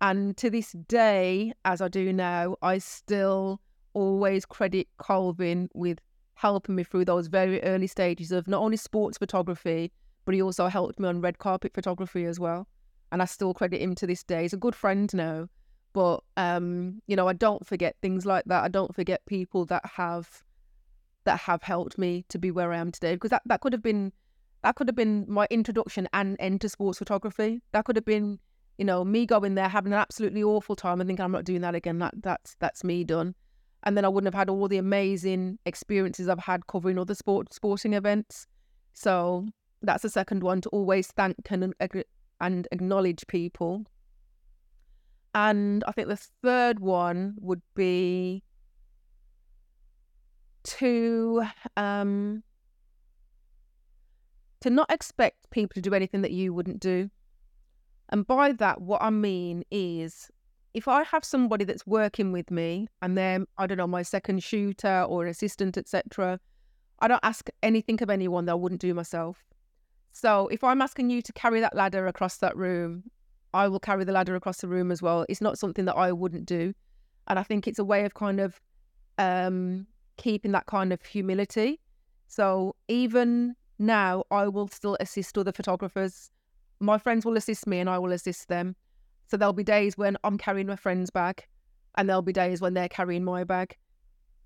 And 0.00 0.36
to 0.38 0.50
this 0.50 0.72
day, 0.88 1.52
as 1.64 1.80
I 1.80 1.88
do 1.88 2.12
now, 2.12 2.56
I 2.62 2.78
still 2.78 3.60
always 3.92 4.46
credit 4.46 4.88
Colvin 4.98 5.68
with 5.74 6.00
helping 6.34 6.74
me 6.74 6.84
through 6.84 7.04
those 7.04 7.26
very 7.26 7.62
early 7.62 7.86
stages 7.86 8.32
of 8.32 8.48
not 8.48 8.62
only 8.62 8.76
sports 8.76 9.18
photography, 9.18 9.92
but 10.24 10.34
he 10.34 10.40
also 10.40 10.68
helped 10.68 10.98
me 10.98 11.08
on 11.08 11.20
red 11.20 11.38
carpet 11.38 11.74
photography 11.74 12.24
as 12.24 12.40
well. 12.40 12.66
And 13.12 13.20
I 13.20 13.26
still 13.26 13.52
credit 13.52 13.82
him 13.82 13.94
to 13.96 14.06
this 14.06 14.22
day. 14.22 14.42
He's 14.42 14.52
a 14.52 14.58
good 14.58 14.74
friend 14.74 15.12
now. 15.12 15.48
But 15.92 16.22
um, 16.36 17.02
you 17.08 17.16
know, 17.16 17.28
I 17.28 17.32
don't 17.32 17.66
forget 17.66 17.96
things 18.00 18.24
like 18.24 18.44
that. 18.46 18.62
I 18.62 18.68
don't 18.68 18.94
forget 18.94 19.26
people 19.26 19.64
that 19.66 19.84
have 19.84 20.42
that 21.24 21.40
have 21.40 21.62
helped 21.62 21.98
me 21.98 22.24
to 22.28 22.38
be 22.38 22.50
where 22.50 22.72
I 22.72 22.78
am 22.78 22.92
today. 22.92 23.14
Because 23.14 23.30
that, 23.30 23.42
that 23.46 23.60
could 23.60 23.72
have 23.72 23.82
been 23.82 24.12
that 24.62 24.76
could 24.76 24.88
have 24.88 24.96
been 24.96 25.24
my 25.26 25.46
introduction 25.50 26.06
and 26.12 26.36
end 26.38 26.60
to 26.60 26.68
sports 26.68 26.98
photography. 26.98 27.62
That 27.72 27.86
could 27.86 27.96
have 27.96 28.04
been 28.04 28.38
you 28.80 28.86
know, 28.86 29.04
me 29.04 29.26
going 29.26 29.56
there 29.56 29.68
having 29.68 29.92
an 29.92 29.98
absolutely 29.98 30.42
awful 30.42 30.74
time 30.74 31.02
and 31.02 31.06
thinking 31.06 31.22
I'm 31.22 31.32
not 31.32 31.44
doing 31.44 31.60
that 31.60 31.74
again. 31.74 31.98
That 31.98 32.14
that's 32.22 32.56
that's 32.60 32.82
me 32.82 33.04
done. 33.04 33.34
And 33.82 33.94
then 33.94 34.06
I 34.06 34.08
wouldn't 34.08 34.32
have 34.32 34.38
had 34.38 34.48
all 34.48 34.68
the 34.68 34.78
amazing 34.78 35.58
experiences 35.66 36.30
I've 36.30 36.38
had 36.38 36.66
covering 36.66 36.98
other 36.98 37.14
sport 37.14 37.52
sporting 37.52 37.92
events. 37.92 38.46
So 38.94 39.46
that's 39.82 40.02
the 40.02 40.08
second 40.08 40.42
one 40.42 40.62
to 40.62 40.70
always 40.70 41.08
thank 41.08 41.36
and 41.50 41.74
and 42.40 42.68
acknowledge 42.72 43.26
people. 43.26 43.84
And 45.34 45.84
I 45.86 45.92
think 45.92 46.08
the 46.08 46.16
third 46.16 46.80
one 46.80 47.34
would 47.38 47.60
be 47.74 48.42
to 50.62 51.44
um 51.76 52.42
to 54.60 54.70
not 54.70 54.90
expect 54.90 55.50
people 55.50 55.74
to 55.74 55.80
do 55.80 55.94
anything 55.94 56.22
that 56.22 56.32
you 56.32 56.52
wouldn't 56.52 56.80
do. 56.80 57.10
And 58.10 58.26
by 58.26 58.52
that, 58.52 58.82
what 58.82 59.02
I 59.02 59.10
mean 59.10 59.64
is 59.70 60.30
if 60.74 60.86
I 60.86 61.02
have 61.04 61.24
somebody 61.24 61.64
that's 61.64 61.86
working 61.86 62.32
with 62.32 62.50
me 62.50 62.88
and 63.02 63.16
they're, 63.16 63.44
I 63.58 63.66
don't 63.66 63.78
know, 63.78 63.86
my 63.86 64.02
second 64.02 64.42
shooter 64.42 65.02
or 65.08 65.26
assistant, 65.26 65.76
etc., 65.76 66.38
I 67.00 67.08
don't 67.08 67.20
ask 67.22 67.48
anything 67.62 68.02
of 68.02 68.10
anyone 68.10 68.44
that 68.44 68.52
I 68.52 68.56
wouldn't 68.56 68.80
do 68.80 68.92
myself. 68.94 69.44
So 70.12 70.48
if 70.48 70.62
I'm 70.62 70.82
asking 70.82 71.10
you 71.10 71.22
to 71.22 71.32
carry 71.32 71.60
that 71.60 71.74
ladder 71.74 72.06
across 72.06 72.36
that 72.38 72.56
room, 72.56 73.04
I 73.54 73.68
will 73.68 73.80
carry 73.80 74.04
the 74.04 74.12
ladder 74.12 74.36
across 74.36 74.60
the 74.60 74.68
room 74.68 74.92
as 74.92 75.00
well. 75.00 75.24
It's 75.28 75.40
not 75.40 75.58
something 75.58 75.86
that 75.86 75.96
I 75.96 76.12
wouldn't 76.12 76.46
do. 76.46 76.74
And 77.26 77.38
I 77.38 77.42
think 77.42 77.66
it's 77.66 77.78
a 77.78 77.84
way 77.84 78.04
of 78.04 78.14
kind 78.14 78.40
of 78.40 78.60
um, 79.18 79.86
keeping 80.20 80.52
that 80.52 80.66
kind 80.66 80.92
of 80.92 81.02
humility. 81.02 81.80
So 82.28 82.76
even 82.86 83.56
now, 83.78 84.24
I 84.30 84.46
will 84.46 84.68
still 84.68 84.96
assist 85.00 85.36
other 85.36 85.52
photographers 85.52 86.30
my 86.80 86.98
friends 86.98 87.24
will 87.24 87.36
assist 87.36 87.66
me 87.66 87.78
and 87.78 87.88
I 87.88 87.98
will 87.98 88.12
assist 88.12 88.48
them. 88.48 88.74
So 89.28 89.36
there'll 89.36 89.52
be 89.52 89.62
days 89.62 89.96
when 89.96 90.16
I'm 90.24 90.38
carrying 90.38 90.66
my 90.66 90.76
friend's 90.76 91.10
bag 91.10 91.44
and 91.96 92.08
there'll 92.08 92.22
be 92.22 92.32
days 92.32 92.60
when 92.60 92.74
they're 92.74 92.88
carrying 92.88 93.22
my 93.22 93.44
bag. 93.44 93.76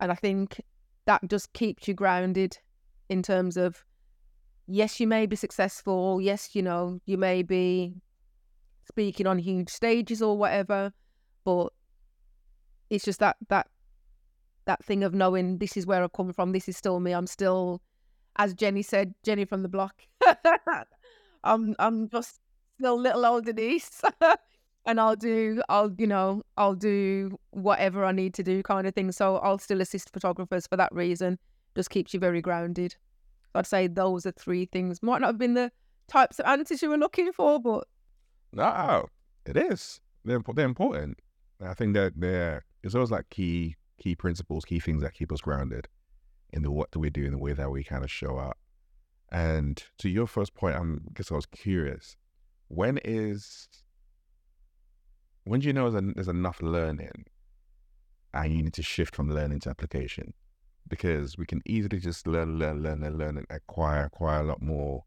And 0.01 0.13
I 0.13 0.17
think 0.17 0.61
that 1.07 1.23
just 1.29 1.53
keeps 1.53 1.89
you 1.89 1.95
grounded 1.95 2.59
in 3.09 3.23
terms 3.23 3.57
of 3.57 3.85
yes, 4.67 4.99
you 4.99 5.07
may 5.07 5.27
be 5.27 5.37
successful, 5.37 6.21
yes, 6.21 6.55
you 6.55 6.63
know, 6.63 7.01
you 7.07 7.17
may 7.17 7.43
be 7.43 7.95
speaking 8.89 9.27
on 9.27 9.39
huge 9.39 9.71
stages 9.71 10.21
or 10.21 10.37
whatever, 10.37 10.93
but 11.45 11.69
it's 12.91 13.05
just 13.05 13.21
that 13.21 13.37
that 13.49 13.69
that 14.67 14.85
thing 14.85 15.05
of 15.05 15.15
knowing 15.15 15.59
this 15.59 15.77
is 15.77 15.87
where 15.87 16.03
I've 16.03 16.13
come 16.13 16.33
from, 16.33 16.53
this 16.53 16.69
is 16.69 16.77
still 16.77 17.01
me. 17.01 17.13
I'm 17.13 17.27
still 17.27 17.83
as 18.37 18.55
Jenny 18.55 18.83
said, 18.83 19.15
Jenny 19.23 19.45
from 19.45 19.63
the 19.63 19.69
block. 19.69 20.03
I'm 21.45 21.75
I'm 21.79 22.09
just 22.09 22.41
still 22.79 22.99
little 22.99 23.25
old 23.25 23.45
Denise. 23.45 24.03
and 24.87 25.01
I'll 25.01 25.17
do, 25.17 25.63
I'll, 25.69 25.93
you 25.99 26.07
know, 26.07 26.43
I'll 26.57 26.75
do 26.75 27.39
whatever 27.51 28.05
I 28.05 28.13
need 28.13 28.35
to 28.35 28.43
do 28.43 28.63
kind 28.63 28.87
of 28.87 28.95
thing. 28.95 29.13
So 29.13 29.37
I'll 29.37 29.59
still 29.59 29.81
assist 29.81 30.13
photographers 30.13 30.67
for 30.67 30.77
that 30.77 30.93
reason. 30.93 31.39
Just 31.75 31.91
keeps 31.91 32.13
you 32.13 32.21
very 32.21 32.41
grounded. 32.41 32.97
I'd 33.55 33.67
say 33.67 33.87
those 33.87 34.27
are 34.27 34.33
three 34.33 34.67
things. 34.67 35.03
Might 35.03 35.21
not 35.21 35.29
have 35.29 35.39
been 35.39 35.55
the 35.55 35.71
types 36.09 36.39
of 36.39 36.47
answers 36.47 36.83
you 36.83 36.91
were 36.91 36.99
looking 36.99 37.33
for, 37.33 37.61
but 37.61 37.87
No, 38.53 39.07
it 39.47 39.57
is. 39.57 40.01
They're, 40.25 40.41
they're 40.55 40.65
important. 40.65 41.19
I 41.65 41.75
think 41.75 41.95
that 41.95 42.15
they're, 42.17 42.65
it's 42.83 42.95
always 42.95 43.11
like 43.11 43.31
key 43.31 43.77
key 43.99 44.15
principles, 44.15 44.65
key 44.65 44.81
things 44.81 45.03
that 45.03 45.15
keep 45.15 45.33
us 45.33 45.41
grounded 45.41 45.89
in 46.53 46.63
the 46.63 46.71
what 46.71 46.91
that 46.93 46.99
we 46.99 47.11
do, 47.11 47.25
in 47.25 47.33
the 47.33 47.39
way 47.39 47.53
that 47.53 47.71
we 47.71 47.85
kind 47.85 48.05
of 48.05 48.11
show 48.11 48.37
up. 48.37 48.59
And 49.33 49.83
to 49.99 50.09
your 50.09 50.27
first 50.27 50.55
point, 50.55 50.77
I'm 50.77 51.03
I 51.09 51.13
guess 51.15 51.33
I 51.33 51.35
was 51.35 51.47
curious. 51.47 52.17
When 52.69 52.99
is 53.05 53.69
when 55.45 55.61
do 55.61 55.67
you 55.67 55.73
know 55.73 55.91
there's, 55.91 56.29
enough 56.29 56.63
learning 56.63 57.27
and 58.33 58.53
you 58.53 58.63
need 58.63 58.73
to 58.75 58.83
shift 58.83 59.15
from 59.15 59.31
learning 59.31 59.61
to 59.61 59.71
application? 59.71 60.33
Because 60.89 61.37
we 61.37 61.47
can 61.47 61.63
easily 61.67 61.99
just 61.99 62.27
learn, 62.27 62.59
learn, 62.59 62.83
learn, 62.83 63.01
learn, 63.03 63.19
learn, 63.19 63.39
and 63.39 63.47
acquire, 63.51 64.05
acquire 64.05 64.41
a 64.41 64.47
lot 64.47 64.63
more 64.63 65.05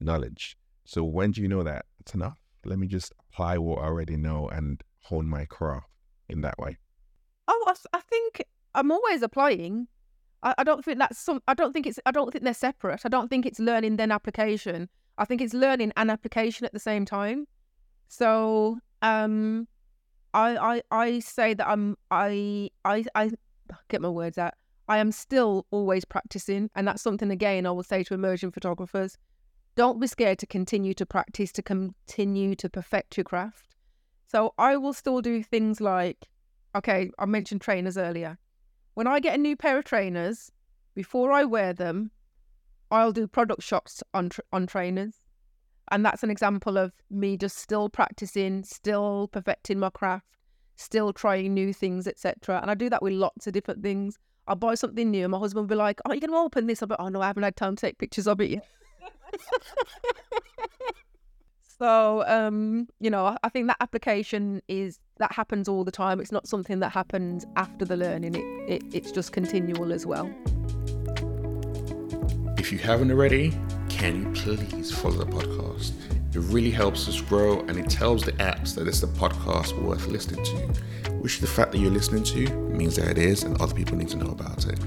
knowledge. 0.00 0.56
So 0.84 1.04
when 1.04 1.32
do 1.32 1.42
you 1.42 1.48
know 1.48 1.62
that 1.62 1.86
it's 2.00 2.14
enough? 2.14 2.38
Let 2.64 2.78
me 2.78 2.86
just 2.86 3.12
apply 3.30 3.58
what 3.58 3.78
I 3.78 3.84
already 3.84 4.16
know 4.16 4.48
and 4.48 4.82
hone 5.02 5.28
my 5.28 5.44
craft 5.44 5.86
in 6.28 6.40
that 6.42 6.58
way. 6.58 6.78
oh, 7.48 7.64
I, 7.66 7.74
I 7.96 8.00
think 8.00 8.17
I'm 8.78 8.92
always 8.92 9.22
applying. 9.22 9.88
I, 10.44 10.54
I 10.58 10.64
don't 10.64 10.84
think 10.84 10.98
that's 11.00 11.18
some. 11.18 11.42
I 11.48 11.54
don't 11.54 11.72
think 11.72 11.86
it's. 11.86 11.98
I 12.06 12.12
don't 12.12 12.30
think 12.30 12.44
they're 12.44 12.54
separate. 12.54 13.00
I 13.04 13.08
don't 13.08 13.28
think 13.28 13.44
it's 13.44 13.58
learning 13.58 13.96
then 13.96 14.12
application. 14.12 14.88
I 15.18 15.24
think 15.24 15.40
it's 15.40 15.52
learning 15.52 15.92
and 15.96 16.12
application 16.12 16.64
at 16.64 16.72
the 16.72 16.78
same 16.78 17.04
time. 17.04 17.46
So, 18.06 18.78
um, 19.02 19.66
I 20.32 20.56
I 20.56 20.82
I 20.92 21.18
say 21.18 21.54
that 21.54 21.68
I'm 21.68 21.96
I 22.12 22.70
I 22.84 23.04
I 23.16 23.32
get 23.88 24.00
my 24.00 24.08
words 24.08 24.38
out. 24.38 24.54
I 24.86 24.98
am 24.98 25.10
still 25.10 25.66
always 25.72 26.04
practicing, 26.04 26.70
and 26.76 26.86
that's 26.86 27.02
something 27.02 27.32
again 27.32 27.66
I 27.66 27.72
will 27.72 27.82
say 27.82 28.04
to 28.04 28.14
emerging 28.14 28.52
photographers. 28.52 29.18
Don't 29.74 30.00
be 30.00 30.06
scared 30.06 30.38
to 30.38 30.46
continue 30.46 30.94
to 30.94 31.04
practice, 31.04 31.50
to 31.52 31.62
continue 31.62 32.54
to 32.54 32.70
perfect 32.70 33.16
your 33.16 33.24
craft. 33.24 33.74
So 34.28 34.54
I 34.56 34.76
will 34.76 34.92
still 34.92 35.20
do 35.20 35.42
things 35.42 35.80
like, 35.80 36.28
okay, 36.76 37.10
I 37.18 37.26
mentioned 37.26 37.60
trainers 37.60 37.96
earlier. 37.96 38.38
When 38.98 39.06
I 39.06 39.20
get 39.20 39.36
a 39.36 39.38
new 39.38 39.54
pair 39.54 39.78
of 39.78 39.84
trainers, 39.84 40.50
before 40.96 41.30
I 41.30 41.44
wear 41.44 41.72
them, 41.72 42.10
I'll 42.90 43.12
do 43.12 43.28
product 43.28 43.62
shots 43.62 44.02
on 44.12 44.30
tr- 44.30 44.40
on 44.52 44.66
trainers, 44.66 45.20
and 45.92 46.04
that's 46.04 46.24
an 46.24 46.32
example 46.32 46.76
of 46.76 46.90
me 47.08 47.36
just 47.36 47.58
still 47.58 47.88
practicing, 47.88 48.64
still 48.64 49.28
perfecting 49.28 49.78
my 49.78 49.90
craft, 49.90 50.26
still 50.74 51.12
trying 51.12 51.54
new 51.54 51.72
things, 51.72 52.08
etc. 52.08 52.58
And 52.60 52.72
I 52.72 52.74
do 52.74 52.90
that 52.90 53.00
with 53.00 53.12
lots 53.12 53.46
of 53.46 53.52
different 53.52 53.84
things. 53.84 54.18
I'll 54.48 54.56
buy 54.56 54.74
something 54.74 55.12
new, 55.12 55.26
and 55.26 55.30
my 55.30 55.38
husband 55.38 55.62
will 55.62 55.76
be 55.76 55.78
like, 55.78 56.00
"Oh, 56.04 56.12
you 56.12 56.20
going 56.20 56.32
to 56.32 56.36
open 56.36 56.66
this?" 56.66 56.82
I'll 56.82 56.88
be, 56.88 56.96
"Oh 56.98 57.06
no, 57.06 57.20
I 57.20 57.28
haven't 57.28 57.44
had 57.44 57.54
time 57.54 57.76
to 57.76 57.80
take 57.80 57.98
pictures 57.98 58.26
of 58.26 58.40
it 58.40 58.50
yet." 58.50 58.66
so, 61.78 62.24
um, 62.26 62.88
you 62.98 63.10
know, 63.10 63.26
I, 63.26 63.36
I 63.44 63.48
think 63.48 63.68
that 63.68 63.76
application 63.78 64.60
is 64.66 64.98
that 65.18 65.32
happens 65.32 65.68
all 65.68 65.84
the 65.84 65.90
time. 65.90 66.20
It's 66.20 66.32
not 66.32 66.46
something 66.46 66.80
that 66.80 66.90
happens 66.90 67.46
after 67.56 67.84
the 67.84 67.96
learning. 67.96 68.34
It, 68.34 68.72
it 68.72 68.82
it's 68.92 69.12
just 69.12 69.32
continual 69.32 69.92
as 69.92 70.06
well. 70.06 70.30
If 72.56 72.72
you 72.72 72.78
haven't 72.78 73.10
already, 73.10 73.52
can 73.88 74.22
you 74.22 74.32
please 74.32 74.92
follow 74.92 75.24
the 75.24 75.26
podcast? 75.26 75.92
It 76.34 76.40
really 76.40 76.70
helps 76.70 77.08
us 77.08 77.20
grow 77.20 77.60
and 77.60 77.76
it 77.78 77.88
tells 77.88 78.22
the 78.22 78.32
apps 78.32 78.74
that 78.74 78.86
it's 78.86 79.02
a 79.02 79.06
podcast 79.06 79.80
worth 79.82 80.06
listening 80.06 80.44
to, 80.44 81.12
which 81.14 81.40
the 81.40 81.46
fact 81.46 81.72
that 81.72 81.78
you're 81.78 81.90
listening 81.90 82.22
to 82.24 82.48
means 82.68 82.96
that 82.96 83.08
it 83.08 83.18
is 83.18 83.44
and 83.44 83.60
other 83.60 83.74
people 83.74 83.96
need 83.96 84.08
to 84.08 84.18
know 84.18 84.30
about 84.30 84.66
it. 84.66 84.78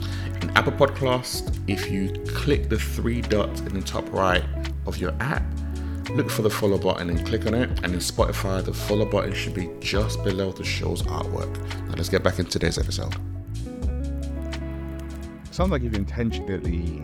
In 0.41 0.49
Apple 0.51 0.73
Podcast, 0.73 1.57
if 1.67 1.89
you 1.89 2.11
click 2.35 2.69
the 2.69 2.77
three 2.77 3.21
dots 3.21 3.61
in 3.61 3.73
the 3.73 3.81
top 3.81 4.09
right 4.13 4.43
of 4.85 4.97
your 4.97 5.13
app, 5.19 5.43
look 6.15 6.29
for 6.29 6.41
the 6.41 6.49
follow 6.49 6.77
button 6.77 7.09
and 7.09 7.25
click 7.25 7.45
on 7.45 7.53
it. 7.53 7.69
And 7.83 7.93
in 7.93 7.99
Spotify, 7.99 8.63
the 8.63 8.73
follow 8.73 9.05
button 9.05 9.33
should 9.33 9.53
be 9.53 9.69
just 9.79 10.23
below 10.23 10.51
the 10.51 10.63
show's 10.63 11.03
artwork. 11.03 11.57
Now 11.87 11.93
let's 11.95 12.09
get 12.09 12.23
back 12.23 12.39
into 12.39 12.51
today's 12.51 12.77
episode. 12.77 13.15
sounds 15.51 15.71
like 15.71 15.81
you've 15.81 15.93
intentionally 15.93 17.01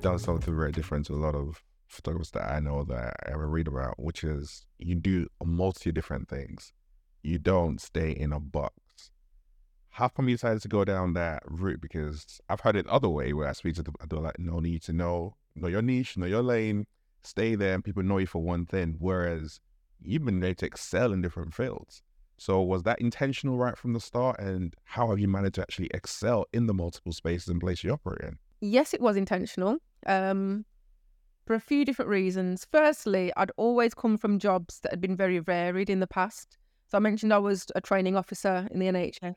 done 0.00 0.18
something 0.18 0.54
very 0.54 0.72
different 0.72 1.06
to 1.06 1.14
a 1.14 1.16
lot 1.16 1.34
of 1.34 1.62
photographers 1.86 2.30
that 2.30 2.50
I 2.50 2.60
know 2.60 2.84
that 2.84 3.14
I 3.26 3.32
ever 3.32 3.46
read 3.48 3.68
about, 3.68 3.98
which 3.98 4.24
is 4.24 4.64
you 4.78 4.94
do 4.94 5.26
a 5.40 5.44
multi 5.44 5.92
different 5.92 6.28
things. 6.28 6.72
You 7.22 7.38
don't 7.38 7.80
stay 7.80 8.12
in 8.12 8.32
a 8.32 8.40
box. 8.40 9.10
How 9.90 10.08
come 10.08 10.28
you 10.28 10.36
decided 10.36 10.62
to 10.62 10.68
go 10.68 10.84
down 10.84 11.14
that 11.14 11.42
route? 11.46 11.80
Because 11.80 12.40
I've 12.48 12.60
heard 12.60 12.76
it 12.76 12.86
other 12.86 13.08
way 13.08 13.32
where 13.32 13.48
I 13.48 13.52
speak 13.52 13.74
to 13.74 13.82
people, 13.82 14.00
they're 14.08 14.20
like, 14.20 14.38
no 14.38 14.60
need 14.60 14.82
to 14.82 14.92
know, 14.92 15.34
know 15.56 15.68
your 15.68 15.82
niche, 15.82 16.16
know 16.16 16.26
your 16.26 16.42
lane, 16.42 16.86
stay 17.22 17.54
there, 17.54 17.74
and 17.74 17.84
people 17.84 18.02
know 18.02 18.18
you 18.18 18.26
for 18.26 18.42
one 18.42 18.66
thing. 18.66 18.96
Whereas 18.98 19.60
you've 20.00 20.24
been 20.24 20.42
able 20.42 20.54
to 20.56 20.66
excel 20.66 21.12
in 21.12 21.22
different 21.22 21.54
fields. 21.54 22.02
So 22.36 22.62
was 22.62 22.84
that 22.84 23.00
intentional 23.00 23.58
right 23.58 23.76
from 23.76 23.92
the 23.92 24.00
start? 24.00 24.38
And 24.38 24.74
how 24.84 25.08
have 25.10 25.18
you 25.18 25.28
managed 25.28 25.56
to 25.56 25.62
actually 25.62 25.90
excel 25.92 26.46
in 26.52 26.66
the 26.66 26.74
multiple 26.74 27.12
spaces 27.12 27.48
and 27.48 27.60
places 27.60 27.84
you 27.84 27.92
operate 27.92 28.22
in? 28.22 28.38
Yes, 28.60 28.94
it 28.94 29.00
was 29.00 29.16
intentional. 29.16 29.78
Um, 30.06 30.64
for 31.48 31.54
a 31.54 31.60
few 31.60 31.84
different 31.84 32.10
reasons. 32.10 32.66
Firstly, 32.70 33.32
I'd 33.36 33.50
always 33.56 33.94
come 33.94 34.18
from 34.18 34.38
jobs 34.38 34.80
that 34.80 34.92
had 34.92 35.00
been 35.00 35.16
very 35.16 35.38
varied 35.38 35.88
in 35.88 35.98
the 35.98 36.06
past. 36.06 36.58
So 36.90 36.98
I 36.98 37.00
mentioned 37.00 37.32
I 37.32 37.38
was 37.38 37.66
a 37.74 37.80
training 37.80 38.16
officer 38.16 38.68
in 38.70 38.78
the 38.78 38.86
NHS. 38.86 39.36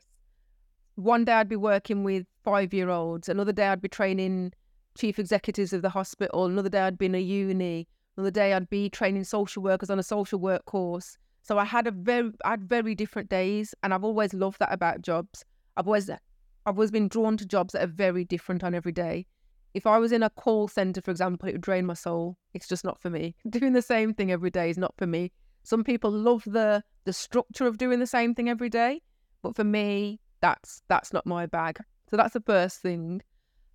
One 0.96 1.24
day 1.24 1.32
I'd 1.32 1.48
be 1.48 1.56
working 1.56 2.04
with 2.04 2.26
five 2.44 2.74
year 2.74 2.90
olds, 2.90 3.30
another 3.30 3.52
day 3.52 3.66
I'd 3.66 3.80
be 3.80 3.88
training 3.88 4.52
chief 4.96 5.18
executives 5.18 5.72
of 5.72 5.82
the 5.82 5.88
hospital, 5.90 6.46
another 6.46 6.68
day 6.68 6.80
I'd 6.80 6.98
be 6.98 7.06
in 7.06 7.14
a 7.14 7.18
uni, 7.18 7.88
another 8.16 8.30
day 8.30 8.52
I'd 8.52 8.70
be 8.70 8.90
training 8.90 9.24
social 9.24 9.62
workers 9.62 9.90
on 9.90 9.98
a 9.98 10.02
social 10.02 10.38
work 10.38 10.64
course. 10.64 11.16
So 11.42 11.58
I 11.58 11.64
had 11.64 11.86
a 11.86 11.90
very 11.90 12.30
I 12.44 12.50
had 12.50 12.68
very 12.68 12.94
different 12.94 13.28
days 13.28 13.74
and 13.82 13.92
I've 13.92 14.04
always 14.04 14.32
loved 14.32 14.58
that 14.60 14.72
about 14.72 15.02
jobs. 15.02 15.44
I've 15.76 15.86
always 15.86 16.08
I've 16.08 16.18
always 16.66 16.90
been 16.90 17.08
drawn 17.08 17.36
to 17.38 17.46
jobs 17.46 17.72
that 17.72 17.82
are 17.82 17.88
very 17.88 18.24
different 18.24 18.62
on 18.62 18.74
every 18.74 18.92
day. 18.92 19.26
If 19.74 19.86
I 19.86 19.98
was 19.98 20.12
in 20.12 20.22
a 20.22 20.30
call 20.30 20.68
center, 20.68 21.00
for 21.00 21.10
example, 21.10 21.48
it 21.48 21.52
would 21.52 21.62
drain 21.62 21.86
my 21.86 21.94
soul. 21.94 22.36
It's 22.52 22.68
just 22.68 22.84
not 22.84 23.00
for 23.00 23.10
me. 23.10 23.34
Doing 23.48 23.72
the 23.72 23.82
same 23.82 24.14
thing 24.14 24.30
every 24.30 24.50
day 24.50 24.70
is 24.70 24.78
not 24.78 24.94
for 24.96 25.06
me. 25.06 25.32
Some 25.64 25.82
people 25.82 26.10
love 26.10 26.42
the 26.46 26.82
the 27.04 27.12
structure 27.12 27.66
of 27.66 27.78
doing 27.78 27.98
the 27.98 28.06
same 28.06 28.34
thing 28.34 28.48
every 28.48 28.68
day, 28.68 29.00
but 29.42 29.56
for 29.56 29.64
me, 29.64 30.20
that's 30.40 30.82
that's 30.88 31.12
not 31.12 31.26
my 31.26 31.46
bag. 31.46 31.78
So 32.10 32.16
that's 32.16 32.34
the 32.34 32.40
first 32.40 32.80
thing. 32.80 33.22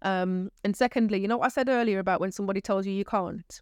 Um, 0.02 0.52
and 0.64 0.76
secondly, 0.76 1.20
you 1.20 1.28
know 1.28 1.38
what 1.38 1.46
I 1.48 1.50
said 1.50 1.70
earlier 1.70 2.00
about 2.00 2.20
when 2.20 2.32
somebody 2.32 2.62
tells 2.62 2.86
you 2.86 2.94
you 2.94 3.06
can't. 3.06 3.62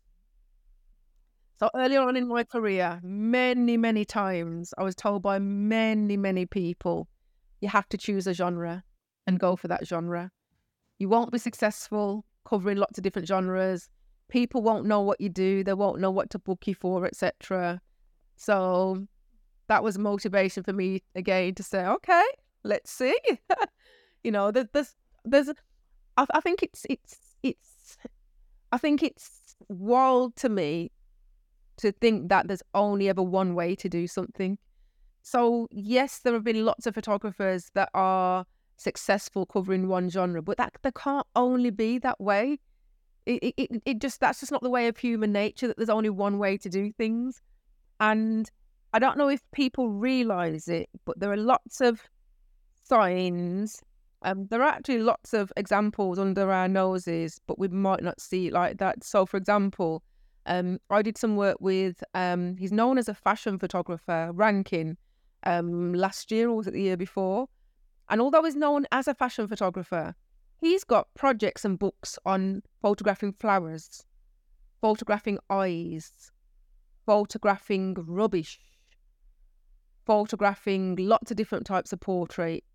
So 1.58 1.70
earlier 1.74 2.02
on 2.02 2.18
in 2.18 2.28
my 2.28 2.44
career, 2.44 3.00
many 3.02 3.78
many 3.78 4.04
times 4.04 4.74
I 4.78 4.84
was 4.84 4.96
told 4.96 5.22
by 5.22 5.40
many 5.40 6.18
many 6.18 6.46
people, 6.46 7.08
you 7.62 7.70
have 7.70 7.88
to 7.90 7.98
choose 7.98 8.28
a 8.28 8.34
genre 8.34 8.84
and 9.26 9.40
go 9.40 9.56
for 9.56 9.70
that 9.70 9.88
genre. 9.88 10.32
You 11.00 11.08
won't 11.10 11.32
be 11.32 11.38
successful 11.38 12.26
covering 12.46 12.78
lots 12.78 12.98
of 12.98 13.04
different 13.04 13.28
genres. 13.28 13.90
People 14.30 14.62
won't 14.62 14.86
know 14.86 15.02
what 15.02 15.22
you 15.22 15.30
do. 15.30 15.64
They 15.64 15.74
won't 15.74 16.00
know 16.00 16.12
what 16.12 16.30
to 16.32 16.40
book 16.40 16.68
you 16.68 16.76
for, 16.76 17.06
etc. 17.06 17.82
So 18.36 19.08
that 19.68 19.84
was 19.84 19.98
motivation 19.98 20.64
for 20.64 20.74
me 20.74 21.04
again 21.16 21.56
to 21.56 21.64
say, 21.64 21.86
okay, 21.86 22.26
let's 22.64 22.92
see. 22.92 23.18
you 24.24 24.32
know, 24.32 24.52
there- 24.52 24.70
there's 24.74 24.96
there's, 25.24 25.50
I, 26.18 26.26
I 26.34 26.42
think 26.42 26.64
it's 26.64 26.86
it's 26.90 27.18
it's, 27.44 27.98
I 28.72 28.78
think 28.78 29.04
it's 29.04 29.56
wild 29.70 30.36
to 30.38 30.50
me 30.50 30.92
to 31.78 31.92
think 31.92 32.30
that 32.30 32.48
there's 32.48 32.64
only 32.74 33.10
ever 33.10 33.22
one 33.22 33.56
way 33.56 33.76
to 33.76 33.90
do 33.90 34.08
something. 34.08 34.58
So 35.22 35.68
yes, 35.72 36.20
there 36.20 36.34
have 36.34 36.44
been 36.44 36.66
lots 36.66 36.88
of 36.88 36.96
photographers 36.96 37.72
that 37.74 37.90
are 37.94 38.46
successful 38.78 39.46
covering 39.46 39.88
one 39.88 40.10
genre, 40.10 40.42
but 40.42 40.58
that 40.58 40.74
there 40.82 40.92
can't 40.92 41.28
only 41.36 41.70
be 41.70 41.98
that 42.00 42.20
way. 42.20 42.60
It, 43.26 43.56
it, 43.58 43.82
it, 43.86 44.00
just 44.00 44.20
that's 44.20 44.40
just 44.40 44.52
not 44.52 44.62
the 44.62 44.70
way 44.70 44.88
of 44.88 44.98
human 44.98 45.32
nature 45.32 45.68
that 45.68 45.78
there's 45.78 45.90
only 45.90 46.12
one 46.12 46.38
way 46.38 46.58
to 46.58 46.70
do 46.70 46.92
things. 46.92 47.42
And 48.00 48.50
I 48.94 49.00
don't 49.00 49.18
know 49.18 49.30
if 49.30 49.42
people 49.52 49.90
realize 49.90 50.68
it, 50.68 50.90
but 51.06 51.20
there 51.20 51.32
are 51.32 51.38
lots 51.38 51.82
of 51.82 52.02
signs. 52.84 53.82
Um, 54.22 54.48
there 54.50 54.62
are 54.62 54.70
actually 54.70 55.00
lots 55.00 55.34
of 55.34 55.52
examples 55.56 56.18
under 56.18 56.52
our 56.52 56.68
noses, 56.68 57.40
but 57.48 57.60
we 57.60 57.68
might 57.68 58.04
not 58.04 58.20
see 58.20 58.48
it 58.48 58.54
like 58.54 58.78
that. 58.78 59.04
So, 59.04 59.26
for 59.26 59.38
example, 59.38 60.04
um, 60.46 60.80
I 60.90 61.02
did 61.02 61.18
some 61.18 61.36
work 61.36 61.58
with 61.60 62.04
um, 62.14 62.56
he's 62.58 62.72
known 62.72 62.98
as 62.98 63.10
a 63.10 63.14
fashion 63.14 63.60
photographer, 63.60 64.32
Rankin, 64.34 64.98
um, 65.44 65.94
last 65.94 66.32
year 66.32 66.50
or 66.50 66.58
was 66.58 66.68
it 66.68 66.74
the 66.74 66.82
year 66.82 66.98
before? 66.98 67.48
And 68.10 68.22
although 68.22 68.44
he's 68.44 68.56
known 68.56 68.86
as 68.92 69.08
a 69.08 69.16
fashion 69.16 69.48
photographer, 69.48 70.16
he's 70.60 70.84
got 70.84 71.08
projects 71.16 71.66
and 71.66 71.80
books 71.80 72.20
on 72.26 72.62
photographing 72.82 73.34
flowers, 73.34 74.06
photographing 74.82 75.40
eyes, 75.50 76.32
photographing 77.06 77.96
rubbish, 78.08 78.60
photographing 80.06 80.96
lots 80.98 81.32
of 81.32 81.38
different 81.38 81.66
types 81.66 81.92
of 81.92 82.00
portraits, 82.00 82.75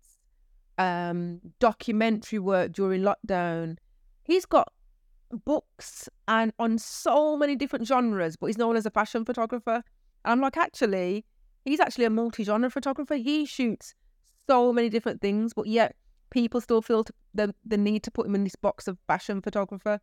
um, 0.81 1.39
documentary 1.59 2.39
work 2.39 2.71
during 2.73 3.03
lockdown. 3.03 3.77
He's 4.23 4.45
got 4.45 4.73
books 5.45 6.09
and 6.27 6.51
on 6.57 6.79
so 6.79 7.37
many 7.37 7.55
different 7.55 7.87
genres, 7.87 8.35
but 8.35 8.47
he's 8.47 8.57
known 8.57 8.75
as 8.75 8.85
a 8.87 8.89
fashion 8.89 9.23
photographer. 9.23 9.83
And 10.25 10.31
I'm 10.31 10.41
like, 10.41 10.57
actually, 10.57 11.23
he's 11.65 11.79
actually 11.79 12.05
a 12.05 12.09
multi-genre 12.09 12.71
photographer. 12.71 13.15
He 13.15 13.45
shoots 13.45 13.93
so 14.47 14.73
many 14.73 14.89
different 14.89 15.21
things, 15.21 15.53
but 15.53 15.67
yet 15.67 15.95
people 16.31 16.59
still 16.61 16.81
feel 16.81 17.05
the 17.35 17.53
the 17.63 17.77
need 17.77 18.01
to 18.03 18.11
put 18.11 18.25
him 18.25 18.33
in 18.33 18.43
this 18.43 18.55
box 18.55 18.87
of 18.87 18.97
fashion 19.07 19.39
photographer, 19.41 19.99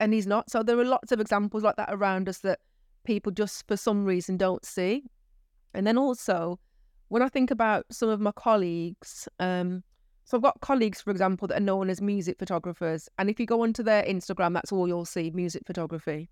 and 0.00 0.12
he's 0.12 0.26
not. 0.26 0.50
So 0.50 0.64
there 0.64 0.78
are 0.78 0.84
lots 0.84 1.12
of 1.12 1.20
examples 1.20 1.62
like 1.62 1.76
that 1.76 1.90
around 1.92 2.28
us 2.28 2.38
that 2.38 2.58
people 3.04 3.30
just 3.30 3.66
for 3.68 3.76
some 3.76 4.04
reason 4.04 4.36
don't 4.36 4.64
see. 4.64 5.04
And 5.72 5.86
then 5.86 5.96
also, 5.96 6.58
when 7.08 7.22
I 7.22 7.28
think 7.28 7.52
about 7.52 7.86
some 7.92 8.08
of 8.08 8.20
my 8.20 8.32
colleagues, 8.32 9.28
um, 9.38 9.84
so 10.30 10.36
I've 10.36 10.42
got 10.42 10.60
colleagues, 10.60 11.00
for 11.00 11.10
example, 11.10 11.48
that 11.48 11.56
are 11.56 11.64
known 11.64 11.90
as 11.90 12.00
music 12.00 12.38
photographers, 12.38 13.08
and 13.18 13.28
if 13.28 13.40
you 13.40 13.46
go 13.46 13.62
onto 13.64 13.82
their 13.82 14.04
Instagram, 14.04 14.54
that's 14.54 14.70
all 14.70 14.86
you'll 14.86 15.04
see: 15.04 15.32
music 15.32 15.64
photography. 15.66 16.30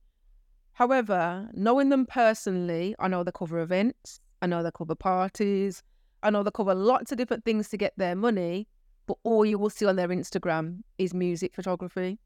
However, 0.75 1.49
knowing 1.53 1.89
them 1.89 2.07
personally, 2.07 2.95
I 3.01 3.09
know 3.09 3.25
they 3.25 3.33
cover 3.35 3.59
events, 3.59 4.21
I 4.41 4.47
know 4.47 4.63
they 4.63 4.71
cover 4.73 4.95
parties, 4.95 5.83
I 6.23 6.31
know 6.31 6.45
they 6.45 6.53
cover 6.53 6.77
lots 6.77 7.11
of 7.11 7.19
different 7.19 7.45
things 7.45 7.71
to 7.71 7.77
get 7.77 7.93
their 7.97 8.15
money, 8.15 8.69
but 9.09 9.17
all 9.25 9.45
you 9.45 9.59
will 9.59 9.69
see 9.69 9.87
on 9.87 9.97
their 9.97 10.07
Instagram 10.07 10.83
is 10.99 11.13
music 11.13 11.57
photography. 11.57 12.21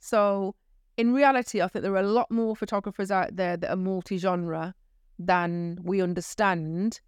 So, 0.00 0.54
in 0.98 1.14
reality, 1.14 1.62
I 1.62 1.68
think 1.68 1.84
there 1.84 1.94
are 1.94 2.00
a 2.00 2.02
lot 2.02 2.30
more 2.30 2.54
photographers 2.54 3.10
out 3.10 3.34
there 3.34 3.56
that 3.56 3.70
are 3.70 3.76
multi 3.76 4.18
genre 4.18 4.74
than 5.18 5.78
we 5.82 6.02
understand, 6.02 7.00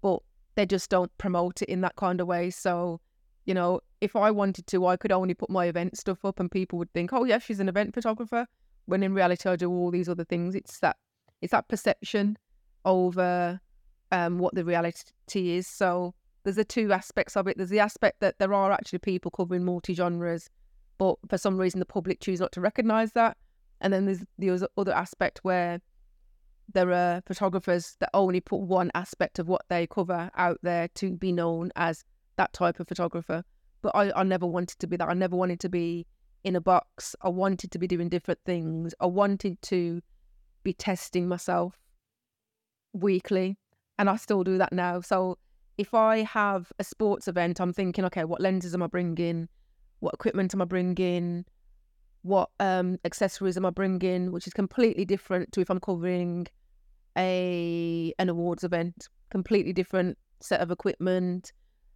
but 0.00 0.20
they 0.54 0.64
just 0.64 0.88
don't 0.88 1.12
promote 1.18 1.60
it 1.60 1.68
in 1.68 1.82
that 1.82 1.96
kind 1.96 2.18
of 2.18 2.26
way. 2.26 2.48
So, 2.48 2.98
you 3.44 3.54
know, 3.54 3.80
if 4.00 4.16
I 4.16 4.30
wanted 4.30 4.66
to, 4.68 4.86
I 4.86 4.96
could 4.96 5.12
only 5.12 5.34
put 5.34 5.50
my 5.50 5.66
event 5.66 5.96
stuff 5.96 6.24
up 6.24 6.40
and 6.40 6.50
people 6.50 6.78
would 6.78 6.92
think, 6.92 7.12
oh, 7.12 7.24
yeah, 7.24 7.38
she's 7.38 7.60
an 7.60 7.68
event 7.68 7.94
photographer. 7.94 8.46
When 8.86 9.02
in 9.02 9.14
reality, 9.14 9.48
I 9.48 9.56
do 9.56 9.70
all 9.70 9.90
these 9.90 10.08
other 10.08 10.24
things. 10.24 10.54
It's 10.54 10.78
that, 10.80 10.96
it's 11.40 11.52
that 11.52 11.68
perception 11.68 12.36
over 12.84 13.60
um, 14.10 14.38
what 14.38 14.54
the 14.54 14.64
reality 14.64 15.10
is. 15.32 15.66
So 15.66 16.14
there's 16.44 16.56
the 16.56 16.64
two 16.64 16.92
aspects 16.92 17.36
of 17.36 17.46
it. 17.46 17.56
There's 17.56 17.70
the 17.70 17.80
aspect 17.80 18.20
that 18.20 18.38
there 18.38 18.54
are 18.54 18.72
actually 18.72 19.00
people 19.00 19.30
covering 19.30 19.64
multi 19.64 19.94
genres, 19.94 20.48
but 20.98 21.16
for 21.28 21.38
some 21.38 21.56
reason 21.56 21.80
the 21.80 21.86
public 21.86 22.20
choose 22.20 22.40
not 22.40 22.52
to 22.52 22.60
recognise 22.60 23.12
that. 23.12 23.36
And 23.80 23.92
then 23.92 24.06
there's 24.06 24.24
the 24.38 24.68
other 24.76 24.92
aspect 24.92 25.40
where 25.42 25.80
there 26.72 26.92
are 26.92 27.22
photographers 27.26 27.96
that 27.98 28.10
only 28.14 28.40
put 28.40 28.60
one 28.60 28.90
aspect 28.94 29.38
of 29.38 29.48
what 29.48 29.62
they 29.68 29.86
cover 29.86 30.30
out 30.36 30.58
there 30.62 30.88
to 30.94 31.16
be 31.16 31.32
known 31.32 31.72
as 31.76 32.04
that 32.36 32.52
type 32.52 32.80
of 32.80 32.88
photographer. 32.88 33.44
But 33.82 33.94
I, 33.94 34.12
I 34.20 34.22
never 34.22 34.46
wanted 34.46 34.78
to 34.78 34.86
be 34.86 34.96
that. 34.96 35.08
I 35.08 35.14
never 35.14 35.36
wanted 35.36 35.60
to 35.60 35.68
be 35.68 36.06
in 36.44 36.56
a 36.56 36.60
box. 36.60 37.16
I 37.22 37.28
wanted 37.28 37.70
to 37.72 37.78
be 37.78 37.86
doing 37.86 38.08
different 38.08 38.40
things. 38.44 38.94
I 39.00 39.06
wanted 39.06 39.60
to 39.62 40.00
be 40.62 40.72
testing 40.72 41.28
myself 41.28 41.78
weekly. 42.92 43.56
And 43.98 44.08
I 44.08 44.16
still 44.16 44.44
do 44.44 44.58
that 44.58 44.72
now. 44.72 45.00
So 45.00 45.38
if 45.78 45.94
I 45.94 46.18
have 46.22 46.72
a 46.78 46.84
sports 46.84 47.28
event, 47.28 47.60
I'm 47.60 47.72
thinking, 47.72 48.04
okay, 48.06 48.24
what 48.24 48.40
lenses 48.40 48.74
am 48.74 48.82
I 48.82 48.86
bringing? 48.86 49.48
What 50.00 50.14
equipment 50.14 50.54
am 50.54 50.62
I 50.62 50.64
bringing? 50.64 51.44
What 52.22 52.50
um, 52.60 52.98
accessories 53.04 53.56
am 53.56 53.66
I 53.66 53.70
bringing? 53.70 54.32
Which 54.32 54.46
is 54.46 54.52
completely 54.52 55.04
different 55.04 55.52
to 55.52 55.60
if 55.60 55.70
I'm 55.70 55.80
covering 55.80 56.46
a 57.16 58.12
an 58.18 58.28
awards 58.28 58.64
event. 58.64 59.08
Completely 59.30 59.72
different 59.72 60.18
set 60.40 60.60
of 60.60 60.70
equipment, 60.70 61.52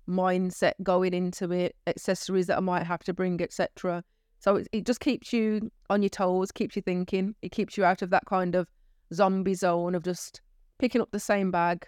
mindset 0.09 0.73
going 0.83 1.15
into 1.15 1.53
it, 1.53 1.77
accessories 1.87 2.47
that 2.47 2.59
I 2.59 2.61
might 2.61 2.85
have 2.85 3.03
to 3.05 3.15
bring, 3.15 3.41
etc. 3.41 4.03
So 4.39 4.57
it, 4.57 4.69
it 4.73 4.87
just 4.87 5.01
keeps 5.01 5.33
you 5.33 5.71
on 5.91 6.03
your 6.03 6.11
toes, 6.11 6.53
keeps 6.53 6.77
you 6.77 6.83
thinking. 6.83 7.35
It 7.43 7.53
keeps 7.53 7.77
you 7.77 7.85
out 7.85 8.03
of 8.03 8.11
that 8.11 8.25
kind 8.27 8.55
of 8.55 8.69
zombie 9.13 9.55
zone 9.55 9.95
of 9.95 10.03
just 10.03 10.41
picking 10.79 11.01
up 11.01 11.11
the 11.11 11.21
same 11.21 11.51
bag, 11.51 11.87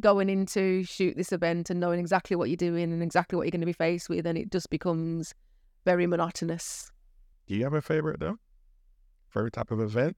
going 0.00 0.28
into 0.28 0.84
shoot 0.84 1.16
this 1.16 1.32
event 1.32 1.70
and 1.70 1.80
knowing 1.80 2.00
exactly 2.00 2.36
what 2.36 2.48
you're 2.48 2.56
doing 2.56 2.92
and 2.92 3.02
exactly 3.02 3.36
what 3.36 3.44
you're 3.44 3.50
going 3.52 3.60
to 3.60 3.66
be 3.66 3.72
faced 3.72 4.08
with, 4.08 4.26
and 4.26 4.38
it 4.38 4.50
just 4.50 4.70
becomes 4.70 5.34
very 5.84 6.06
monotonous. 6.06 6.90
Do 7.46 7.54
you 7.54 7.64
have 7.64 7.74
a 7.74 7.82
favorite 7.82 8.20
though? 8.20 8.38
Favorite 9.30 9.52
type 9.52 9.70
of 9.70 9.80
event? 9.80 10.16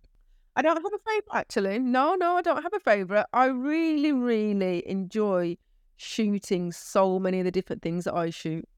I 0.56 0.62
don't 0.62 0.76
have 0.76 0.84
a 0.84 1.10
favorite 1.10 1.24
actually. 1.32 1.78
No, 1.78 2.14
no, 2.14 2.36
I 2.36 2.42
don't 2.42 2.62
have 2.62 2.74
a 2.74 2.80
favorite. 2.80 3.26
I 3.32 3.46
really, 3.46 4.12
really 4.12 4.88
enjoy 4.88 5.56
shooting 5.96 6.72
so 6.72 7.18
many 7.18 7.38
of 7.40 7.44
the 7.44 7.50
different 7.50 7.82
things 7.82 8.04
that 8.04 8.14
I 8.14 8.30
shoot. 8.30 8.68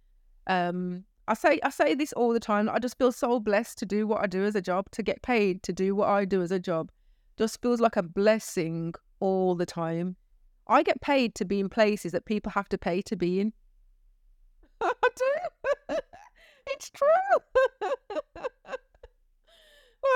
Um, 0.47 1.05
I 1.29 1.35
say 1.35 1.59
I 1.63 1.71
say 1.71 1.95
this 1.95 2.13
all 2.13 2.33
the 2.33 2.41
time. 2.41 2.69
I 2.69 2.79
just 2.79 2.99
feel 2.99 3.13
so 3.13 3.41
blessed 3.41 3.79
to 3.79 3.87
do 3.87 4.07
what 4.07 4.23
I 4.23 4.27
do 4.27 4.45
as 4.45 4.55
a 4.55 4.61
job, 4.63 4.91
to 4.93 5.03
get 5.03 5.23
paid 5.23 5.63
to 5.65 5.73
do 5.73 5.95
what 5.95 6.09
I 6.09 6.25
do 6.25 6.43
as 6.43 6.53
a 6.53 6.59
job. 6.59 6.91
Just 7.37 7.61
feels 7.61 7.81
like 7.81 7.97
a 7.97 8.03
blessing 8.03 8.95
all 9.21 9.55
the 9.55 9.67
time. 9.67 10.17
I 10.69 10.83
get 10.83 11.01
paid 11.01 11.35
to 11.37 11.45
be 11.45 11.61
in 11.61 11.69
places 11.69 12.13
that 12.13 12.25
people 12.25 12.53
have 12.53 12.69
to 12.71 12.79
pay 12.79 13.03
to 13.03 13.17
be 13.17 13.41
in. 13.41 13.53
I 14.81 14.93
do. 15.03 15.97
it's 16.69 16.91
true. 16.91 17.09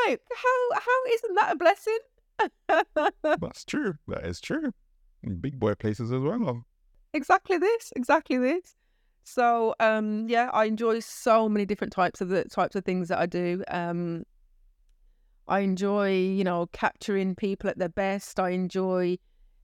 like 0.05 0.21
how 0.35 0.75
how 0.75 1.05
isn't 1.13 1.35
that 1.35 1.53
a 1.53 1.57
blessing? 1.57 1.99
That's 3.25 3.65
true. 3.65 3.95
That 4.09 4.25
is 4.25 4.41
true. 4.41 4.73
Big 5.41 5.59
boy 5.59 5.75
places 5.75 6.13
as 6.13 6.21
well. 6.21 6.65
Exactly 7.15 7.59
this. 7.59 7.93
Exactly 7.97 8.39
this. 8.39 8.75
So 9.25 9.75
um 9.81 10.29
yeah, 10.29 10.51
I 10.53 10.65
enjoy 10.65 11.01
so 11.01 11.49
many 11.49 11.67
different 11.67 11.93
types 11.93 12.21
of 12.21 12.29
the 12.29 12.45
types 12.45 12.77
of 12.77 12.85
things 12.85 13.09
that 13.09 13.19
I 13.19 13.27
do. 13.27 13.63
Um 13.69 14.25
I 15.49 15.61
enjoy, 15.61 16.13
you 16.13 16.45
know, 16.45 16.67
capturing 16.73 17.35
people 17.35 17.69
at 17.71 17.79
their 17.79 17.89
best. 17.89 18.39
I 18.39 18.51
enjoy 18.51 19.19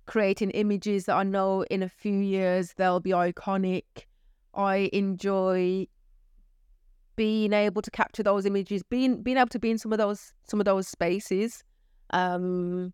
creating 0.06 0.50
images 0.50 1.04
that 1.06 1.16
I 1.16 1.22
know 1.22 1.62
in 1.70 1.82
a 1.82 1.88
few 1.88 2.18
years 2.18 2.74
they'll 2.76 3.00
be 3.00 3.10
iconic. 3.10 3.84
I 4.54 4.90
enjoy 4.92 5.86
being 7.16 7.52
able 7.52 7.82
to 7.82 7.90
capture 7.90 8.22
those 8.22 8.44
images, 8.46 8.82
being 8.82 9.22
being 9.22 9.38
able 9.38 9.48
to 9.48 9.58
be 9.58 9.70
in 9.70 9.78
some 9.78 9.92
of 9.92 9.98
those 9.98 10.32
some 10.48 10.60
of 10.60 10.66
those 10.66 10.86
spaces. 10.88 11.64
Um, 12.10 12.92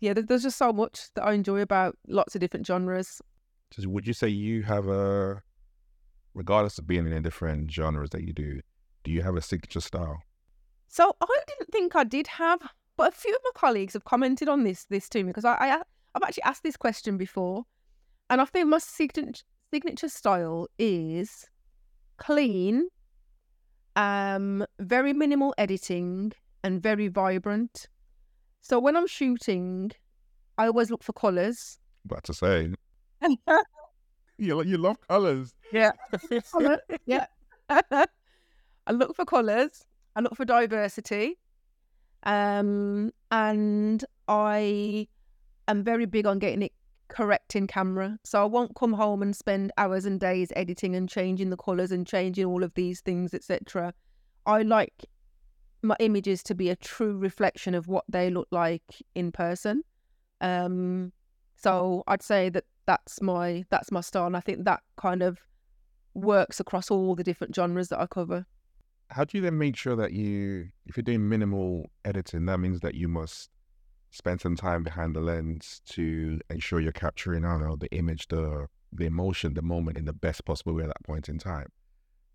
yeah, 0.00 0.14
there's 0.14 0.42
just 0.42 0.58
so 0.58 0.72
much 0.72 1.08
that 1.14 1.24
I 1.24 1.32
enjoy 1.32 1.60
about 1.60 1.96
lots 2.08 2.34
of 2.34 2.40
different 2.40 2.66
genres. 2.66 3.20
So 3.72 3.88
would 3.88 4.06
you 4.06 4.12
say 4.12 4.28
you 4.28 4.62
have 4.64 4.88
a, 4.88 5.42
regardless 6.34 6.78
of 6.78 6.86
being 6.86 7.06
in 7.06 7.12
the 7.12 7.20
different 7.20 7.70
genres 7.70 8.10
that 8.10 8.24
you 8.24 8.32
do, 8.32 8.60
do 9.04 9.10
you 9.12 9.22
have 9.22 9.36
a 9.36 9.42
signature 9.42 9.80
style? 9.80 10.22
So 10.88 11.14
I 11.20 11.40
didn't 11.46 11.70
think 11.70 11.94
I 11.94 12.04
did 12.04 12.26
have 12.26 12.60
but 13.00 13.14
a 13.14 13.16
few 13.16 13.34
of 13.34 13.40
my 13.44 13.50
colleagues 13.54 13.94
have 13.94 14.04
commented 14.04 14.46
on 14.46 14.62
this 14.62 14.84
this 14.90 15.08
to 15.08 15.22
me 15.22 15.30
because 15.30 15.46
I, 15.46 15.56
I 15.58 15.66
have 15.68 15.86
actually 16.22 16.42
asked 16.42 16.62
this 16.62 16.76
question 16.76 17.16
before, 17.16 17.64
and 18.28 18.42
I 18.42 18.44
think 18.44 18.68
my 18.68 18.76
signature 18.76 19.42
signature 19.72 20.10
style 20.10 20.68
is 20.78 21.46
clean, 22.18 22.88
um, 23.96 24.66
very 24.80 25.14
minimal 25.14 25.54
editing, 25.56 26.32
and 26.62 26.82
very 26.82 27.08
vibrant. 27.08 27.88
So 28.60 28.78
when 28.78 28.96
I'm 28.96 29.06
shooting, 29.06 29.92
I 30.58 30.66
always 30.66 30.90
look 30.90 31.02
for 31.02 31.12
colours. 31.12 31.78
About 32.04 32.24
to 32.24 32.34
say, 32.34 32.72
you 34.38 34.62
you 34.62 34.78
love 34.78 34.96
colours. 35.08 35.54
Yeah, 35.72 35.92
yeah. 37.06 37.26
I 37.70 38.92
look 38.92 39.16
for 39.16 39.24
colours. 39.24 39.84
I 40.16 40.20
look 40.20 40.36
for 40.36 40.44
diversity. 40.44 41.38
Um, 42.24 43.12
and 43.30 44.04
I 44.28 45.08
am 45.68 45.82
very 45.82 46.04
big 46.06 46.26
on 46.26 46.38
getting 46.38 46.62
it 46.62 46.72
correct 47.08 47.56
in 47.56 47.66
camera. 47.66 48.18
So 48.24 48.42
I 48.42 48.44
won't 48.44 48.74
come 48.76 48.92
home 48.92 49.22
and 49.22 49.34
spend 49.34 49.72
hours 49.76 50.04
and 50.04 50.18
days 50.18 50.52
editing 50.56 50.94
and 50.94 51.08
changing 51.08 51.50
the 51.50 51.56
colours 51.56 51.92
and 51.92 52.06
changing 52.06 52.44
all 52.44 52.62
of 52.62 52.74
these 52.74 53.00
things, 53.00 53.34
etc. 53.34 53.94
I 54.46 54.62
like 54.62 55.06
my 55.82 55.96
images 56.00 56.42
to 56.44 56.54
be 56.54 56.70
a 56.70 56.76
true 56.76 57.16
reflection 57.16 57.74
of 57.74 57.88
what 57.88 58.04
they 58.08 58.30
look 58.30 58.48
like 58.50 58.82
in 59.14 59.32
person. 59.32 59.82
Um, 60.40 61.12
so 61.56 62.02
I'd 62.06 62.22
say 62.22 62.48
that 62.50 62.64
that's 62.86 63.20
my 63.20 63.64
that's 63.70 63.92
my 63.92 64.00
style, 64.00 64.26
and 64.26 64.36
I 64.36 64.40
think 64.40 64.64
that 64.64 64.82
kind 64.96 65.22
of 65.22 65.38
works 66.14 66.58
across 66.58 66.90
all 66.90 67.14
the 67.14 67.22
different 67.22 67.54
genres 67.54 67.88
that 67.88 68.00
I 68.00 68.06
cover 68.06 68.46
how 69.10 69.24
do 69.24 69.36
you 69.36 69.42
then 69.42 69.58
make 69.58 69.76
sure 69.76 69.96
that 69.96 70.12
you, 70.12 70.68
if 70.86 70.96
you're 70.96 71.02
doing 71.02 71.28
minimal 71.28 71.90
editing, 72.04 72.46
that 72.46 72.58
means 72.58 72.80
that 72.80 72.94
you 72.94 73.08
must 73.08 73.50
spend 74.10 74.40
some 74.40 74.56
time 74.56 74.82
behind 74.82 75.14
the 75.14 75.20
lens 75.20 75.82
to 75.86 76.40
ensure 76.48 76.80
you're 76.80 76.92
capturing, 76.92 77.44
I 77.44 77.52
don't 77.52 77.68
know, 77.68 77.76
the 77.76 77.90
image, 77.92 78.28
the 78.28 78.66
the 78.92 79.06
emotion, 79.06 79.54
the 79.54 79.62
moment 79.62 79.96
in 79.96 80.04
the 80.04 80.12
best 80.12 80.44
possible 80.44 80.74
way 80.74 80.82
at 80.82 80.88
that 80.88 81.04
point 81.04 81.28
in 81.28 81.38
time. 81.38 81.68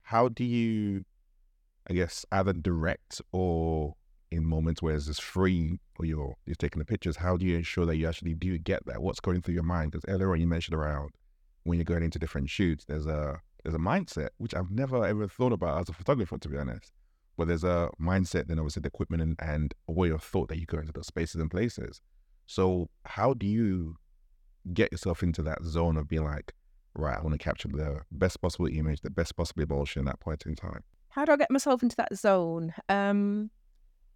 How 0.03 0.29
do 0.29 0.45
you, 0.45 1.03
I 1.89 1.93
guess, 1.93 2.25
either 2.31 2.53
direct 2.53 3.21
or 3.31 3.95
in 4.31 4.45
moments 4.45 4.81
where 4.81 4.95
it's 4.95 5.19
free 5.19 5.79
or 5.99 6.05
you're 6.05 6.35
you're 6.45 6.55
taking 6.55 6.79
the 6.79 6.85
pictures, 6.85 7.17
how 7.17 7.37
do 7.37 7.45
you 7.45 7.57
ensure 7.57 7.85
that 7.85 7.97
you 7.97 8.07
actually 8.07 8.33
do 8.33 8.57
get 8.57 8.85
that? 8.85 9.01
What's 9.01 9.19
going 9.19 9.41
through 9.41 9.53
your 9.53 9.63
mind? 9.63 9.91
Because 9.91 10.05
earlier 10.07 10.31
on 10.31 10.41
you 10.41 10.47
mentioned 10.47 10.75
around 10.75 11.11
when 11.63 11.77
you're 11.77 11.85
going 11.85 12.03
into 12.03 12.19
different 12.19 12.49
shoots, 12.49 12.85
there's 12.85 13.05
a 13.05 13.39
there's 13.63 13.75
a 13.75 13.79
mindset 13.79 14.29
which 14.37 14.53
I've 14.53 14.71
never 14.71 15.05
ever 15.05 15.27
thought 15.27 15.53
about 15.53 15.81
as 15.81 15.89
a 15.89 15.93
photographer, 15.93 16.37
to 16.37 16.49
be 16.49 16.57
honest. 16.57 16.91
But 17.37 17.47
there's 17.47 17.63
a 17.63 17.89
mindset, 18.01 18.47
then 18.47 18.59
obviously 18.59 18.81
the 18.81 18.87
equipment 18.87 19.21
and, 19.21 19.35
and 19.39 19.73
a 19.89 19.91
way 19.91 20.09
of 20.09 20.23
thought 20.23 20.47
that 20.49 20.57
you 20.57 20.65
go 20.65 20.77
into 20.77 20.93
those 20.93 21.07
spaces 21.07 21.41
and 21.41 21.51
places. 21.51 22.01
So 22.45 22.89
how 23.03 23.33
do 23.33 23.45
you 23.45 23.97
get 24.73 24.91
yourself 24.91 25.21
into 25.21 25.41
that 25.43 25.63
zone 25.63 25.97
of 25.97 26.07
being 26.07 26.23
like, 26.23 26.53
right, 26.95 27.17
I 27.17 27.21
want 27.21 27.33
to 27.33 27.43
capture 27.43 27.67
the 27.67 28.01
best 28.11 28.41
possible 28.41 28.67
image, 28.67 29.01
the 29.01 29.09
best 29.09 29.35
possible 29.35 29.63
emotion 29.63 30.01
at 30.01 30.05
that 30.05 30.19
point 30.21 30.45
in 30.45 30.55
time? 30.55 30.83
How 31.15 31.23
do 31.23 31.31
I 31.31 31.37
get 31.37 31.49
myself 31.49 31.81
into 31.81 31.95
that 31.95 32.13
zone? 32.13 32.73
Um, 32.89 33.49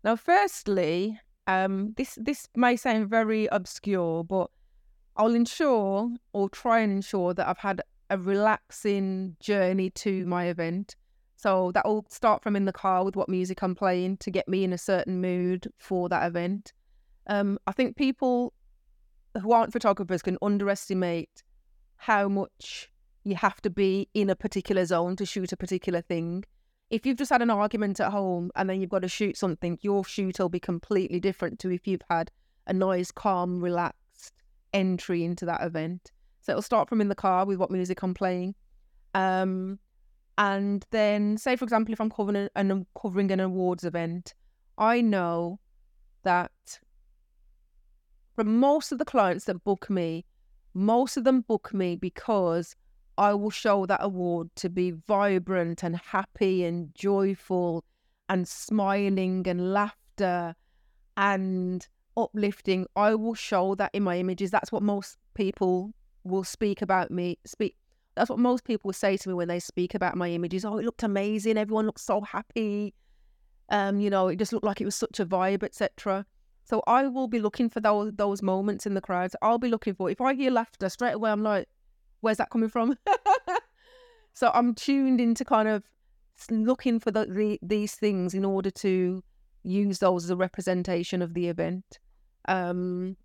now, 0.04 0.18
firstly, 0.18 1.18
um, 1.48 1.94
this 1.96 2.18
this 2.22 2.50
may 2.58 2.76
sound 2.76 3.10
very 3.10 3.48
obscure, 3.54 4.26
but 4.26 4.50
I'll 5.16 5.34
ensure 5.34 6.10
or 6.34 6.50
try 6.50 6.80
and 6.80 6.92
ensure 6.92 7.34
that 7.36 7.48
I've 7.48 7.58
had 7.58 7.82
a 8.10 8.18
relaxing 8.18 9.38
journey 9.40 9.92
to 9.92 10.26
my 10.26 10.48
event. 10.48 10.98
So 11.38 11.72
that 11.72 11.86
will 11.86 12.06
start 12.10 12.44
from 12.44 12.58
in 12.58 12.66
the 12.66 12.74
car 12.74 13.06
with 13.06 13.16
what 13.16 13.30
music 13.30 13.64
I'm 13.64 13.76
playing 13.76 14.18
to 14.18 14.30
get 14.30 14.50
me 14.50 14.66
in 14.66 14.74
a 14.74 14.78
certain 14.78 15.22
mood 15.22 15.72
for 15.78 16.10
that 16.10 16.28
event. 16.28 16.74
Um, 17.28 17.60
I 17.66 17.72
think 17.72 17.96
people 17.96 18.52
who 19.42 19.54
aren't 19.54 19.72
photographers 19.72 20.22
can 20.22 20.38
underestimate 20.42 21.44
how 21.96 22.28
much 22.28 22.92
you 23.24 23.36
have 23.36 23.62
to 23.62 23.70
be 23.70 24.10
in 24.14 24.30
a 24.30 24.36
particular 24.36 24.84
zone 24.84 25.16
to 25.16 25.26
shoot 25.26 25.54
a 25.54 25.58
particular 25.58 26.02
thing. 26.02 26.44
If 26.90 27.06
you've 27.06 27.18
just 27.18 27.32
had 27.32 27.42
an 27.42 27.52
argument 27.52 28.00
at 28.00 28.12
home 28.12 28.52
and 28.56 28.70
then 28.70 28.82
you've 28.82 28.90
got 28.90 29.04
to 29.04 29.08
shoot 29.08 29.38
something, 29.38 29.78
your 29.82 30.04
shoot 30.04 30.40
will 30.40 30.50
be 30.50 30.60
completely 30.60 31.20
different 31.20 31.60
to 31.60 31.70
if 31.70 31.88
you've 31.88 32.04
had 32.10 32.32
a 32.66 32.74
nice, 32.74 33.12
calm, 33.12 33.62
relaxed 33.62 34.34
entry 34.74 35.24
into 35.24 35.46
that 35.46 35.62
event. 35.62 36.12
So 36.42 36.54
it'll 36.54 36.62
start 36.62 36.90
from 36.90 37.02
in 37.02 37.10
the 37.10 37.16
car 37.16 37.46
with 37.46 37.60
what 37.60 37.72
music 37.72 38.02
I'm 38.02 38.14
playing. 38.14 38.56
Um, 39.14 39.80
and 40.38 40.86
then, 40.92 41.38
say, 41.38 41.56
for 41.56 41.66
example, 41.66 41.94
if 41.94 42.00
I'm 42.00 42.10
covering 42.10 42.50
an, 42.56 42.86
covering 43.00 43.32
an 43.32 43.40
awards 43.40 43.84
event, 43.84 44.34
I 44.78 45.02
know 45.02 45.60
that 46.24 46.52
for 48.36 48.44
most 48.44 48.92
of 48.92 49.00
the 49.00 49.06
clients 49.06 49.46
that 49.46 49.64
book 49.64 49.90
me, 49.90 50.26
most 50.74 51.18
of 51.18 51.24
them 51.24 51.42
book 51.42 51.74
me 51.74 51.98
because 51.98 52.76
I 53.20 53.34
will 53.34 53.50
show 53.50 53.86
that 53.86 54.00
award 54.02 54.50
to 54.56 54.70
be 54.70 54.92
vibrant 54.92 55.84
and 55.84 55.98
happy 55.98 56.64
and 56.64 56.96
joyful 56.96 57.84
and 58.30 58.48
smiling 58.48 59.46
and 59.46 59.74
laughter 59.74 60.56
and 61.18 61.86
uplifting. 62.16 62.88
I 62.96 63.16
will 63.16 63.34
show 63.34 63.76
that 63.76 63.92
in 63.94 64.04
my 64.04 64.18
images. 64.18 64.52
That's 64.52 64.72
what 64.72 64.84
most 64.84 65.18
people 65.34 65.92
will 66.24 66.46
speak 66.46 66.82
about 66.82 67.12
me. 67.12 67.38
Speak. 67.46 67.76
That's 68.16 68.30
what 68.30 68.40
most 68.40 68.64
people 68.64 68.94
say 68.94 69.18
to 69.18 69.28
me 69.28 69.36
when 69.36 69.50
they 69.50 69.60
speak 69.60 69.94
about 69.96 70.16
my 70.16 70.30
images. 70.30 70.64
Oh, 70.64 70.78
it 70.78 70.86
looked 70.86 71.04
amazing. 71.04 71.58
Everyone 71.58 71.88
looked 71.88 72.00
so 72.00 72.22
happy. 72.22 72.94
Um, 73.68 74.00
you 74.00 74.10
know, 74.10 74.30
it 74.30 74.38
just 74.38 74.54
looked 74.54 74.66
like 74.66 74.80
it 74.80 74.86
was 74.86 74.96
such 74.96 75.20
a 75.20 75.26
vibe, 75.26 75.64
etc. 75.64 76.26
So 76.64 76.82
I 76.88 77.08
will 77.08 77.28
be 77.28 77.40
looking 77.40 77.70
for 77.70 77.82
those 77.82 78.14
those 78.14 78.42
moments 78.42 78.86
in 78.86 78.94
the 78.94 79.02
crowds. 79.02 79.36
I'll 79.42 79.58
be 79.58 79.68
looking 79.68 79.94
for 79.94 80.10
if 80.10 80.22
I 80.22 80.36
hear 80.36 80.52
laughter 80.52 80.88
straight 80.88 81.16
away, 81.16 81.32
I'm 81.32 81.44
like, 81.44 81.68
where's 82.22 82.38
that 82.38 82.50
coming 82.50 82.70
from? 82.70 82.98
so 84.34 84.52
I'm 84.54 84.76
tuned 84.76 85.20
into 85.22 85.46
kind 85.46 85.68
of 85.68 85.84
looking 86.50 87.00
for 87.00 87.12
the, 87.12 87.26
the, 87.26 87.60
these 87.62 87.96
things 87.96 88.34
in 88.34 88.46
order 88.46 88.72
to 88.72 89.24
use 89.64 90.00
those 90.00 90.24
as 90.24 90.30
a 90.30 90.36
representation 90.36 91.22
of 91.22 91.34
the 91.34 91.48
event. 91.48 92.00
Um, 92.48 93.18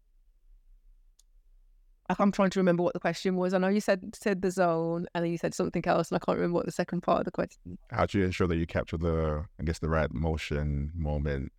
I'm 2.19 2.33
trying 2.33 2.51
to 2.51 2.61
remember 2.61 2.83
what 2.83 2.93
the 2.93 3.01
question 3.01 3.37
was. 3.37 3.55
I 3.55 3.59
know 3.59 3.69
you 3.69 3.81
said 3.81 4.15
said 4.15 4.43
the 4.43 4.51
zone, 4.51 5.07
and 5.15 5.25
then 5.25 5.33
you 5.33 5.39
said 5.39 5.55
something 5.55 5.87
else, 5.87 6.11
and 6.11 6.17
I 6.17 6.25
can't 6.25 6.37
remember 6.37 6.57
what 6.57 6.67
the 6.67 6.73
second 6.73 7.01
part 7.01 7.21
of 7.21 7.25
the 7.25 7.31
question. 7.31 7.79
How 7.91 8.05
do 8.05 8.19
you 8.19 8.25
ensure 8.27 8.47
that 8.47 8.57
you 8.57 8.67
capture 8.67 8.99
the, 8.99 9.47
I 9.59 9.63
guess, 9.63 9.79
the 9.79 9.89
right 9.89 10.13
motion 10.13 10.93
moment 10.95 11.51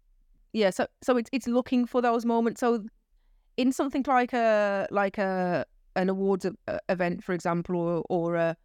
yeah 0.56 0.70
so 0.70 0.88
so 1.04 1.18
it's 1.18 1.30
it's 1.34 1.48
looking 1.48 1.86
for 1.86 2.02
those 2.02 2.26
moments 2.26 2.62
so 2.62 2.82
in 3.58 3.74
something 3.74 4.04
like 4.08 4.32
a 4.32 4.88
like 4.90 5.18
a 5.18 5.66
an 5.96 6.10
awards 6.10 6.46
event 6.90 7.24
for 7.24 7.34
example 7.34 7.76
or 7.76 8.04
or 8.10 8.36
a, 8.36 8.58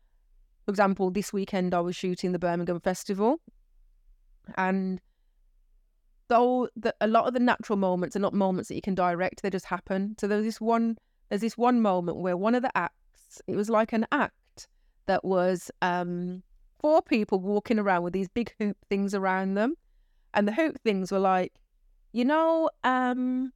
for 0.65 0.71
example 0.71 1.11
this 1.11 1.33
weekend 1.33 1.75
i 1.75 1.81
was 1.81 1.97
shooting 1.97 2.33
the 2.33 2.39
birmingham 2.39 2.81
festival. 2.81 3.41
And 4.57 5.01
though 6.29 6.69
the, 6.77 6.95
a 7.01 7.07
lot 7.07 7.27
of 7.27 7.35
the 7.35 7.41
natural 7.41 7.77
moments 7.77 8.17
are 8.17 8.21
not 8.21 8.35
moments 8.35 8.69
that 8.69 8.75
you 8.75 8.83
can 8.83 8.95
direct 8.95 9.43
they 9.43 9.51
just 9.51 9.67
happen. 9.67 10.17
So 10.19 10.27
there's 10.27 10.45
this 10.45 10.61
one 10.61 10.97
there's 11.29 11.41
this 11.41 11.57
one 11.57 11.81
moment 11.81 12.19
where 12.19 12.37
one 12.37 12.55
of 12.55 12.63
the 12.63 12.77
acts 12.77 13.41
it 13.47 13.57
was 13.57 13.71
like 13.71 13.93
an 13.93 14.07
act 14.13 14.69
that 15.07 15.25
was 15.25 15.71
um 15.83 16.43
four 16.81 17.03
people 17.03 17.39
walking 17.39 17.79
around 17.79 18.03
with 18.03 18.13
these 18.13 18.29
big 18.29 18.55
hoop 18.59 18.77
things 18.89 19.15
around 19.15 19.55
them. 19.55 19.75
And 20.35 20.49
the 20.49 20.53
hoop 20.53 20.81
things 20.83 21.13
were 21.13 21.19
like 21.19 21.53
you 22.13 22.25
know, 22.25 22.71
um, 22.83 23.53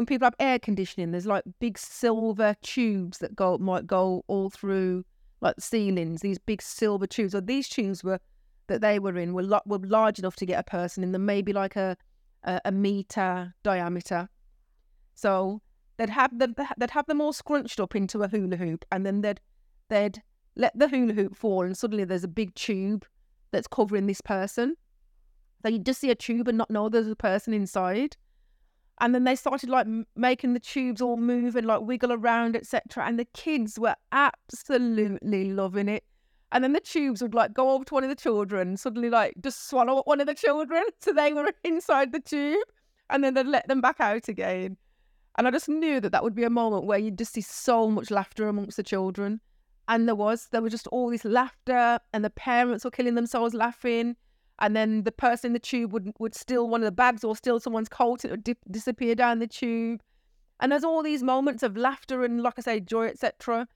when 0.00 0.06
people 0.06 0.24
have 0.24 0.34
air 0.40 0.58
conditioning, 0.58 1.10
there's 1.10 1.26
like 1.26 1.44
big 1.58 1.76
silver 1.76 2.56
tubes 2.62 3.18
that 3.18 3.36
go 3.36 3.58
might 3.58 3.86
go 3.86 4.24
all 4.28 4.48
through 4.48 5.04
like 5.42 5.56
ceilings. 5.58 6.22
These 6.22 6.38
big 6.38 6.62
silver 6.62 7.06
tubes, 7.06 7.34
or 7.34 7.42
these 7.42 7.68
tubes 7.68 8.02
were 8.02 8.18
that 8.68 8.80
they 8.80 8.98
were 8.98 9.18
in 9.18 9.34
were 9.34 9.60
were 9.66 9.78
large 9.80 10.18
enough 10.18 10.36
to 10.36 10.46
get 10.46 10.58
a 10.58 10.62
person 10.62 11.04
in 11.04 11.12
them, 11.12 11.26
maybe 11.26 11.52
like 11.52 11.76
a 11.76 11.98
a, 12.44 12.62
a 12.64 12.72
meter 12.72 13.52
diameter. 13.62 14.26
So 15.16 15.60
they'd 15.98 16.08
have 16.08 16.38
them 16.38 16.54
they'd 16.78 16.90
have 16.92 17.06
them 17.06 17.20
all 17.20 17.34
scrunched 17.34 17.78
up 17.78 17.94
into 17.94 18.22
a 18.22 18.28
hula 18.28 18.56
hoop, 18.56 18.86
and 18.90 19.04
then 19.04 19.20
they'd 19.20 19.40
they'd 19.90 20.22
let 20.56 20.72
the 20.78 20.88
hula 20.88 21.12
hoop 21.12 21.36
fall, 21.36 21.66
and 21.66 21.76
suddenly 21.76 22.04
there's 22.04 22.24
a 22.24 22.28
big 22.28 22.54
tube 22.54 23.04
that's 23.50 23.68
covering 23.68 24.06
this 24.06 24.22
person. 24.22 24.76
So 25.60 25.68
you 25.68 25.78
just 25.78 26.00
see 26.00 26.10
a 26.10 26.14
tube 26.14 26.48
and 26.48 26.56
not 26.56 26.70
know 26.70 26.88
there's 26.88 27.06
a 27.06 27.14
person 27.14 27.52
inside. 27.52 28.16
And 29.00 29.14
then 29.14 29.24
they 29.24 29.34
started 29.34 29.70
like 29.70 29.86
making 30.14 30.52
the 30.52 30.60
tubes 30.60 31.00
all 31.00 31.16
move 31.16 31.56
and 31.56 31.66
like 31.66 31.80
wiggle 31.80 32.12
around, 32.12 32.54
etc. 32.54 33.06
And 33.06 33.18
the 33.18 33.24
kids 33.24 33.78
were 33.78 33.96
absolutely 34.12 35.52
loving 35.52 35.88
it. 35.88 36.04
And 36.52 36.62
then 36.62 36.74
the 36.74 36.80
tubes 36.80 37.22
would 37.22 37.32
like 37.32 37.54
go 37.54 37.70
over 37.70 37.84
to 37.84 37.94
one 37.94 38.04
of 38.04 38.10
the 38.10 38.16
children, 38.16 38.76
suddenly 38.76 39.08
like 39.08 39.34
just 39.42 39.68
swallow 39.68 39.98
up 39.98 40.06
one 40.06 40.20
of 40.20 40.26
the 40.26 40.34
children. 40.34 40.84
So 41.00 41.12
they 41.12 41.32
were 41.32 41.50
inside 41.64 42.12
the 42.12 42.20
tube 42.20 42.66
and 43.08 43.24
then 43.24 43.34
they'd 43.34 43.46
let 43.46 43.68
them 43.68 43.80
back 43.80 44.00
out 44.00 44.28
again. 44.28 44.76
And 45.38 45.46
I 45.46 45.50
just 45.50 45.68
knew 45.68 46.00
that 46.00 46.12
that 46.12 46.22
would 46.22 46.34
be 46.34 46.44
a 46.44 46.50
moment 46.50 46.84
where 46.84 46.98
you'd 46.98 47.16
just 47.16 47.32
see 47.32 47.40
so 47.40 47.88
much 47.88 48.10
laughter 48.10 48.48
amongst 48.48 48.76
the 48.76 48.82
children. 48.82 49.40
And 49.88 50.06
there 50.06 50.14
was, 50.14 50.48
there 50.50 50.60
was 50.60 50.72
just 50.72 50.86
all 50.88 51.10
this 51.10 51.24
laughter, 51.24 51.98
and 52.12 52.24
the 52.24 52.30
parents 52.30 52.84
were 52.84 52.90
killing 52.90 53.14
themselves 53.14 53.54
laughing 53.54 54.16
and 54.60 54.76
then 54.76 55.04
the 55.04 55.12
person 55.12 55.48
in 55.48 55.52
the 55.52 55.58
tube 55.58 55.92
would 55.92 56.12
would 56.18 56.34
steal 56.34 56.68
one 56.68 56.80
of 56.82 56.84
the 56.84 56.92
bags 56.92 57.24
or 57.24 57.34
steal 57.36 57.60
someone's 57.60 57.88
coat 57.88 58.24
and 58.24 58.30
it 58.30 58.32
would 58.32 58.44
dip, 58.44 58.58
disappear 58.70 59.14
down 59.14 59.38
the 59.38 59.46
tube. 59.46 60.02
And 60.60 60.70
there's 60.70 60.84
all 60.84 61.02
these 61.02 61.22
moments 61.22 61.62
of 61.62 61.76
laughter 61.76 62.22
and 62.22 62.42
like 62.42 62.54
i 62.58 62.60
say 62.60 62.80
joy 62.80 63.06
etc 63.06 63.66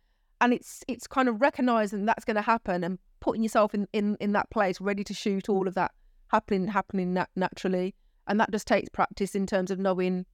and 0.41 0.53
it's 0.53 0.85
it's 0.89 1.07
kind 1.07 1.29
of 1.29 1.41
recognizing 1.41 2.05
that's 2.05 2.25
going 2.25 2.37
to 2.37 2.43
happen 2.43 2.85
and 2.85 2.99
putting 3.21 3.43
yourself 3.43 3.75
in, 3.75 3.89
in 3.93 4.17
in 4.21 4.33
that 4.33 4.51
place 4.51 4.81
ready 4.81 5.03
to 5.03 5.15
shoot 5.15 5.49
all 5.49 5.67
of 5.67 5.75
that 5.75 5.93
happening 6.29 6.69
happening 6.69 7.15
nat- 7.15 7.31
naturally. 7.37 7.95
And 8.27 8.39
that 8.41 8.51
just 8.51 8.67
takes 8.67 8.89
practice 8.89 9.35
in 9.35 9.47
terms 9.47 9.71
of 9.71 9.79
knowing 9.79 10.27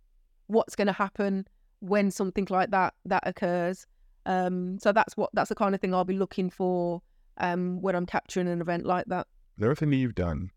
what's 0.46 0.76
going 0.76 0.86
to 0.86 0.92
happen 0.92 1.46
when 1.80 2.11
something 2.11 2.46
like 2.51 2.70
that 2.70 2.94
that 3.05 3.22
occurs. 3.26 3.86
Um 4.26 4.78
so 4.78 4.92
that's 4.92 5.16
what 5.16 5.30
that's 5.32 5.48
the 5.48 5.55
kind 5.55 5.74
of 5.74 5.80
thing 5.80 5.94
i'll 5.94 6.05
be 6.05 6.16
looking 6.16 6.51
for 6.51 7.01
um 7.38 7.80
when 7.80 7.96
i'm 7.96 8.05
capturing 8.05 8.48
an 8.48 8.61
event 8.61 8.84
like 8.84 9.07
that 9.07 9.26
everything 9.62 9.90
that 9.90 9.96
you've 9.96 10.14
done, 10.14 10.50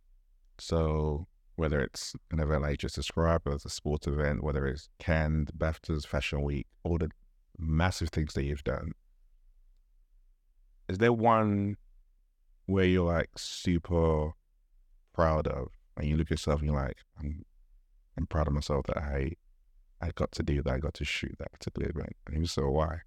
so 0.57 1.27
whether 1.55 1.81
it's 1.81 2.15
an 2.31 2.39
event 2.39 2.63
like 2.63 2.71
you 2.71 2.77
just 2.77 2.95
described, 2.95 3.45
whether 3.45 3.55
it's 3.55 3.65
a 3.65 3.69
sports 3.69 4.07
event, 4.07 4.43
whether 4.43 4.65
it's 4.65 4.89
Cannes, 4.99 5.49
BAFTAs, 5.57 6.05
Fashion 6.07 6.41
Week, 6.41 6.67
all 6.83 6.97
the 6.97 7.11
massive 7.57 8.09
things 8.09 8.33
that 8.33 8.43
you've 8.43 8.63
done, 8.63 8.93
is 10.89 10.97
there 10.97 11.13
one 11.13 11.77
where 12.65 12.85
you're 12.85 13.11
like 13.11 13.29
super 13.37 14.31
proud 15.13 15.47
of, 15.47 15.67
and 15.97 16.07
you 16.07 16.15
look 16.15 16.27
at 16.27 16.31
yourself 16.31 16.59
and 16.59 16.69
you're 16.69 16.81
like, 16.81 16.97
I'm, 17.19 17.45
I'm 18.17 18.25
proud 18.25 18.47
of 18.47 18.53
myself 18.53 18.85
that 18.87 18.97
I, 18.97 19.33
I 20.01 20.11
got 20.15 20.31
to 20.33 20.43
do 20.43 20.61
that, 20.63 20.73
I 20.73 20.79
got 20.79 20.95
to 20.95 21.05
shoot 21.05 21.35
that 21.39 21.51
particular 21.51 21.89
event, 21.89 22.15
and 22.27 22.43
if 22.43 22.51
so 22.51 22.69
why? 22.69 23.01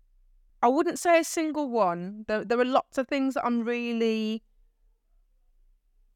I 0.62 0.68
wouldn't 0.68 0.98
say 0.98 1.20
a 1.20 1.24
single 1.24 1.68
one. 1.68 2.24
There, 2.28 2.44
there 2.44 2.58
are 2.58 2.64
lots 2.64 2.96
of 2.98 3.08
things 3.08 3.34
that 3.34 3.44
I'm 3.44 3.62
really 3.62 4.42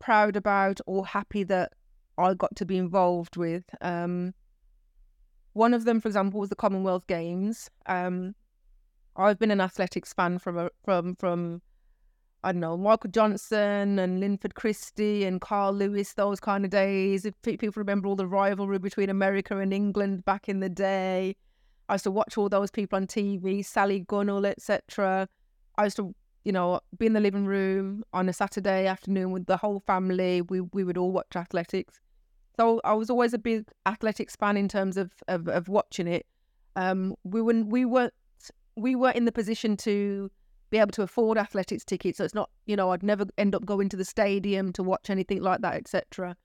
proud 0.00 0.34
about 0.34 0.80
or 0.86 1.06
happy 1.06 1.44
that 1.44 1.72
I 2.18 2.34
got 2.34 2.56
to 2.56 2.66
be 2.66 2.76
involved 2.76 3.36
with. 3.36 3.64
Um, 3.80 4.34
one 5.52 5.74
of 5.74 5.84
them, 5.84 6.00
for 6.00 6.08
example, 6.08 6.40
was 6.40 6.50
the 6.50 6.56
Commonwealth 6.56 7.06
Games. 7.06 7.70
Um, 7.86 8.34
I've 9.16 9.38
been 9.38 9.50
an 9.50 9.60
athletics 9.60 10.12
fan 10.12 10.38
from 10.38 10.58
a, 10.58 10.70
from 10.84 11.14
from 11.16 11.62
I 12.42 12.52
don't 12.52 12.60
know, 12.60 12.76
Michael 12.76 13.10
Johnson 13.10 13.98
and 13.98 14.18
Linford 14.18 14.54
Christie 14.54 15.24
and 15.24 15.40
Carl 15.40 15.74
Lewis, 15.74 16.14
those 16.14 16.40
kind 16.40 16.64
of 16.64 16.70
days. 16.70 17.26
If 17.26 17.34
people 17.42 17.70
remember 17.76 18.08
all 18.08 18.16
the 18.16 18.26
rivalry 18.26 18.78
between 18.78 19.10
America 19.10 19.58
and 19.58 19.74
England 19.74 20.24
back 20.24 20.48
in 20.48 20.60
the 20.60 20.70
day. 20.70 21.36
I 21.88 21.94
used 21.94 22.04
to 22.04 22.10
watch 22.10 22.38
all 22.38 22.48
those 22.48 22.70
people 22.70 22.96
on 22.96 23.06
TV, 23.08 23.64
Sally 23.64 24.04
Gunnell, 24.04 24.46
etc. 24.46 25.28
I 25.76 25.84
used 25.84 25.96
to, 25.96 26.14
you 26.44 26.52
know, 26.52 26.80
be 26.98 27.06
in 27.06 27.12
the 27.12 27.20
living 27.20 27.44
room 27.44 28.02
on 28.12 28.28
a 28.28 28.32
Saturday 28.32 28.86
afternoon 28.86 29.32
with 29.32 29.46
the 29.46 29.56
whole 29.56 29.80
family. 29.80 30.42
We 30.42 30.60
we 30.60 30.84
would 30.84 30.96
all 30.96 31.12
watch 31.12 31.36
athletics. 31.36 32.00
So 32.56 32.80
I 32.84 32.94
was 32.94 33.10
always 33.10 33.34
a 33.34 33.38
big 33.38 33.68
athletics 33.86 34.36
fan 34.36 34.56
in 34.56 34.68
terms 34.68 34.96
of 34.96 35.12
of, 35.28 35.48
of 35.48 35.68
watching 35.68 36.06
it. 36.06 36.26
Um, 36.76 37.14
we 37.24 37.42
were 37.42 37.62
we 37.64 37.84
weren't 37.84 38.14
we 38.76 38.94
weren't 38.94 39.16
in 39.16 39.24
the 39.24 39.32
position 39.32 39.76
to 39.78 40.30
be 40.70 40.78
able 40.78 40.92
to 40.92 41.02
afford 41.02 41.36
athletics 41.36 41.84
tickets. 41.84 42.18
So 42.18 42.24
it's 42.24 42.34
not, 42.34 42.48
you 42.66 42.76
know, 42.76 42.90
I'd 42.92 43.02
never 43.02 43.26
end 43.36 43.54
up 43.54 43.66
going 43.66 43.88
to 43.88 43.96
the 43.96 44.04
stadium 44.04 44.72
to 44.74 44.82
watch 44.82 45.10
anything 45.10 45.42
like 45.42 45.60
that, 45.62 45.74
etc. 45.74 46.36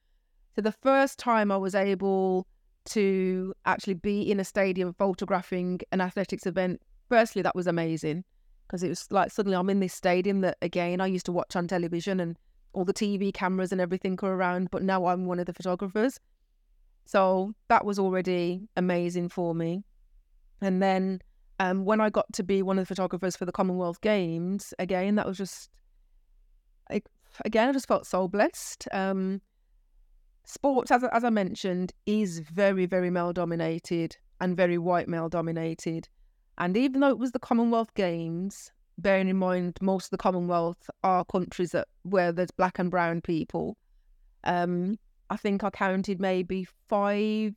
So 0.55 0.61
the 0.61 0.71
first 0.71 1.19
time 1.19 1.51
I 1.51 1.57
was 1.57 1.75
able 1.75 2.47
to 2.85 3.53
actually 3.65 3.93
be 3.93 4.29
in 4.29 4.39
a 4.39 4.43
stadium 4.43 4.93
photographing 4.93 5.81
an 5.91 6.01
athletics 6.01 6.45
event, 6.45 6.81
firstly, 7.07 7.41
that 7.43 7.55
was 7.55 7.67
amazing 7.67 8.23
because 8.67 8.83
it 8.83 8.89
was 8.89 9.07
like 9.11 9.31
suddenly 9.31 9.57
I'm 9.57 9.69
in 9.69 9.79
this 9.79 9.93
stadium 9.93 10.41
that 10.41 10.57
again 10.61 11.01
I 11.01 11.07
used 11.07 11.25
to 11.27 11.31
watch 11.31 11.55
on 11.55 11.67
television 11.67 12.19
and 12.19 12.37
all 12.75 12.85
the 12.85 12.93
TV 12.93 13.33
cameras 13.33 13.71
and 13.71 13.79
everything 13.79 14.19
are 14.21 14.33
around, 14.33 14.69
but 14.69 14.83
now 14.83 15.05
I'm 15.07 15.25
one 15.25 15.39
of 15.39 15.45
the 15.45 15.53
photographers. 15.53 16.19
So 17.05 17.53
that 17.69 17.85
was 17.85 17.97
already 17.97 18.67
amazing 18.75 19.29
for 19.29 19.55
me. 19.55 19.83
And 20.61 20.81
then 20.81 21.21
um, 21.59 21.85
when 21.85 22.01
I 22.01 22.09
got 22.09 22.31
to 22.33 22.43
be 22.43 22.61
one 22.61 22.77
of 22.77 22.83
the 22.83 22.93
photographers 22.93 23.35
for 23.35 23.45
the 23.45 23.51
Commonwealth 23.51 24.01
Games, 24.01 24.73
again, 24.77 25.15
that 25.15 25.25
was 25.25 25.37
just, 25.37 25.69
I, 26.89 27.01
again, 27.45 27.69
I 27.69 27.71
just 27.71 27.87
felt 27.87 28.05
so 28.05 28.27
blessed. 28.27 28.87
Um, 28.91 29.41
sports, 30.45 30.91
as, 30.91 31.03
as 31.03 31.23
I 31.23 31.29
mentioned, 31.29 31.93
is 32.05 32.39
very, 32.39 32.85
very 32.85 33.09
male 33.09 33.33
dominated 33.33 34.17
and 34.41 34.57
very 34.57 34.77
white 34.77 35.07
male 35.07 35.29
dominated. 35.29 36.09
And 36.57 36.77
even 36.77 37.01
though 37.01 37.09
it 37.09 37.19
was 37.19 37.31
the 37.31 37.39
Commonwealth 37.39 37.93
Games, 37.95 38.71
bearing 38.97 39.27
in 39.27 39.37
mind 39.37 39.77
most 39.81 40.05
of 40.05 40.11
the 40.11 40.17
Commonwealth 40.17 40.89
are 41.03 41.25
countries 41.25 41.71
that 41.71 41.87
where 42.03 42.31
there's 42.31 42.51
black 42.51 42.79
and 42.79 42.89
brown 42.89 43.21
people, 43.21 43.77
um, 44.43 44.97
I 45.29 45.37
think 45.37 45.63
I 45.63 45.69
counted 45.69 46.19
maybe 46.19 46.67
five 46.87 47.53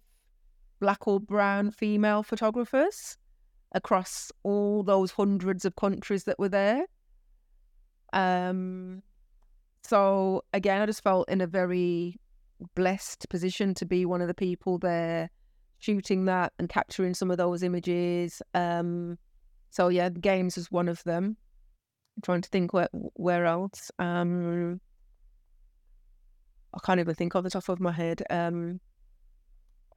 black 0.80 1.06
or 1.06 1.20
brown 1.20 1.70
female 1.70 2.22
photographers 2.22 3.18
across 3.72 4.32
all 4.42 4.82
those 4.82 5.10
hundreds 5.10 5.64
of 5.64 5.76
countries 5.76 6.24
that 6.24 6.38
were 6.38 6.48
there. 6.48 6.84
Um, 8.12 9.02
so 9.82 10.42
again, 10.52 10.80
I 10.80 10.86
just 10.86 11.02
felt 11.02 11.28
in 11.28 11.40
a 11.40 11.46
very 11.46 12.18
blessed 12.74 13.28
position 13.28 13.74
to 13.74 13.86
be 13.86 14.04
one 14.04 14.20
of 14.20 14.28
the 14.28 14.34
people 14.34 14.78
there 14.78 15.30
shooting 15.78 16.24
that 16.26 16.52
and 16.58 16.68
capturing 16.68 17.14
some 17.14 17.30
of 17.30 17.36
those 17.36 17.62
images. 17.62 18.42
Um, 18.54 19.18
so 19.70 19.88
yeah, 19.88 20.08
games 20.08 20.58
is 20.58 20.70
one 20.70 20.88
of 20.88 21.02
them. 21.04 21.36
I'm 22.16 22.22
trying 22.22 22.42
to 22.42 22.48
think 22.48 22.72
where 22.72 22.88
where 22.92 23.46
else. 23.46 23.90
Um, 23.98 24.80
I 26.74 26.78
can't 26.84 27.00
even 27.00 27.14
think 27.14 27.34
off 27.34 27.44
the 27.44 27.50
top 27.50 27.68
of 27.68 27.80
my 27.80 27.92
head. 27.92 28.22
Um, 28.30 28.80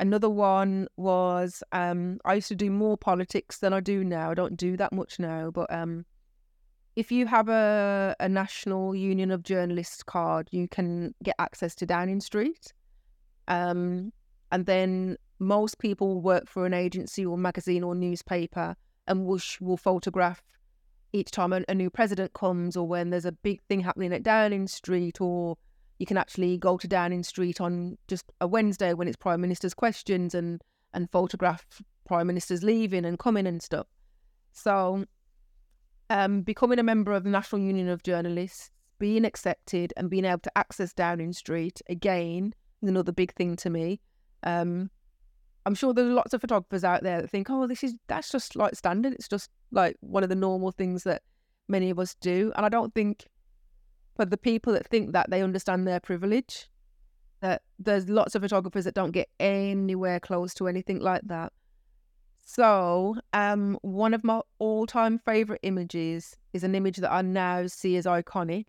Another 0.01 0.31
one 0.31 0.87
was 0.97 1.61
um, 1.73 2.19
I 2.25 2.33
used 2.33 2.47
to 2.47 2.55
do 2.55 2.71
more 2.71 2.97
politics 2.97 3.59
than 3.59 3.71
I 3.71 3.81
do 3.81 4.03
now. 4.03 4.31
I 4.31 4.33
don't 4.33 4.57
do 4.57 4.75
that 4.77 4.91
much 4.91 5.19
now, 5.19 5.51
but 5.51 5.71
um, 5.71 6.07
if 6.95 7.11
you 7.11 7.27
have 7.27 7.49
a, 7.49 8.15
a 8.19 8.27
National 8.27 8.95
Union 8.95 9.29
of 9.29 9.43
Journalists 9.43 10.01
card, 10.01 10.47
you 10.49 10.67
can 10.67 11.13
get 11.21 11.35
access 11.37 11.75
to 11.75 11.85
Downing 11.85 12.19
Street. 12.19 12.73
Um, 13.47 14.11
and 14.51 14.65
then 14.65 15.17
most 15.41 15.79
people 15.79 16.21
work 16.21 16.47
for 16.47 16.67
an 16.67 16.73
agency 16.73 17.25
or 17.25 17.35
magazine 17.35 17.83
or 17.83 17.95
newspaper 17.95 18.75
and 19.07 19.25
will, 19.25 19.39
will 19.59 19.75
photograph 19.75 20.43
each 21.13 21.31
time 21.31 21.51
a, 21.51 21.63
a 21.67 21.73
new 21.73 21.89
president 21.89 22.31
comes 22.33 22.77
or 22.77 22.87
when 22.87 23.09
there's 23.09 23.25
a 23.25 23.31
big 23.31 23.59
thing 23.63 23.81
happening 23.81 24.13
at 24.13 24.21
Downing 24.21 24.67
Street 24.67 25.19
or 25.19 25.57
you 25.97 26.05
can 26.05 26.15
actually 26.15 26.57
go 26.57 26.77
to 26.77 26.87
Downing 26.87 27.23
Street 27.23 27.59
on 27.59 27.97
just 28.07 28.31
a 28.39 28.47
Wednesday 28.47 28.93
when 28.93 29.07
it's 29.07 29.17
Prime 29.17 29.41
Minister's 29.41 29.73
questions 29.73 30.35
and 30.35 30.61
and 30.93 31.09
photograph 31.09 31.65
Prime 32.05 32.27
Ministers 32.27 32.63
leaving 32.63 33.03
and 33.03 33.17
coming 33.17 33.47
and 33.47 33.63
stuff. 33.63 33.87
So, 34.51 35.05
um, 36.09 36.41
becoming 36.41 36.77
a 36.77 36.83
member 36.83 37.13
of 37.13 37.23
the 37.23 37.29
National 37.29 37.61
Union 37.61 37.87
of 37.87 38.03
Journalists, 38.03 38.69
being 38.99 39.25
accepted, 39.25 39.93
and 39.95 40.09
being 40.09 40.25
able 40.25 40.39
to 40.39 40.57
access 40.57 40.93
Downing 40.93 41.33
Street 41.33 41.81
again 41.89 42.53
is 42.81 42.89
another 42.89 43.11
big 43.11 43.33
thing 43.33 43.55
to 43.57 43.69
me. 43.69 44.01
Um, 44.43 44.89
I'm 45.65 45.75
sure 45.75 45.93
there's 45.93 46.11
lots 46.11 46.33
of 46.33 46.41
photographers 46.41 46.83
out 46.83 47.03
there 47.03 47.21
that 47.21 47.29
think, 47.29 47.49
"Oh, 47.49 47.67
this 47.67 47.83
is 47.83 47.95
that's 48.07 48.31
just 48.31 48.55
like 48.55 48.75
standard. 48.75 49.13
It's 49.13 49.27
just 49.27 49.49
like 49.71 49.95
one 49.99 50.23
of 50.23 50.29
the 50.29 50.35
normal 50.35 50.71
things 50.71 51.03
that 51.03 51.21
many 51.67 51.89
of 51.89 51.99
us 51.99 52.15
do." 52.15 52.51
And 52.55 52.65
I 52.65 52.69
don't 52.69 52.93
think 52.93 53.27
for 54.15 54.25
the 54.25 54.37
people 54.37 54.73
that 54.73 54.87
think 54.87 55.13
that 55.13 55.29
they 55.29 55.41
understand 55.41 55.87
their 55.87 55.99
privilege. 55.99 56.67
That 57.41 57.63
there's 57.79 58.07
lots 58.07 58.35
of 58.35 58.43
photographers 58.43 58.85
that 58.85 58.93
don't 58.93 59.11
get 59.11 59.27
anywhere 59.39 60.19
close 60.19 60.53
to 60.55 60.67
anything 60.67 60.99
like 60.99 61.23
that. 61.23 61.51
So, 62.45 63.15
um, 63.33 63.79
one 63.81 64.13
of 64.13 64.23
my 64.23 64.41
all-time 64.59 65.19
favorite 65.19 65.61
images 65.63 66.35
is 66.53 66.63
an 66.63 66.75
image 66.75 66.97
that 66.97 67.11
I 67.11 67.21
now 67.21 67.67
see 67.67 67.97
as 67.97 68.05
iconic, 68.05 68.65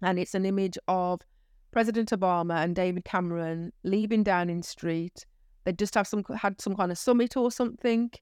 and 0.00 0.18
it's 0.18 0.34
an 0.34 0.46
image 0.46 0.78
of 0.88 1.20
President 1.70 2.10
Obama 2.10 2.62
and 2.62 2.74
David 2.74 3.04
Cameron 3.04 3.72
leaving 3.82 4.22
Downing 4.22 4.62
Street. 4.62 5.26
They 5.66 5.72
just 5.72 5.96
have 5.96 6.06
some 6.06 6.24
had 6.36 6.60
some 6.60 6.76
kind 6.76 6.92
of 6.92 6.96
summit 6.96 7.36
or 7.36 7.50
something, 7.50 8.12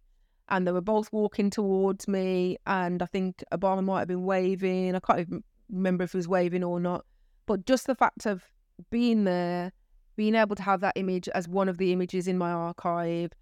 and 0.49 0.66
they 0.66 0.72
were 0.72 0.80
both 0.80 1.12
walking 1.12 1.51
towards 1.51 2.09
me. 2.09 2.57
And 2.66 3.03
I 3.03 3.07
think 3.07 3.45
Obama 3.53 3.84
might 3.84 3.99
have 4.01 4.09
been 4.09 4.24
waving. 4.24 4.97
I 4.97 5.01
can't 5.01 5.20
even 5.20 5.45
remember 5.70 6.05
if 6.05 6.12
he 6.12 6.16
was 6.16 6.26
waving 6.26 6.64
or 6.64 6.80
not. 6.80 7.05
But 7.45 7.66
just 7.66 7.86
the 7.86 7.95
fact 7.95 8.24
of 8.24 8.42
being 8.90 9.24
there, 9.24 9.72
being 10.16 10.34
able 10.34 10.57
to 10.57 10.62
have 10.62 10.80
that 10.80 10.95
image 10.97 11.28
as 11.28 11.47
one 11.47 11.68
of 11.68 11.76
the 11.76 11.92
images 11.92 12.26
in 12.26 12.38
my 12.38 12.51
archive, 12.51 13.32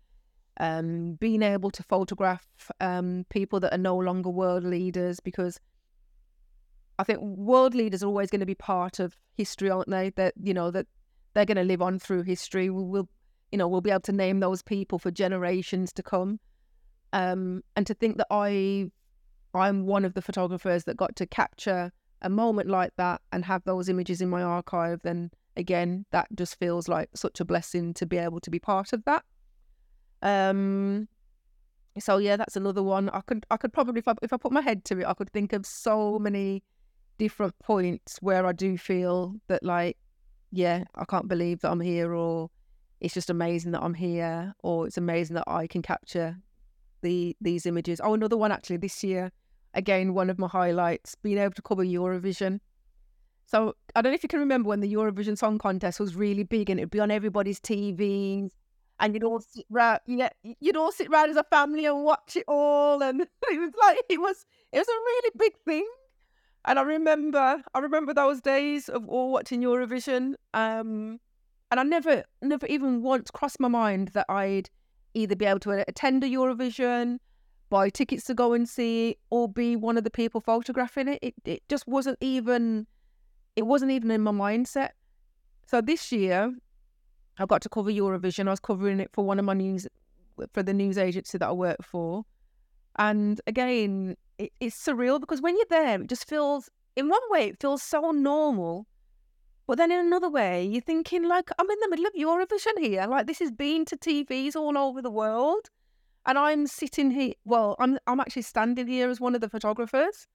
um, 0.58 1.12
being 1.20 1.42
able 1.42 1.70
to 1.70 1.82
photograph 1.84 2.48
um, 2.80 3.24
people 3.30 3.60
that 3.60 3.72
are 3.72 3.78
no 3.78 3.96
longer 3.96 4.30
world 4.30 4.64
leaders 4.64 5.20
because 5.20 5.60
I 6.98 7.04
think 7.04 7.20
world 7.20 7.74
leaders 7.74 8.02
are 8.02 8.06
always 8.06 8.30
going 8.30 8.40
to 8.40 8.46
be 8.46 8.56
part 8.56 8.98
of 8.98 9.16
history, 9.36 9.70
aren't 9.70 9.88
they? 9.88 10.10
That 10.10 10.34
you 10.42 10.54
know 10.54 10.72
that 10.72 10.86
they're 11.34 11.46
going 11.46 11.56
to 11.56 11.62
live 11.62 11.82
on 11.82 12.00
through 12.00 12.22
history. 12.22 12.68
We 12.68 12.82
will, 12.82 13.08
you 13.52 13.58
know, 13.58 13.68
we'll 13.68 13.82
be 13.82 13.90
able 13.90 14.00
to 14.00 14.12
name 14.12 14.40
those 14.40 14.62
people 14.62 14.98
for 14.98 15.10
generations 15.10 15.92
to 15.92 16.02
come. 16.02 16.40
Um, 17.12 17.62
and 17.76 17.86
to 17.86 17.94
think 17.94 18.16
that 18.16 18.26
I, 18.30 18.90
I'm 19.54 19.86
one 19.86 20.06
of 20.06 20.14
the 20.14 20.22
photographers 20.22 20.84
that 20.84 20.96
got 20.96 21.14
to 21.16 21.26
capture 21.26 21.92
a 22.22 22.30
moment 22.30 22.70
like 22.70 22.92
that 22.96 23.20
and 23.32 23.44
have 23.44 23.62
those 23.64 23.90
images 23.90 24.22
in 24.22 24.30
my 24.30 24.42
archive, 24.42 25.00
then 25.02 25.30
again, 25.56 26.06
that 26.10 26.28
just 26.34 26.58
feels 26.58 26.88
like 26.88 27.10
such 27.14 27.40
a 27.40 27.44
blessing 27.44 27.92
to 27.94 28.06
be 28.06 28.16
able 28.16 28.40
to 28.40 28.50
be 28.50 28.58
part 28.58 28.94
of 28.94 29.04
that. 29.04 29.22
Um, 30.22 31.08
so 31.98 32.16
yeah, 32.16 32.36
that's 32.36 32.56
another 32.56 32.82
one. 32.82 33.10
I 33.10 33.20
could 33.20 33.44
I 33.50 33.58
could 33.58 33.72
probably 33.72 33.98
if 33.98 34.08
I, 34.08 34.14
if 34.22 34.32
I 34.32 34.38
put 34.38 34.52
my 34.52 34.62
head 34.62 34.84
to 34.86 35.00
it, 35.00 35.06
I 35.06 35.12
could 35.12 35.30
think 35.32 35.52
of 35.52 35.66
so 35.66 36.18
many 36.18 36.62
different 37.18 37.58
points 37.58 38.18
where 38.22 38.46
I 38.46 38.52
do 38.52 38.78
feel 38.78 39.34
that 39.48 39.62
like, 39.62 39.98
yeah, 40.50 40.84
I 40.94 41.04
can't 41.04 41.28
believe 41.28 41.60
that 41.60 41.70
I'm 41.70 41.80
here, 41.80 42.14
or 42.14 42.50
it's 43.02 43.14
just 43.14 43.30
amazing 43.30 43.72
that 43.72 43.82
I'm 43.82 43.94
here, 43.94 44.54
or 44.62 44.86
it's 44.86 44.96
amazing 44.96 45.34
that 45.34 45.44
I 45.48 45.66
can 45.66 45.82
capture 45.82 46.36
the 47.02 47.36
these 47.40 47.66
images. 47.66 48.00
Oh, 48.02 48.14
another 48.14 48.36
one 48.36 48.52
actually 48.52 48.76
this 48.76 49.02
year 49.02 49.32
again, 49.74 50.14
one 50.14 50.30
of 50.30 50.38
my 50.38 50.46
highlights, 50.46 51.16
being 51.16 51.38
able 51.38 51.54
to 51.54 51.62
cover 51.62 51.84
Eurovision. 51.84 52.60
So 53.44 53.74
I 53.96 54.02
don't 54.02 54.12
know 54.12 54.14
if 54.14 54.22
you 54.22 54.28
can 54.28 54.38
remember 54.38 54.68
when 54.68 54.80
the 54.80 54.92
Eurovision 54.92 55.36
Song 55.36 55.58
Contest 55.58 55.98
was 55.98 56.14
really 56.14 56.44
big 56.44 56.70
and 56.70 56.78
it'd 56.78 56.90
be 56.90 57.00
on 57.00 57.10
everybody's 57.10 57.58
TVs 57.60 58.52
and 59.00 59.14
you'd 59.14 59.24
all 59.24 59.40
sit 59.40 59.66
round, 59.68 59.98
yeah, 60.06 60.28
you'd 60.60 60.76
all 60.76 60.92
sit 60.92 61.10
round 61.10 61.30
as 61.30 61.36
a 61.36 61.42
family 61.44 61.86
and 61.86 62.04
watch 62.04 62.36
it 62.36 62.44
all, 62.46 63.02
and 63.02 63.20
it 63.50 63.60
was 63.60 63.72
like 63.80 63.98
it 64.08 64.20
was 64.20 64.46
it 64.72 64.78
was 64.78 64.88
a 64.88 64.92
really 64.92 65.30
big 65.38 65.52
thing. 65.64 65.86
And 66.66 66.78
I 66.78 66.82
remember 66.82 67.62
I 67.74 67.78
remember 67.80 68.14
those 68.14 68.40
days 68.40 68.88
of 68.88 69.08
all 69.08 69.32
watching 69.32 69.60
Eurovision, 69.60 70.34
um, 70.54 71.18
and 71.72 71.80
I 71.80 71.82
never 71.84 72.22
never 72.42 72.66
even 72.66 73.02
once 73.02 73.30
crossed 73.30 73.58
my 73.58 73.66
mind 73.66 74.08
that 74.08 74.26
I'd 74.28 74.68
either 75.14 75.34
be 75.34 75.46
able 75.46 75.58
to 75.60 75.84
attend 75.88 76.22
a 76.22 76.28
Eurovision 76.28 77.18
buy 77.70 77.88
tickets 77.88 78.24
to 78.24 78.34
go 78.34 78.52
and 78.52 78.68
see 78.68 79.16
or 79.30 79.48
be 79.48 79.74
one 79.76 79.96
of 79.96 80.04
the 80.04 80.10
people 80.10 80.42
photographing 80.42 81.08
it. 81.08 81.18
It 81.22 81.34
it 81.46 81.62
just 81.70 81.88
wasn't 81.88 82.18
even 82.20 82.86
it 83.56 83.62
wasn't 83.62 83.90
even 83.90 84.10
in 84.10 84.20
my 84.20 84.32
mindset. 84.32 84.90
So 85.66 85.80
this 85.80 86.12
year 86.12 86.54
I 87.38 87.46
got 87.46 87.62
to 87.62 87.70
cover 87.70 87.90
Eurovision. 87.90 88.48
I 88.48 88.50
was 88.50 88.60
covering 88.60 89.00
it 89.00 89.08
for 89.14 89.24
one 89.24 89.38
of 89.38 89.46
my 89.46 89.54
news 89.54 89.88
for 90.52 90.62
the 90.62 90.74
news 90.74 90.98
agency 90.98 91.38
that 91.38 91.48
I 91.48 91.52
work 91.52 91.82
for. 91.82 92.26
And 92.96 93.40
again, 93.46 94.16
it, 94.36 94.52
it's 94.60 94.76
surreal 94.76 95.18
because 95.18 95.40
when 95.40 95.56
you're 95.56 95.64
there, 95.70 96.02
it 96.02 96.08
just 96.08 96.28
feels 96.28 96.68
in 96.96 97.08
one 97.08 97.22
way, 97.30 97.46
it 97.46 97.60
feels 97.60 97.82
so 97.82 98.10
normal. 98.10 98.86
But 99.66 99.78
then 99.78 99.92
in 99.92 100.00
another 100.00 100.28
way, 100.28 100.64
you're 100.64 100.80
thinking, 100.82 101.28
like, 101.28 101.50
I'm 101.58 101.70
in 101.70 101.78
the 101.80 101.88
middle 101.88 102.06
of 102.06 102.14
Eurovision 102.14 102.78
here. 102.78 103.06
Like, 103.06 103.26
this 103.26 103.38
has 103.38 103.50
been 103.50 103.84
to 103.86 103.96
TVs 103.96 104.56
all 104.56 104.76
over 104.76 105.00
the 105.00 105.10
world. 105.10 105.70
And 106.26 106.38
I'm 106.38 106.66
sitting 106.66 107.10
here. 107.10 107.32
Well, 107.44 107.74
I'm 107.80 107.98
I'm 108.06 108.20
actually 108.20 108.42
standing 108.42 108.86
here 108.86 109.10
as 109.10 109.20
one 109.20 109.34
of 109.34 109.40
the 109.40 109.48
photographers. 109.48 110.28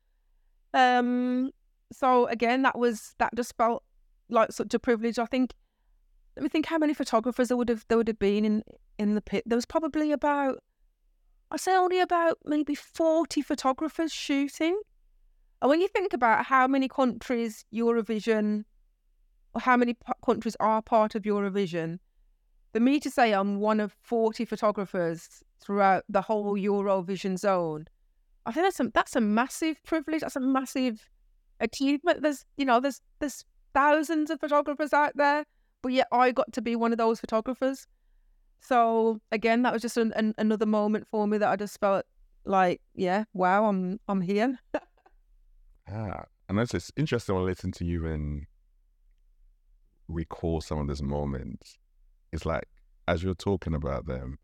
Um, 0.73 1.51
so 1.93 2.27
again, 2.27 2.61
that 2.63 2.77
was 2.77 3.15
that 3.19 3.33
just 3.35 3.55
felt 3.55 3.83
like 4.29 4.51
such 4.51 4.73
a 4.73 4.79
privilege. 4.79 5.17
I 5.17 5.25
think. 5.25 5.53
Let 6.35 6.43
me 6.43 6.49
think 6.49 6.67
how 6.67 6.77
many 6.77 6.93
photographers 6.93 7.47
there 7.47 7.57
would 7.57 7.69
have 7.69 7.85
there 7.87 7.97
would 7.97 8.09
have 8.09 8.19
been 8.19 8.43
in 8.43 8.63
in 8.99 9.15
the 9.15 9.21
pit. 9.21 9.43
There 9.45 9.55
was 9.55 9.65
probably 9.65 10.11
about 10.11 10.59
I 11.51 11.57
say 11.57 11.73
only 11.75 12.01
about 12.01 12.37
maybe 12.43 12.75
forty 12.75 13.41
photographers 13.41 14.11
shooting. 14.11 14.79
And 15.61 15.69
when 15.69 15.79
you 15.79 15.87
think 15.87 16.13
about 16.13 16.45
how 16.45 16.67
many 16.67 16.89
countries 16.89 17.65
Eurovision, 17.73 18.65
how 19.59 19.77
many 19.77 19.93
p- 19.93 20.13
countries 20.25 20.55
are 20.59 20.81
part 20.81 21.15
of 21.15 21.23
Eurovision, 21.23 21.99
for 22.73 22.79
me 22.79 22.99
to 22.99 23.09
say 23.09 23.33
I'm 23.33 23.59
one 23.59 23.79
of 23.79 23.95
40 24.03 24.45
photographers 24.45 25.43
throughout 25.59 26.03
the 26.09 26.21
whole 26.21 26.55
Eurovision 26.55 27.37
zone, 27.37 27.87
I 28.45 28.51
think 28.51 28.65
that's 28.65 28.79
a, 28.79 28.91
that's 28.93 29.15
a 29.15 29.21
massive 29.21 29.83
privilege. 29.83 30.21
That's 30.21 30.35
a 30.35 30.41
massive 30.41 31.09
achievement. 31.59 32.21
There's, 32.21 32.45
you 32.57 32.65
know, 32.65 32.79
there's, 32.79 33.01
there's 33.19 33.43
thousands 33.73 34.29
of 34.29 34.39
photographers 34.39 34.93
out 34.93 35.11
there, 35.15 35.43
but 35.81 35.91
yet 35.91 36.07
I 36.11 36.31
got 36.31 36.53
to 36.53 36.61
be 36.61 36.75
one 36.75 36.91
of 36.91 36.97
those 36.97 37.19
photographers. 37.19 37.87
So 38.59 39.19
again, 39.31 39.63
that 39.63 39.73
was 39.73 39.81
just 39.81 39.97
an, 39.97 40.13
an, 40.15 40.33
another 40.37 40.65
moment 40.65 41.07
for 41.09 41.27
me 41.27 41.37
that 41.37 41.49
I 41.49 41.55
just 41.55 41.79
felt 41.79 42.05
like, 42.45 42.81
yeah, 42.95 43.25
wow, 43.33 43.65
I'm, 43.65 43.99
I'm 44.07 44.21
here. 44.21 44.59
Ah, 45.89 46.25
and 46.49 46.57
that's 46.57 46.73
it's 46.73 46.91
interesting 46.97 47.37
I 47.37 47.39
listen 47.39 47.71
to 47.71 47.85
you 47.85 48.07
and 48.07 48.45
recall 50.07 50.61
some 50.61 50.79
of 50.79 50.87
those 50.87 51.01
moments. 51.01 51.77
It's 52.31 52.45
like 52.45 52.67
as 53.07 53.23
you're 53.23 53.35
talking 53.35 53.73
about 53.73 54.05
them, 54.05 54.39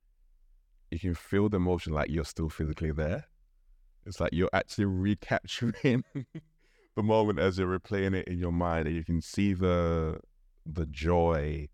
you 0.92 1.00
can 1.00 1.16
feel 1.16 1.50
the 1.50 1.58
emotion 1.58 1.94
like 1.94 2.10
you're 2.10 2.26
still 2.26 2.50
physically 2.50 2.92
there. 2.92 3.26
It's 4.06 4.20
like 4.20 4.32
you're 4.34 4.50
actually 4.54 4.86
recapturing 4.86 6.04
the 6.96 7.04
moment 7.04 7.40
as 7.40 7.58
you're 7.58 7.80
replaying 7.80 8.16
it 8.16 8.28
in 8.28 8.38
your 8.38 8.52
mind, 8.52 8.88
and 8.88 8.96
you 8.96 9.04
can 9.04 9.22
see 9.22 9.54
the 9.54 10.20
the 10.66 10.86
joy 10.86 11.68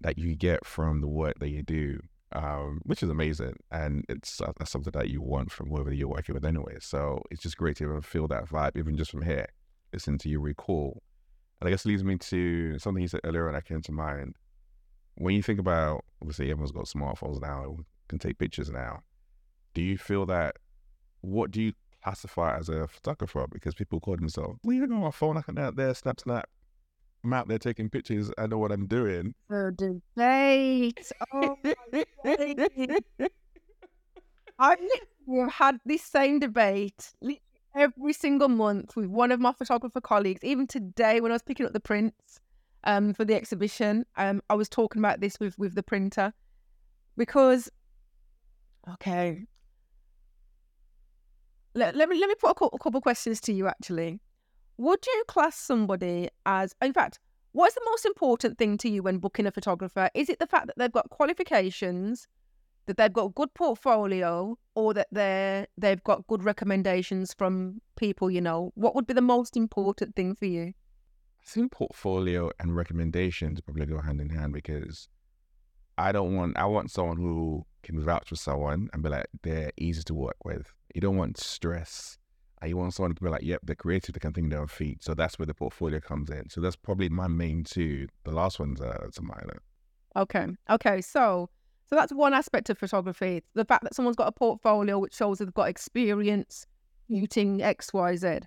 that 0.00 0.18
you 0.18 0.34
get 0.34 0.64
from 0.64 1.00
the 1.00 1.06
work 1.06 1.38
that 1.38 1.50
you 1.50 1.62
do 1.62 2.00
um, 2.32 2.80
which 2.84 3.02
is 3.02 3.10
amazing. 3.10 3.56
And 3.70 4.04
it's 4.08 4.40
uh, 4.40 4.52
that's 4.58 4.70
something 4.70 4.92
that 4.92 5.08
you 5.08 5.20
want 5.20 5.50
from 5.50 5.68
whoever 5.68 5.92
you're 5.92 6.08
working 6.08 6.34
with 6.34 6.44
anyway. 6.44 6.76
So 6.80 7.22
it's 7.30 7.42
just 7.42 7.56
great 7.56 7.76
to 7.78 7.84
even 7.84 8.00
feel 8.02 8.28
that 8.28 8.46
vibe, 8.46 8.76
even 8.76 8.96
just 8.96 9.10
from 9.10 9.22
here, 9.22 9.46
listen 9.92 10.18
to 10.18 10.28
you 10.28 10.40
recall. 10.40 11.02
And 11.60 11.68
I 11.68 11.70
guess 11.70 11.84
leads 11.84 12.04
me 12.04 12.16
to 12.16 12.78
something 12.78 13.02
you 13.02 13.08
said 13.08 13.20
earlier 13.24 13.46
and 13.46 13.56
that 13.56 13.66
came 13.66 13.82
to 13.82 13.92
mind. 13.92 14.36
When 15.16 15.34
you 15.34 15.42
think 15.42 15.60
about, 15.60 16.04
obviously, 16.22 16.50
everyone's 16.50 16.72
got 16.72 16.86
smartphones 16.86 17.40
now, 17.40 17.64
and 17.64 17.84
can 18.08 18.18
take 18.18 18.38
pictures 18.38 18.70
now. 18.70 19.02
Do 19.74 19.82
you 19.82 19.98
feel 19.98 20.24
that, 20.26 20.56
what 21.20 21.50
do 21.50 21.60
you 21.60 21.72
classify 22.02 22.56
as 22.56 22.68
a 22.70 22.88
photographer? 22.88 23.46
Because 23.50 23.74
people 23.74 24.00
call 24.00 24.16
themselves, 24.16 24.58
well, 24.64 24.74
you 24.74 24.86
know, 24.86 24.96
my 24.96 25.10
phone, 25.10 25.36
I 25.36 25.42
can 25.42 25.58
out 25.58 25.76
there, 25.76 25.92
snap, 25.94 26.20
snap. 26.20 26.48
I'm 27.22 27.32
out 27.34 27.48
there 27.48 27.58
taking 27.58 27.90
pictures. 27.90 28.30
I 28.38 28.46
know 28.46 28.56
what 28.56 28.72
I'm 28.72 28.86
doing. 28.86 29.34
The 29.50 29.74
debate. 30.16 31.12
Oh 31.34 31.56
my 31.62 33.28
I've 34.58 34.78
had 35.52 35.78
this 35.84 36.02
same 36.02 36.38
debate 36.38 37.12
every 37.74 38.12
single 38.12 38.48
month 38.48 38.96
with 38.96 39.06
one 39.06 39.32
of 39.32 39.40
my 39.40 39.52
photographer 39.52 40.00
colleagues. 40.00 40.42
Even 40.42 40.66
today, 40.66 41.20
when 41.20 41.30
I 41.30 41.34
was 41.34 41.42
picking 41.42 41.66
up 41.66 41.72
the 41.72 41.80
prints 41.80 42.40
um, 42.84 43.14
for 43.14 43.24
the 43.24 43.34
exhibition, 43.34 44.04
um, 44.16 44.42
I 44.50 44.54
was 44.54 44.68
talking 44.68 45.00
about 45.00 45.20
this 45.20 45.38
with 45.40 45.58
with 45.58 45.74
the 45.74 45.82
printer 45.82 46.32
because, 47.16 47.70
okay, 48.92 49.44
let, 51.74 51.94
let 51.94 52.08
me 52.08 52.18
let 52.18 52.28
me 52.28 52.34
put 52.34 52.50
a 52.50 52.54
couple, 52.54 52.70
a 52.72 52.78
couple 52.78 53.00
questions 53.00 53.40
to 53.42 53.52
you. 53.52 53.66
Actually, 53.66 54.20
would 54.76 55.04
you 55.06 55.24
class 55.28 55.56
somebody 55.56 56.28
as, 56.46 56.74
in 56.82 56.92
fact, 56.92 57.18
what's 57.52 57.74
the 57.74 57.82
most 57.84 58.06
important 58.06 58.58
thing 58.58 58.78
to 58.78 58.88
you 58.88 59.02
when 59.02 59.18
booking 59.18 59.46
a 59.46 59.50
photographer? 59.50 60.08
Is 60.14 60.28
it 60.28 60.38
the 60.38 60.46
fact 60.46 60.66
that 60.66 60.78
they've 60.78 60.92
got 60.92 61.10
qualifications, 61.10 62.26
that 62.86 62.96
they've 62.96 63.12
got 63.12 63.26
a 63.26 63.30
good 63.30 63.52
portfolio, 63.54 64.58
or 64.74 64.94
that 64.94 65.08
they're 65.10 65.66
they've 65.76 66.02
got 66.02 66.26
good 66.26 66.42
recommendations 66.42 67.34
from 67.34 67.80
people 67.96 68.30
you 68.30 68.40
know? 68.40 68.72
What 68.74 68.94
would 68.94 69.06
be 69.06 69.14
the 69.14 69.20
most 69.20 69.56
important 69.56 70.16
thing 70.16 70.34
for 70.34 70.46
you? 70.46 70.72
I 71.40 71.44
think 71.44 71.72
portfolio 71.72 72.50
and 72.58 72.76
recommendations 72.76 73.60
probably 73.60 73.86
go 73.86 74.00
hand 74.00 74.20
in 74.20 74.30
hand 74.30 74.52
because 74.52 75.08
I 75.98 76.12
don't 76.12 76.36
want 76.36 76.56
I 76.56 76.66
want 76.66 76.90
someone 76.90 77.16
who 77.16 77.64
can 77.82 78.00
vouch 78.00 78.28
for 78.28 78.36
someone 78.36 78.90
and 78.92 79.02
be 79.02 79.08
like 79.08 79.26
they're 79.42 79.72
easy 79.76 80.02
to 80.04 80.14
work 80.14 80.36
with. 80.44 80.72
You 80.94 81.00
don't 81.00 81.16
want 81.16 81.38
stress 81.38 82.18
you 82.68 82.76
want 82.76 82.94
someone 82.94 83.14
to 83.14 83.22
be 83.22 83.28
like, 83.28 83.42
yep, 83.42 83.60
they're 83.64 83.74
creative, 83.74 84.14
they 84.14 84.20
can 84.20 84.32
think 84.32 84.50
their 84.50 84.60
own 84.60 84.66
feet. 84.66 85.02
So 85.02 85.14
that's 85.14 85.38
where 85.38 85.46
the 85.46 85.54
portfolio 85.54 86.00
comes 86.00 86.30
in. 86.30 86.50
So 86.50 86.60
that's 86.60 86.76
probably 86.76 87.08
my 87.08 87.26
main 87.26 87.64
two. 87.64 88.08
The 88.24 88.32
last 88.32 88.58
one's 88.58 88.80
uh, 88.80 89.08
a 89.16 89.22
minor. 89.22 89.62
Okay. 90.16 90.46
Okay. 90.68 91.00
So 91.00 91.48
so 91.90 91.96
that's 91.96 92.12
one 92.12 92.32
aspect 92.32 92.70
of 92.70 92.78
photography. 92.78 93.42
The 93.54 93.64
fact 93.64 93.84
that 93.84 93.94
someone's 93.94 94.16
got 94.16 94.28
a 94.28 94.32
portfolio 94.32 94.98
which 94.98 95.14
shows 95.14 95.38
they've 95.38 95.52
got 95.52 95.68
experience 95.68 96.66
shooting 97.10 97.62
X, 97.62 97.92
Y, 97.92 98.16
Z. 98.16 98.38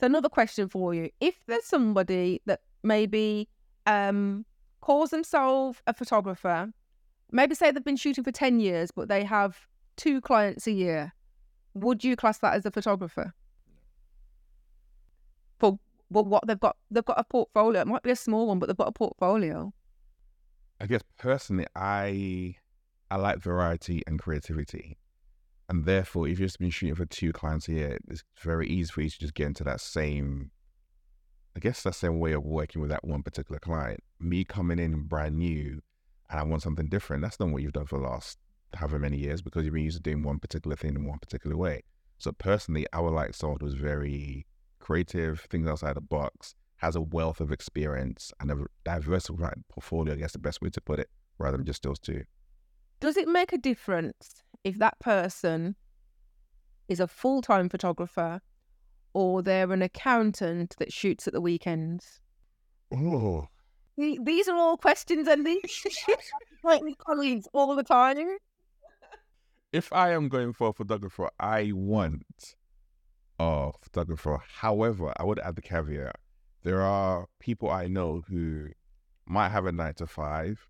So 0.00 0.06
another 0.06 0.28
question 0.28 0.68
for 0.68 0.92
you. 0.92 1.08
If 1.20 1.36
there's 1.46 1.64
somebody 1.64 2.42
that 2.46 2.60
maybe 2.82 3.48
um 3.86 4.44
calls 4.80 5.10
themselves 5.10 5.80
a 5.86 5.94
photographer, 5.94 6.70
maybe 7.30 7.54
say 7.54 7.70
they've 7.70 7.82
been 7.84 7.96
shooting 7.96 8.24
for 8.24 8.32
10 8.32 8.60
years, 8.60 8.90
but 8.90 9.08
they 9.08 9.24
have 9.24 9.56
two 9.96 10.20
clients 10.20 10.66
a 10.66 10.72
year 10.72 11.12
would 11.74 12.04
you 12.04 12.16
class 12.16 12.38
that 12.38 12.54
as 12.54 12.64
a 12.64 12.70
photographer? 12.70 13.34
For 15.58 15.78
well, 16.10 16.24
what 16.24 16.46
they've 16.46 16.58
got, 16.58 16.76
they've 16.90 17.04
got 17.04 17.18
a 17.18 17.24
portfolio. 17.24 17.82
It 17.82 17.86
might 17.86 18.02
be 18.02 18.10
a 18.10 18.16
small 18.16 18.46
one, 18.46 18.58
but 18.58 18.66
they've 18.66 18.76
got 18.76 18.88
a 18.88 18.92
portfolio. 18.92 19.72
I 20.80 20.86
guess 20.86 21.02
personally, 21.18 21.66
I 21.74 22.56
I 23.10 23.16
like 23.16 23.38
variety 23.38 24.02
and 24.06 24.18
creativity, 24.18 24.98
and 25.68 25.84
therefore, 25.84 26.26
if 26.26 26.38
you've 26.38 26.48
just 26.48 26.58
been 26.58 26.70
shooting 26.70 26.94
for 26.94 27.06
two 27.06 27.32
clients 27.32 27.68
a 27.68 27.72
year, 27.72 27.98
it's 28.08 28.22
very 28.38 28.68
easy 28.68 28.90
for 28.90 29.02
you 29.02 29.10
to 29.10 29.18
just 29.18 29.34
get 29.34 29.46
into 29.46 29.64
that 29.64 29.80
same. 29.80 30.50
I 31.56 31.60
guess 31.60 31.82
that 31.82 31.94
same 31.94 32.18
way 32.18 32.32
of 32.32 32.44
working 32.44 32.80
with 32.80 32.90
that 32.90 33.04
one 33.04 33.22
particular 33.22 33.60
client. 33.60 34.00
Me 34.18 34.44
coming 34.44 34.78
in 34.78 35.02
brand 35.02 35.36
new, 35.36 35.80
and 36.28 36.40
I 36.40 36.42
want 36.42 36.62
something 36.62 36.88
different. 36.88 37.22
That's 37.22 37.38
not 37.38 37.50
what 37.50 37.62
you've 37.62 37.72
done 37.72 37.86
for 37.86 37.98
the 37.98 38.06
last 38.06 38.38
however 38.74 38.98
many 38.98 39.16
years 39.16 39.40
because 39.40 39.64
you've 39.64 39.74
been 39.74 39.84
used 39.84 39.96
to 39.98 40.02
doing 40.02 40.22
one 40.22 40.38
particular 40.38 40.76
thing 40.76 40.96
in 40.96 41.06
one 41.06 41.18
particular 41.18 41.56
way. 41.56 41.82
So 42.18 42.32
personally, 42.32 42.86
I 42.92 43.00
would 43.00 43.12
like 43.12 43.34
someone 43.34 43.58
who's 43.60 43.74
very 43.74 44.46
creative, 44.80 45.40
things 45.50 45.68
outside 45.68 45.94
the 45.94 46.00
box, 46.00 46.54
has 46.76 46.96
a 46.96 47.00
wealth 47.00 47.40
of 47.40 47.52
experience 47.52 48.32
and 48.40 48.50
a 48.50 48.56
diversified 48.84 49.62
portfolio. 49.68 50.14
I 50.14 50.16
guess 50.16 50.32
the 50.32 50.38
best 50.38 50.60
way 50.60 50.70
to 50.70 50.80
put 50.80 50.98
it, 50.98 51.08
rather 51.38 51.56
than 51.56 51.66
just 51.66 51.82
those 51.82 51.98
two. 51.98 52.24
Does 53.04 53.18
it 53.18 53.28
make 53.28 53.52
a 53.52 53.58
difference 53.58 54.42
if 54.64 54.78
that 54.78 54.98
person 54.98 55.76
is 56.88 57.00
a 57.00 57.06
full 57.06 57.42
time 57.42 57.68
photographer 57.68 58.40
or 59.12 59.42
they're 59.42 59.70
an 59.70 59.82
accountant 59.82 60.74
that 60.78 60.90
shoots 60.90 61.26
at 61.26 61.34
the 61.34 61.40
weekends? 61.42 62.22
Oh. 62.90 63.48
These 63.98 64.48
are 64.48 64.56
all 64.56 64.78
questions 64.78 65.28
and 65.28 65.44
these 65.44 65.84
like 66.64 66.80
colleagues 66.96 67.46
all 67.52 67.76
the 67.76 67.82
time 67.82 68.38
if 69.70 69.92
I 69.92 70.12
am 70.12 70.30
going 70.30 70.54
for 70.54 70.68
a 70.68 70.72
photographer, 70.72 71.28
I 71.38 71.72
want 71.74 72.54
a 73.38 73.70
photographer. 73.82 74.38
However, 74.48 75.12
I 75.18 75.24
would 75.24 75.40
add 75.40 75.56
the 75.56 75.60
caveat: 75.60 76.16
there 76.62 76.80
are 76.80 77.26
people 77.38 77.70
I 77.70 77.86
know 77.86 78.22
who 78.26 78.68
might 79.26 79.50
have 79.50 79.66
a 79.66 79.72
nine 79.72 79.92
to 79.94 80.06
five, 80.06 80.66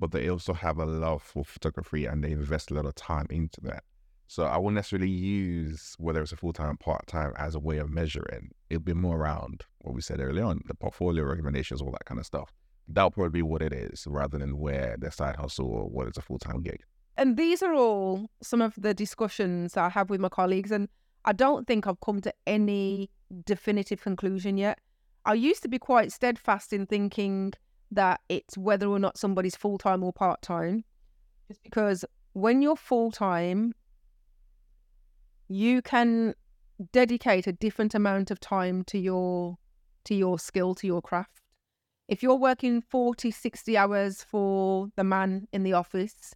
but 0.00 0.10
they 0.10 0.28
also 0.28 0.52
have 0.52 0.78
a 0.78 0.86
love 0.86 1.22
for 1.22 1.44
photography 1.44 2.06
and 2.06 2.24
they 2.24 2.32
invest 2.32 2.70
a 2.70 2.74
lot 2.74 2.86
of 2.86 2.94
time 2.96 3.26
into 3.30 3.60
that. 3.60 3.84
So 4.26 4.44
I 4.44 4.58
won't 4.58 4.74
necessarily 4.74 5.10
use 5.10 5.94
whether 5.98 6.22
it's 6.22 6.32
a 6.32 6.36
full 6.36 6.52
time, 6.52 6.76
part 6.76 7.06
time 7.06 7.32
as 7.36 7.54
a 7.54 7.60
way 7.60 7.78
of 7.78 7.90
measuring. 7.90 8.50
It'll 8.68 8.82
be 8.82 8.94
more 8.94 9.18
around 9.18 9.64
what 9.82 9.94
we 9.94 10.00
said 10.00 10.20
earlier 10.20 10.44
on, 10.44 10.62
the 10.66 10.74
portfolio 10.74 11.24
recommendations, 11.24 11.80
all 11.80 11.92
that 11.92 12.04
kind 12.04 12.18
of 12.18 12.26
stuff. 12.26 12.52
That'll 12.88 13.10
probably 13.10 13.30
be 13.30 13.42
what 13.42 13.62
it 13.62 13.72
is, 13.72 14.06
rather 14.08 14.38
than 14.38 14.58
where 14.58 14.96
their 14.98 15.12
side 15.12 15.36
hustle 15.36 15.66
or 15.66 15.88
what 15.88 16.08
is 16.08 16.16
a 16.16 16.22
full 16.22 16.38
time 16.38 16.62
gig 16.62 16.80
and 17.20 17.36
these 17.36 17.62
are 17.62 17.74
all 17.74 18.30
some 18.42 18.62
of 18.62 18.74
the 18.78 18.94
discussions 18.94 19.76
I 19.76 19.90
have 19.90 20.08
with 20.08 20.20
my 20.20 20.30
colleagues, 20.30 20.70
and 20.70 20.88
I 21.26 21.34
don't 21.34 21.66
think 21.66 21.86
I've 21.86 22.00
come 22.00 22.22
to 22.22 22.32
any 22.46 23.10
definitive 23.44 24.00
conclusion 24.00 24.56
yet. 24.56 24.78
I 25.26 25.34
used 25.34 25.62
to 25.62 25.68
be 25.68 25.78
quite 25.78 26.12
steadfast 26.12 26.72
in 26.72 26.86
thinking 26.86 27.52
that 27.90 28.20
it's 28.28 28.56
whether 28.56 28.86
or 28.86 28.98
not 28.98 29.18
somebody's 29.18 29.56
full 29.56 29.78
time 29.78 30.02
or 30.02 30.12
part 30.12 30.42
time, 30.42 30.84
just 31.48 31.62
because 31.62 32.04
when 32.32 32.62
you're 32.62 32.76
full 32.76 33.10
time, 33.10 33.74
you 35.48 35.82
can 35.82 36.34
dedicate 36.92 37.46
a 37.46 37.52
different 37.52 37.94
amount 37.94 38.30
of 38.30 38.40
time 38.40 38.84
to 38.84 38.98
your 38.98 39.58
to 40.04 40.14
your 40.14 40.38
skill 40.38 40.74
to 40.74 40.86
your 40.86 41.02
craft. 41.02 41.42
If 42.08 42.22
you're 42.22 42.36
working 42.36 42.80
40 42.80 43.30
60 43.30 43.76
hours 43.76 44.22
for 44.22 44.88
the 44.96 45.04
man 45.04 45.46
in 45.52 45.62
the 45.62 45.74
office 45.74 46.34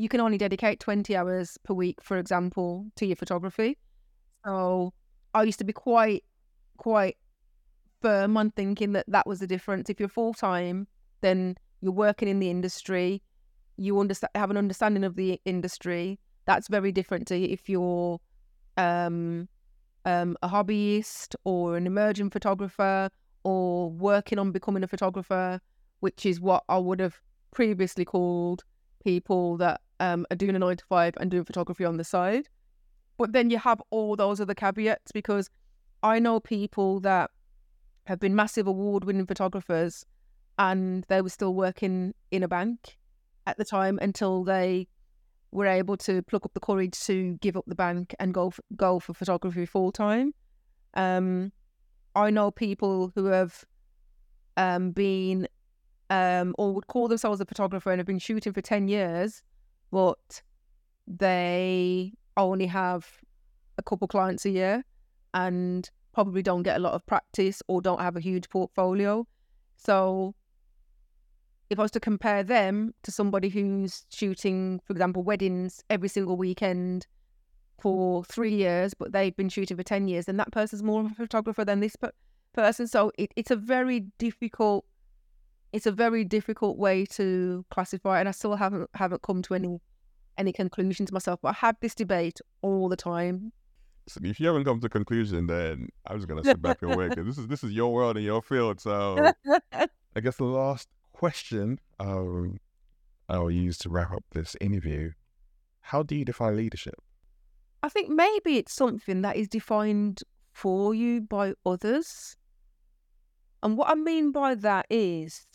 you 0.00 0.08
can 0.08 0.20
only 0.20 0.38
dedicate 0.38 0.80
20 0.80 1.14
hours 1.14 1.58
per 1.62 1.74
week 1.74 2.00
for 2.02 2.16
example 2.16 2.86
to 2.96 3.04
your 3.04 3.16
photography. 3.16 3.76
So 4.44 4.94
i 5.34 5.42
used 5.42 5.58
to 5.58 5.64
be 5.64 5.74
quite 5.74 6.24
quite 6.78 7.18
firm 8.00 8.36
on 8.36 8.50
thinking 8.50 8.92
that 8.92 9.04
that 9.08 9.26
was 9.26 9.40
the 9.40 9.46
difference 9.46 9.90
if 9.90 10.00
you're 10.00 10.08
full 10.08 10.34
time 10.34 10.86
then 11.20 11.56
you're 11.80 11.92
working 11.92 12.28
in 12.28 12.38
the 12.38 12.50
industry 12.50 13.22
you 13.76 13.98
understand 13.98 14.30
have 14.34 14.50
an 14.50 14.56
understanding 14.56 15.04
of 15.04 15.16
the 15.16 15.40
industry 15.44 16.18
that's 16.46 16.68
very 16.68 16.92
different 16.92 17.26
to 17.26 17.36
if 17.36 17.68
you're 17.68 18.18
um 18.76 19.48
um, 20.04 20.36
a 20.42 20.48
hobbyist 20.48 21.34
or 21.44 21.76
an 21.76 21.86
emerging 21.86 22.30
photographer 22.30 23.10
or 23.44 23.90
working 23.90 24.38
on 24.38 24.52
becoming 24.52 24.82
a 24.82 24.88
photographer, 24.88 25.60
which 26.00 26.26
is 26.26 26.40
what 26.40 26.64
I 26.68 26.78
would 26.78 27.00
have 27.00 27.20
previously 27.50 28.04
called 28.04 28.64
people 29.02 29.56
that 29.58 29.80
um, 29.98 30.26
are 30.30 30.36
doing 30.36 30.56
a 30.56 30.58
nine 30.58 30.76
to 30.76 30.84
five 30.86 31.14
and 31.18 31.30
doing 31.30 31.44
photography 31.44 31.84
on 31.84 31.96
the 31.96 32.04
side. 32.04 32.48
But 33.18 33.32
then 33.32 33.50
you 33.50 33.58
have 33.58 33.82
all 33.90 34.16
those 34.16 34.40
other 34.40 34.54
caveats 34.54 35.12
because 35.12 35.50
I 36.02 36.18
know 36.18 36.40
people 36.40 37.00
that 37.00 37.30
have 38.10 38.18
been 38.18 38.34
massive 38.34 38.66
award 38.66 39.04
winning 39.04 39.24
photographers 39.24 40.04
and 40.58 41.04
they 41.08 41.22
were 41.22 41.28
still 41.28 41.54
working 41.54 42.12
in 42.32 42.42
a 42.42 42.48
bank 42.48 42.98
at 43.46 43.56
the 43.56 43.64
time 43.64 44.00
until 44.02 44.42
they 44.42 44.88
were 45.52 45.66
able 45.66 45.96
to 45.96 46.20
pluck 46.22 46.44
up 46.44 46.52
the 46.52 46.58
courage 46.58 46.98
to 46.98 47.38
give 47.40 47.56
up 47.56 47.64
the 47.68 47.74
bank 47.76 48.12
and 48.18 48.34
go 48.34 48.50
for, 48.50 48.62
go 48.74 48.98
for 48.98 49.14
photography 49.14 49.64
full 49.64 49.92
time. 49.92 50.34
Um, 50.94 51.52
I 52.16 52.30
know 52.30 52.50
people 52.50 53.12
who 53.14 53.26
have 53.26 53.64
um, 54.56 54.90
been 54.90 55.46
um, 56.10 56.56
or 56.58 56.74
would 56.74 56.88
call 56.88 57.06
themselves 57.06 57.40
a 57.40 57.44
photographer 57.44 57.92
and 57.92 58.00
have 58.00 58.08
been 58.08 58.18
shooting 58.18 58.52
for 58.52 58.60
ten 58.60 58.88
years, 58.88 59.44
but 59.92 60.42
they 61.06 62.12
only 62.36 62.66
have 62.66 63.08
a 63.78 63.84
couple 63.84 64.08
clients 64.08 64.44
a 64.46 64.50
year 64.50 64.84
and 65.32 65.88
probably 66.12 66.42
don't 66.42 66.62
get 66.62 66.76
a 66.76 66.80
lot 66.80 66.94
of 66.94 67.04
practice 67.06 67.62
or 67.68 67.80
don't 67.80 68.00
have 68.00 68.16
a 68.16 68.20
huge 68.20 68.48
portfolio. 68.48 69.26
So 69.76 70.34
if 71.70 71.78
I 71.78 71.82
was 71.82 71.90
to 71.92 72.00
compare 72.00 72.42
them 72.42 72.92
to 73.04 73.12
somebody 73.12 73.48
who's 73.48 74.04
shooting, 74.10 74.80
for 74.84 74.92
example, 74.92 75.22
weddings 75.22 75.82
every 75.88 76.08
single 76.08 76.36
weekend 76.36 77.06
for 77.80 78.24
three 78.24 78.54
years, 78.54 78.92
but 78.92 79.12
they've 79.12 79.36
been 79.36 79.48
shooting 79.48 79.76
for 79.76 79.84
10 79.84 80.08
years, 80.08 80.26
then 80.26 80.36
that 80.36 80.50
person's 80.50 80.82
more 80.82 81.00
of 81.00 81.12
a 81.12 81.14
photographer 81.14 81.64
than 81.64 81.80
this 81.80 81.96
person. 82.52 82.88
So 82.88 83.12
it, 83.16 83.32
it's 83.36 83.52
a 83.52 83.56
very 83.56 84.00
difficult, 84.18 84.84
it's 85.72 85.86
a 85.86 85.92
very 85.92 86.24
difficult 86.24 86.76
way 86.76 87.06
to 87.06 87.64
classify. 87.70 88.18
And 88.18 88.28
I 88.28 88.32
still 88.32 88.56
haven't, 88.56 88.90
haven't 88.94 89.22
come 89.22 89.40
to 89.42 89.54
any, 89.54 89.78
any 90.36 90.52
conclusions 90.52 91.12
myself, 91.12 91.38
but 91.40 91.50
I 91.50 91.66
have 91.66 91.76
this 91.80 91.94
debate 91.94 92.40
all 92.62 92.88
the 92.88 92.96
time. 92.96 93.52
So 94.10 94.20
if 94.24 94.40
you 94.40 94.46
haven't 94.46 94.64
come 94.64 94.80
to 94.80 94.86
a 94.86 94.90
conclusion, 94.90 95.46
then 95.46 95.88
I'm 96.06 96.16
just 96.16 96.28
gonna 96.28 96.42
sit 96.42 96.60
back 96.60 96.82
and 96.82 96.96
wait 96.96 97.10
because 97.10 97.26
this 97.26 97.38
is 97.38 97.46
this 97.46 97.64
is 97.64 97.72
your 97.72 97.92
world 97.92 98.16
and 98.16 98.24
your 98.24 98.42
field. 98.42 98.80
So 98.80 99.32
I 99.72 100.20
guess 100.20 100.36
the 100.36 100.44
last 100.44 100.88
question 101.12 101.78
um, 102.00 102.58
I'll 103.28 103.50
use 103.50 103.78
to 103.78 103.88
wrap 103.88 104.10
up 104.12 104.24
this 104.32 104.56
interview 104.60 105.12
How 105.80 106.02
do 106.02 106.16
you 106.16 106.24
define 106.24 106.56
leadership? 106.56 106.96
I 107.82 107.88
think 107.88 108.10
maybe 108.10 108.56
it's 108.56 108.72
something 108.72 109.22
that 109.22 109.36
is 109.36 109.48
defined 109.48 110.22
for 110.52 110.92
you 110.94 111.20
by 111.20 111.54
others. 111.64 112.36
And 113.62 113.78
what 113.78 113.90
I 113.90 113.94
mean 113.94 114.32
by 114.32 114.54
that 114.56 114.86
is 114.90 115.46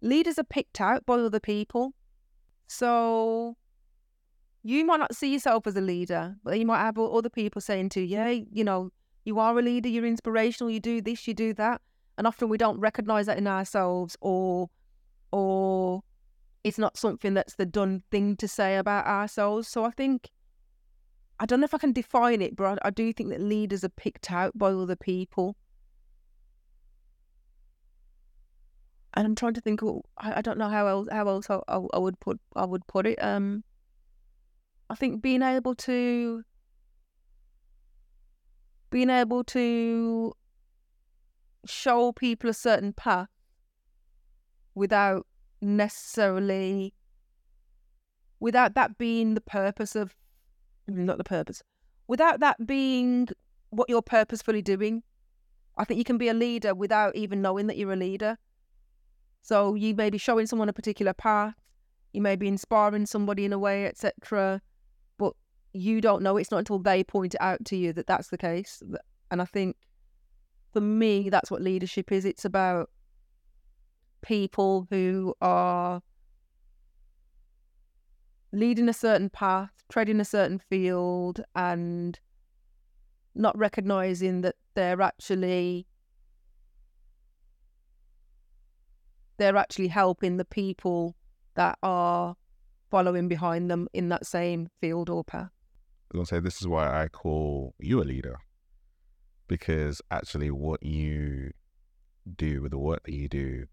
leaders 0.00 0.38
are 0.38 0.44
picked 0.44 0.80
out 0.80 1.06
by 1.06 1.14
other 1.14 1.40
people. 1.40 1.94
So 2.66 3.56
you 4.62 4.84
might 4.84 4.98
not 4.98 5.14
see 5.14 5.32
yourself 5.32 5.66
as 5.66 5.76
a 5.76 5.80
leader, 5.80 6.36
but 6.42 6.58
you 6.58 6.66
might 6.66 6.78
have 6.78 6.98
other 6.98 7.30
people 7.30 7.60
saying 7.60 7.90
to 7.90 8.00
you, 8.00 8.06
yeah, 8.06 8.28
you 8.28 8.64
know, 8.64 8.90
you 9.24 9.38
are 9.38 9.58
a 9.58 9.62
leader, 9.62 9.88
you're 9.88 10.06
inspirational, 10.06 10.70
you 10.70 10.80
do 10.80 11.00
this, 11.00 11.26
you 11.28 11.34
do 11.34 11.54
that. 11.54 11.80
And 12.16 12.26
often 12.26 12.48
we 12.48 12.58
don't 12.58 12.80
recognize 12.80 13.26
that 13.26 13.38
in 13.38 13.46
ourselves 13.46 14.16
or 14.20 14.68
or 15.30 16.02
it's 16.64 16.78
not 16.78 16.96
something 16.96 17.34
that's 17.34 17.54
the 17.54 17.66
done 17.66 18.02
thing 18.10 18.36
to 18.36 18.48
say 18.48 18.76
about 18.76 19.06
ourselves. 19.06 19.68
So 19.68 19.84
I 19.84 19.90
think 19.90 20.30
I 21.40 21.46
don't 21.46 21.60
know 21.60 21.64
if 21.64 21.74
I 21.74 21.78
can 21.78 21.92
define 21.92 22.42
it, 22.42 22.56
but 22.56 22.78
I, 22.82 22.90
do 22.90 23.12
think 23.12 23.28
that 23.30 23.40
leaders 23.40 23.84
are 23.84 23.90
picked 23.90 24.32
out 24.32 24.58
by 24.58 24.72
other 24.72 24.96
people. 24.96 25.56
And 29.14 29.24
I'm 29.24 29.34
trying 29.36 29.54
to 29.54 29.60
think. 29.60 29.80
I, 30.18 30.38
I 30.38 30.40
don't 30.42 30.58
know 30.58 30.68
how 30.68 30.86
else 30.86 31.08
how 31.10 31.28
else 31.28 31.48
I, 31.48 31.60
I, 31.68 31.80
I 31.94 31.98
would 31.98 32.18
put 32.20 32.40
I 32.56 32.64
would 32.64 32.86
put 32.86 33.06
it. 33.06 33.22
Um, 33.22 33.62
I 34.90 34.94
think 34.94 35.22
being 35.22 35.42
able 35.42 35.74
to 35.74 36.42
being 38.90 39.10
able 39.10 39.44
to 39.44 40.32
show 41.66 42.12
people 42.12 42.48
a 42.48 42.54
certain 42.54 42.92
path 42.92 43.28
without 44.74 45.26
necessarily 45.60 46.94
without 48.40 48.74
that 48.74 48.96
being 48.96 49.34
the 49.34 49.40
purpose 49.40 49.94
of 49.94 50.14
not 50.86 51.18
the 51.18 51.24
purpose 51.24 51.62
without 52.06 52.40
that 52.40 52.66
being 52.66 53.28
what 53.70 53.90
you're 53.90 54.00
purposefully 54.00 54.62
doing. 54.62 55.02
I 55.76 55.84
think 55.84 55.98
you 55.98 56.04
can 56.04 56.16
be 56.16 56.28
a 56.28 56.34
leader 56.34 56.74
without 56.74 57.14
even 57.14 57.42
knowing 57.42 57.66
that 57.66 57.76
you're 57.76 57.92
a 57.92 57.96
leader. 57.96 58.38
So 59.42 59.74
you 59.74 59.94
may 59.94 60.08
be 60.08 60.16
showing 60.16 60.46
someone 60.46 60.70
a 60.70 60.72
particular 60.72 61.12
path 61.12 61.54
you 62.12 62.22
may 62.22 62.36
be 62.36 62.48
inspiring 62.48 63.06
somebody 63.06 63.44
in 63.44 63.52
a 63.52 63.58
way 63.58 63.86
etc 63.86 64.60
you 65.72 66.00
don't 66.00 66.22
know 66.22 66.36
it's 66.36 66.50
not 66.50 66.58
until 66.58 66.78
they 66.78 67.04
point 67.04 67.34
it 67.34 67.40
out 67.40 67.64
to 67.64 67.76
you 67.76 67.92
that 67.92 68.06
that's 68.06 68.28
the 68.28 68.38
case 68.38 68.82
and 69.30 69.42
i 69.42 69.44
think 69.44 69.76
for 70.72 70.80
me 70.80 71.28
that's 71.28 71.50
what 71.50 71.60
leadership 71.60 72.10
is 72.10 72.24
it's 72.24 72.44
about 72.44 72.90
people 74.22 74.86
who 74.90 75.34
are 75.40 76.02
leading 78.52 78.88
a 78.88 78.92
certain 78.92 79.30
path, 79.30 79.72
treading 79.88 80.20
a 80.20 80.24
certain 80.24 80.58
field, 80.58 81.40
and 81.54 82.18
not 83.34 83.56
recognizing 83.56 84.40
that 84.40 84.56
they're 84.74 85.02
actually 85.02 85.86
they're 89.36 89.56
actually 89.56 89.86
helping 89.86 90.36
the 90.36 90.44
people 90.44 91.14
that 91.54 91.78
are 91.82 92.34
following 92.90 93.28
behind 93.28 93.70
them 93.70 93.86
in 93.92 94.08
that 94.08 94.26
same 94.26 94.68
field 94.80 95.08
or 95.08 95.22
path. 95.22 95.52
I 96.10 96.16
was 96.16 96.30
gonna 96.30 96.40
say 96.40 96.42
this 96.42 96.60
is 96.60 96.66
why 96.66 97.02
I 97.02 97.08
call 97.08 97.74
you 97.78 98.00
a 98.00 98.04
leader. 98.04 98.38
Because 99.46 100.00
actually 100.10 100.50
what 100.50 100.82
you 100.82 101.50
do 102.36 102.62
with 102.62 102.70
the 102.70 102.78
work 102.78 103.04
that 103.04 103.12
you 103.12 103.28
do 103.28 103.66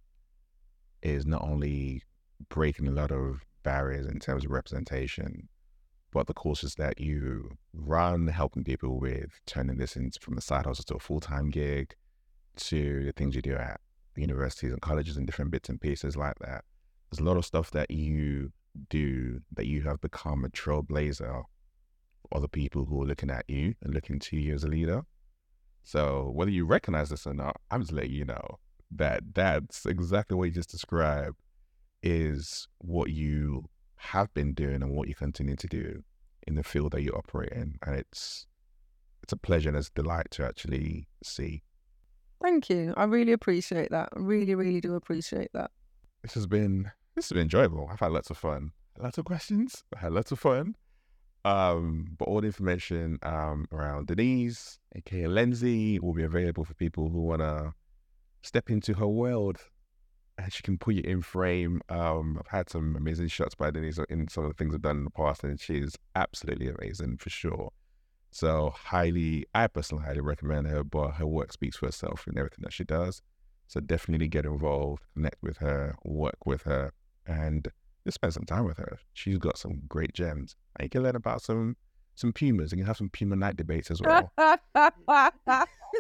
is 1.02 1.26
not 1.26 1.42
only 1.42 2.04
breaking 2.50 2.88
a 2.88 2.92
lot 2.92 3.12
of 3.12 3.42
barriers 3.64 4.06
in 4.06 4.20
terms 4.20 4.44
of 4.44 4.52
representation, 4.52 5.48
but 6.12 6.28
the 6.28 6.34
courses 6.34 6.76
that 6.76 7.00
you 7.00 7.58
run, 7.74 8.28
helping 8.28 8.66
people 8.66 9.00
with 9.00 9.40
turning 9.46 9.78
this 9.78 9.96
into 9.96 10.20
from 10.20 10.38
a 10.38 10.42
side 10.42 10.66
hustle 10.66 10.84
to 10.86 10.96
a 10.96 11.00
full 11.00 11.22
time 11.22 11.50
gig, 11.50 11.96
to 12.58 13.06
the 13.06 13.12
things 13.14 13.36
you 13.36 13.42
do 13.42 13.56
at 13.56 13.80
universities 14.18 14.72
and 14.72 14.82
colleges 14.82 15.18
and 15.18 15.26
different 15.26 15.52
bits 15.52 15.70
and 15.70 15.80
pieces 15.80 16.18
like 16.18 16.38
that. 16.40 16.66
There's 17.10 17.20
a 17.20 17.24
lot 17.24 17.38
of 17.38 17.46
stuff 17.46 17.72
that 17.72 17.92
you 17.92 18.52
do 18.90 19.40
that 19.54 19.68
you 19.68 19.84
have 19.84 20.02
become 20.02 20.44
a 20.44 20.50
trailblazer 20.50 21.44
other 22.36 22.48
people 22.48 22.86
who 22.86 23.02
are 23.02 23.06
looking 23.06 23.30
at 23.30 23.46
you 23.48 23.74
and 23.82 23.94
looking 23.94 24.20
to 24.20 24.38
you 24.38 24.54
as 24.54 24.64
a 24.64 24.68
leader. 24.68 25.04
So 25.84 26.32
whether 26.34 26.52
you 26.52 26.66
recognize 26.66 27.10
this 27.10 27.28
or 27.28 27.34
not, 27.34 27.58
I'm 27.72 27.82
just 27.82 27.94
letting 27.94 28.12
you 28.12 28.26
know 28.26 28.60
that 28.92 29.22
that's 29.34 29.86
exactly 29.86 30.36
what 30.38 30.46
you 30.46 30.52
just 30.52 30.70
described 30.70 31.38
is 32.02 32.68
what 32.80 33.10
you 33.10 33.66
have 33.98 34.34
been 34.34 34.54
doing 34.54 34.84
and 34.84 34.96
what 34.96 35.08
you 35.08 35.16
continue 35.16 35.56
to 35.56 35.68
do 35.68 36.04
in 36.48 36.56
the 36.56 36.64
field 36.64 36.92
that 36.92 37.02
you 37.02 37.12
operate 37.12 37.52
in. 37.52 37.78
And 37.86 37.96
it's 37.96 38.48
it's 39.24 39.34
a 39.34 39.38
pleasure 39.38 39.70
and 39.70 39.78
it's 39.78 39.88
a 39.88 39.94
delight 39.94 40.28
to 40.32 40.46
actually 40.46 41.08
see. 41.24 41.64
Thank 42.42 42.70
you. 42.70 42.94
I 42.96 43.06
really 43.06 43.32
appreciate 43.32 43.90
that. 43.92 44.10
I 44.16 44.20
really, 44.20 44.54
really 44.54 44.82
do 44.82 44.94
appreciate 44.96 45.50
that. 45.54 45.72
This 46.22 46.34
has 46.34 46.46
been 46.46 46.92
this 47.16 47.30
has 47.30 47.34
been 47.34 47.44
enjoyable. 47.44 47.90
I've 47.92 48.00
had 48.00 48.12
lots 48.12 48.30
of 48.30 48.38
fun. 48.38 48.72
Lots 49.00 49.18
of 49.18 49.26
questions. 49.26 49.84
I 49.96 50.00
had 50.00 50.14
lots 50.14 50.32
of 50.32 50.40
fun. 50.40 50.76
Um, 51.46 52.16
but 52.18 52.28
all 52.28 52.42
the 52.42 52.48
information 52.48 53.20
um, 53.24 53.68
around 53.72 54.08
Denise, 54.08 54.80
aka 54.96 55.26
Lensi, 55.26 56.02
will 56.02 56.14
be 56.14 56.24
available 56.24 56.66
for 56.66 56.74
people 56.74 57.10
who 57.10 57.22
wanna 57.22 57.74
step 58.42 58.70
into 58.70 58.96
her 58.96 59.08
world 59.08 59.60
and 60.38 60.52
she 60.52 60.64
can 60.64 60.78
put 60.78 60.96
you 60.96 61.04
in 61.04 61.22
frame. 61.22 61.82
Um, 61.90 62.38
I've 62.40 62.52
had 62.52 62.70
some 62.70 62.96
amazing 62.96 63.28
shots 63.28 63.56
by 63.56 63.72
Denise 63.72 64.00
in 64.10 64.28
some 64.28 64.44
of 64.44 64.50
the 64.50 64.56
things 64.56 64.74
I've 64.74 64.82
done 64.82 64.98
in 64.98 65.04
the 65.06 65.10
past, 65.10 65.44
and 65.44 65.60
she 65.60 65.78
is 65.78 65.96
absolutely 66.16 66.68
amazing 66.68 67.18
for 67.18 67.30
sure. 67.30 67.72
So 68.32 68.74
highly, 68.76 69.46
I 69.54 69.68
personally 69.68 70.04
highly 70.04 70.20
recommend 70.20 70.68
her. 70.68 70.84
But 70.84 71.12
her 71.12 71.26
work 71.26 71.54
speaks 71.54 71.78
for 71.78 71.88
itself 71.88 72.28
in 72.28 72.38
everything 72.38 72.64
that 72.64 72.74
she 72.74 72.84
does. 72.84 73.22
So 73.68 73.80
definitely 73.80 74.28
get 74.28 74.46
involved, 74.46 75.04
connect 75.14 75.42
with 75.42 75.58
her, 75.58 75.96
work 76.04 76.46
with 76.46 76.64
her, 76.64 76.92
and 77.26 77.68
just 78.06 78.16
spend 78.16 78.34
some 78.34 78.46
time 78.46 78.66
with 78.66 78.78
her. 78.78 79.00
She's 79.14 79.38
got 79.38 79.58
some 79.58 79.82
great 79.88 80.14
gems. 80.14 80.56
And 80.78 80.86
you 80.86 80.90
can 80.90 81.04
learn 81.04 81.16
about 81.16 81.42
some 81.42 81.76
some 82.16 82.32
pumas 82.32 82.72
and 82.72 82.80
you 82.80 82.84
can 82.84 82.88
have 82.88 82.98
some 82.98 83.10
puma 83.10 83.36
night 83.36 83.58
debates 83.58 83.92
as 83.92 84.02
well. 84.02 84.32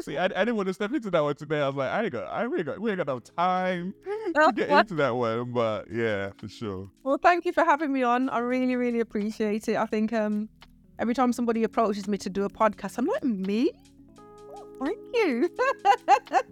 See, 0.02 0.18
I, 0.18 0.26
I, 0.26 0.28
didn't 0.28 0.56
want 0.56 0.68
to 0.68 0.74
step 0.74 0.94
into 0.94 1.12
that 1.12 1.22
one 1.22 1.36
today. 1.36 1.60
I 1.60 1.68
was 1.68 1.76
like, 1.76 1.92
I 1.92 2.04
ain't 2.04 2.12
got, 2.12 2.26
I 2.26 2.44
ain't 2.44 2.66
got, 2.66 2.80
we 2.80 2.92
ain't 2.92 2.98
got 2.98 3.08
no 3.08 3.20
time 3.20 3.94
to 4.36 4.54
get 4.56 4.70
into 4.70 4.96
that 4.96 5.16
one. 5.16 5.52
But 5.52 5.92
yeah, 5.92 6.32
for 6.38 6.48
sure. 6.48 6.90
Well, 7.04 7.20
thank 7.22 7.46
you 7.46 7.52
for 7.52 7.64
having 7.66 7.92
me 7.92 8.04
on. 8.04 8.30
I 8.30 8.40
really, 8.40 8.76
really 8.76 9.02
appreciate 9.02 9.68
it. 9.68 9.76
I 9.76 9.86
think 9.86 10.14
um, 10.14 10.50
every 11.00 11.14
time 11.14 11.34
somebody 11.34 11.64
approaches 11.64 12.08
me 12.08 12.18
to 12.20 12.30
do 12.30 12.46
a 12.46 12.50
podcast, 12.50 12.98
I'm 12.98 13.06
like, 13.06 13.24
me? 13.24 13.72
thank 14.82 14.98
you. 15.14 15.50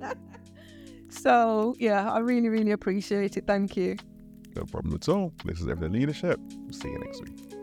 so 1.09 1.75
yeah, 1.79 2.11
I 2.11 2.19
really, 2.19 2.49
really 2.49 2.71
appreciate 2.71 3.37
it. 3.37 3.45
Thank 3.45 3.77
you. 3.77 3.97
No 4.55 4.65
problem 4.65 4.93
at 4.95 5.09
all. 5.09 5.33
This 5.45 5.61
is 5.61 5.67
Everyday 5.67 5.99
Leadership. 5.99 6.39
See 6.71 6.89
you 6.89 6.99
next 6.99 7.21
week. 7.21 7.53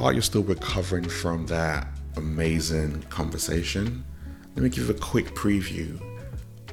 while 0.00 0.12
you're 0.12 0.22
still 0.22 0.42
recovering 0.42 1.06
from 1.06 1.44
that 1.46 1.86
amazing 2.16 3.02
conversation, 3.10 4.02
let 4.54 4.62
me 4.62 4.68
give 4.70 4.88
you 4.88 4.94
a 4.94 4.98
quick 4.98 5.34
preview 5.34 6.00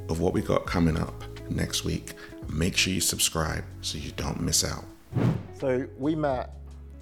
of 0.10 0.22
what 0.22 0.34
we 0.34 0.42
got 0.42 0.66
coming 0.66 0.98
up 0.98 1.24
next 1.50 1.84
week. 1.84 2.14
Make 2.48 2.78
sure 2.78 2.94
you 2.94 3.02
subscribe 3.02 3.66
so 3.82 3.98
you 3.98 4.12
don't 4.12 4.40
miss 4.40 4.64
out. 4.64 4.86
So 5.60 5.86
we 5.98 6.16
met 6.16 6.54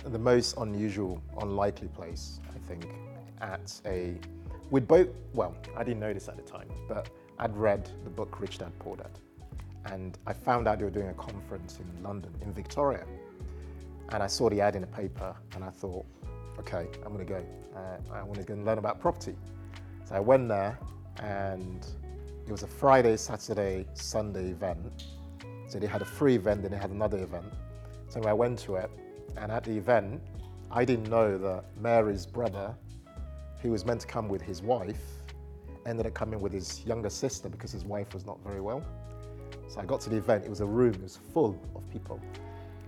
the 0.04 0.18
most 0.18 0.58
unusual, 0.58 1.22
unlikely 1.42 1.90
place, 1.90 2.40
I 2.50 2.58
think, 2.68 2.88
at 3.42 3.80
a. 3.86 4.16
We'd 4.72 4.88
both, 4.88 5.10
well, 5.34 5.56
I 5.78 5.84
didn't 5.84 6.00
know 6.00 6.12
this 6.12 6.28
at 6.28 6.38
the 6.38 6.44
time, 6.44 6.70
but 6.88 7.10
I'd 7.38 7.56
read 7.56 7.90
the 8.04 8.10
book 8.10 8.40
Rich 8.40 8.60
Dad 8.60 8.72
Poor 8.80 8.96
Dad. 8.96 9.20
And 9.86 10.18
I 10.26 10.34
found 10.34 10.68
out 10.68 10.80
they 10.80 10.86
were 10.86 10.90
doing 10.90 11.10
a 11.10 11.14
conference 11.14 11.80
in 11.80 12.04
London, 12.04 12.34
in 12.42 12.54
Victoria. 12.54 13.06
And 14.10 14.24
I 14.24 14.28
saw 14.28 14.50
the 14.50 14.62
ad 14.62 14.76
in 14.76 14.82
the 14.82 14.88
paper 14.88 15.36
and 15.54 15.64
I 15.64 15.70
thought, 15.70 16.06
okay, 16.60 16.88
I'm 17.06 17.14
going 17.14 17.26
to 17.26 17.34
go. 17.34 17.46
Uh, 17.76 18.14
I 18.14 18.24
want 18.24 18.36
to 18.36 18.44
go 18.44 18.54
and 18.54 18.66
learn 18.66 18.78
about 18.78 19.00
property. 19.00 19.36
So 20.06 20.16
I 20.16 20.20
went 20.20 20.48
there 20.48 20.80
and 21.22 21.86
it 22.48 22.52
was 22.52 22.64
a 22.64 22.68
Friday, 22.68 23.18
Saturday, 23.18 23.86
Sunday 23.94 24.52
event. 24.52 25.06
So 25.68 25.78
they 25.78 25.88
had 25.88 26.02
a 26.02 26.06
free 26.06 26.36
event, 26.36 26.62
then 26.62 26.72
they 26.72 26.78
had 26.78 26.92
another 26.92 27.22
event. 27.22 27.52
So 28.08 28.22
I 28.24 28.34
went 28.34 28.60
to 28.60 28.76
it 28.76 28.90
and 29.36 29.52
at 29.52 29.66
the 29.66 29.78
event, 29.78 30.22
I 30.72 30.86
didn't 30.86 31.10
know 31.10 31.38
that 31.38 31.66
Mary's 31.80 32.26
brother, 32.26 32.74
who 33.62 33.72
was 33.72 33.86
meant 33.86 34.02
to 34.02 34.08
come 34.08 34.30
with 34.30 34.42
his 34.42 34.62
wife, 34.62 35.15
ended 35.86 36.06
up 36.08 36.14
coming 36.14 36.40
with 36.40 36.54
his 36.54 36.86
younger 36.86 37.10
sister 37.10 37.50
because 37.50 37.72
his 37.72 37.86
wife 37.86 38.14
was 38.14 38.26
not 38.26 38.40
very 38.44 38.62
well. 38.62 38.84
So 39.68 39.80
I 39.80 39.86
got 39.86 40.02
to 40.02 40.10
the 40.10 40.18
event, 40.18 40.44
it 40.44 40.50
was 40.50 40.62
a 40.62 40.66
room, 40.66 40.94
it 40.94 41.02
was 41.02 41.20
full 41.34 41.60
of 41.76 41.90
people 41.92 42.20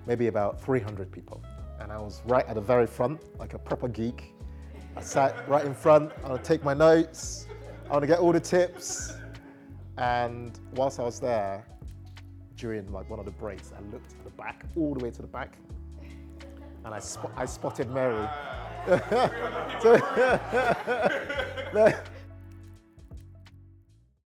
maybe 0.07 0.27
about 0.27 0.59
300 0.61 1.11
people. 1.11 1.43
And 1.79 1.91
I 1.91 1.99
was 1.99 2.23
right 2.25 2.47
at 2.47 2.55
the 2.55 2.61
very 2.61 2.87
front, 2.87 3.21
like 3.37 3.53
a 3.53 3.59
proper 3.59 3.87
geek. 3.87 4.33
I 4.95 5.01
sat 5.01 5.47
right 5.47 5.63
in 5.63 5.75
front, 5.75 6.11
I 6.23 6.29
want 6.29 6.43
to 6.43 6.47
take 6.47 6.63
my 6.63 6.73
notes, 6.73 7.45
I 7.87 7.91
want 7.91 8.01
to 8.01 8.07
get 8.07 8.19
all 8.19 8.31
the 8.31 8.39
tips. 8.39 9.13
And 9.97 10.57
whilst 10.73 10.99
I 10.99 11.03
was 11.03 11.19
there, 11.19 11.67
during 12.55 12.91
like 12.91 13.07
one 13.09 13.19
of 13.19 13.25
the 13.25 13.31
breaks, 13.31 13.73
I 13.77 13.81
looked 13.91 14.13
at 14.13 14.23
the 14.23 14.31
back, 14.31 14.65
all 14.75 14.95
the 14.95 15.03
way 15.03 15.11
to 15.11 15.21
the 15.21 15.27
back, 15.27 15.57
and 16.83 16.95
I, 16.95 17.01
I 17.35 17.45
spotted 17.45 17.91
Mary. 17.91 18.27
so, 19.81 19.97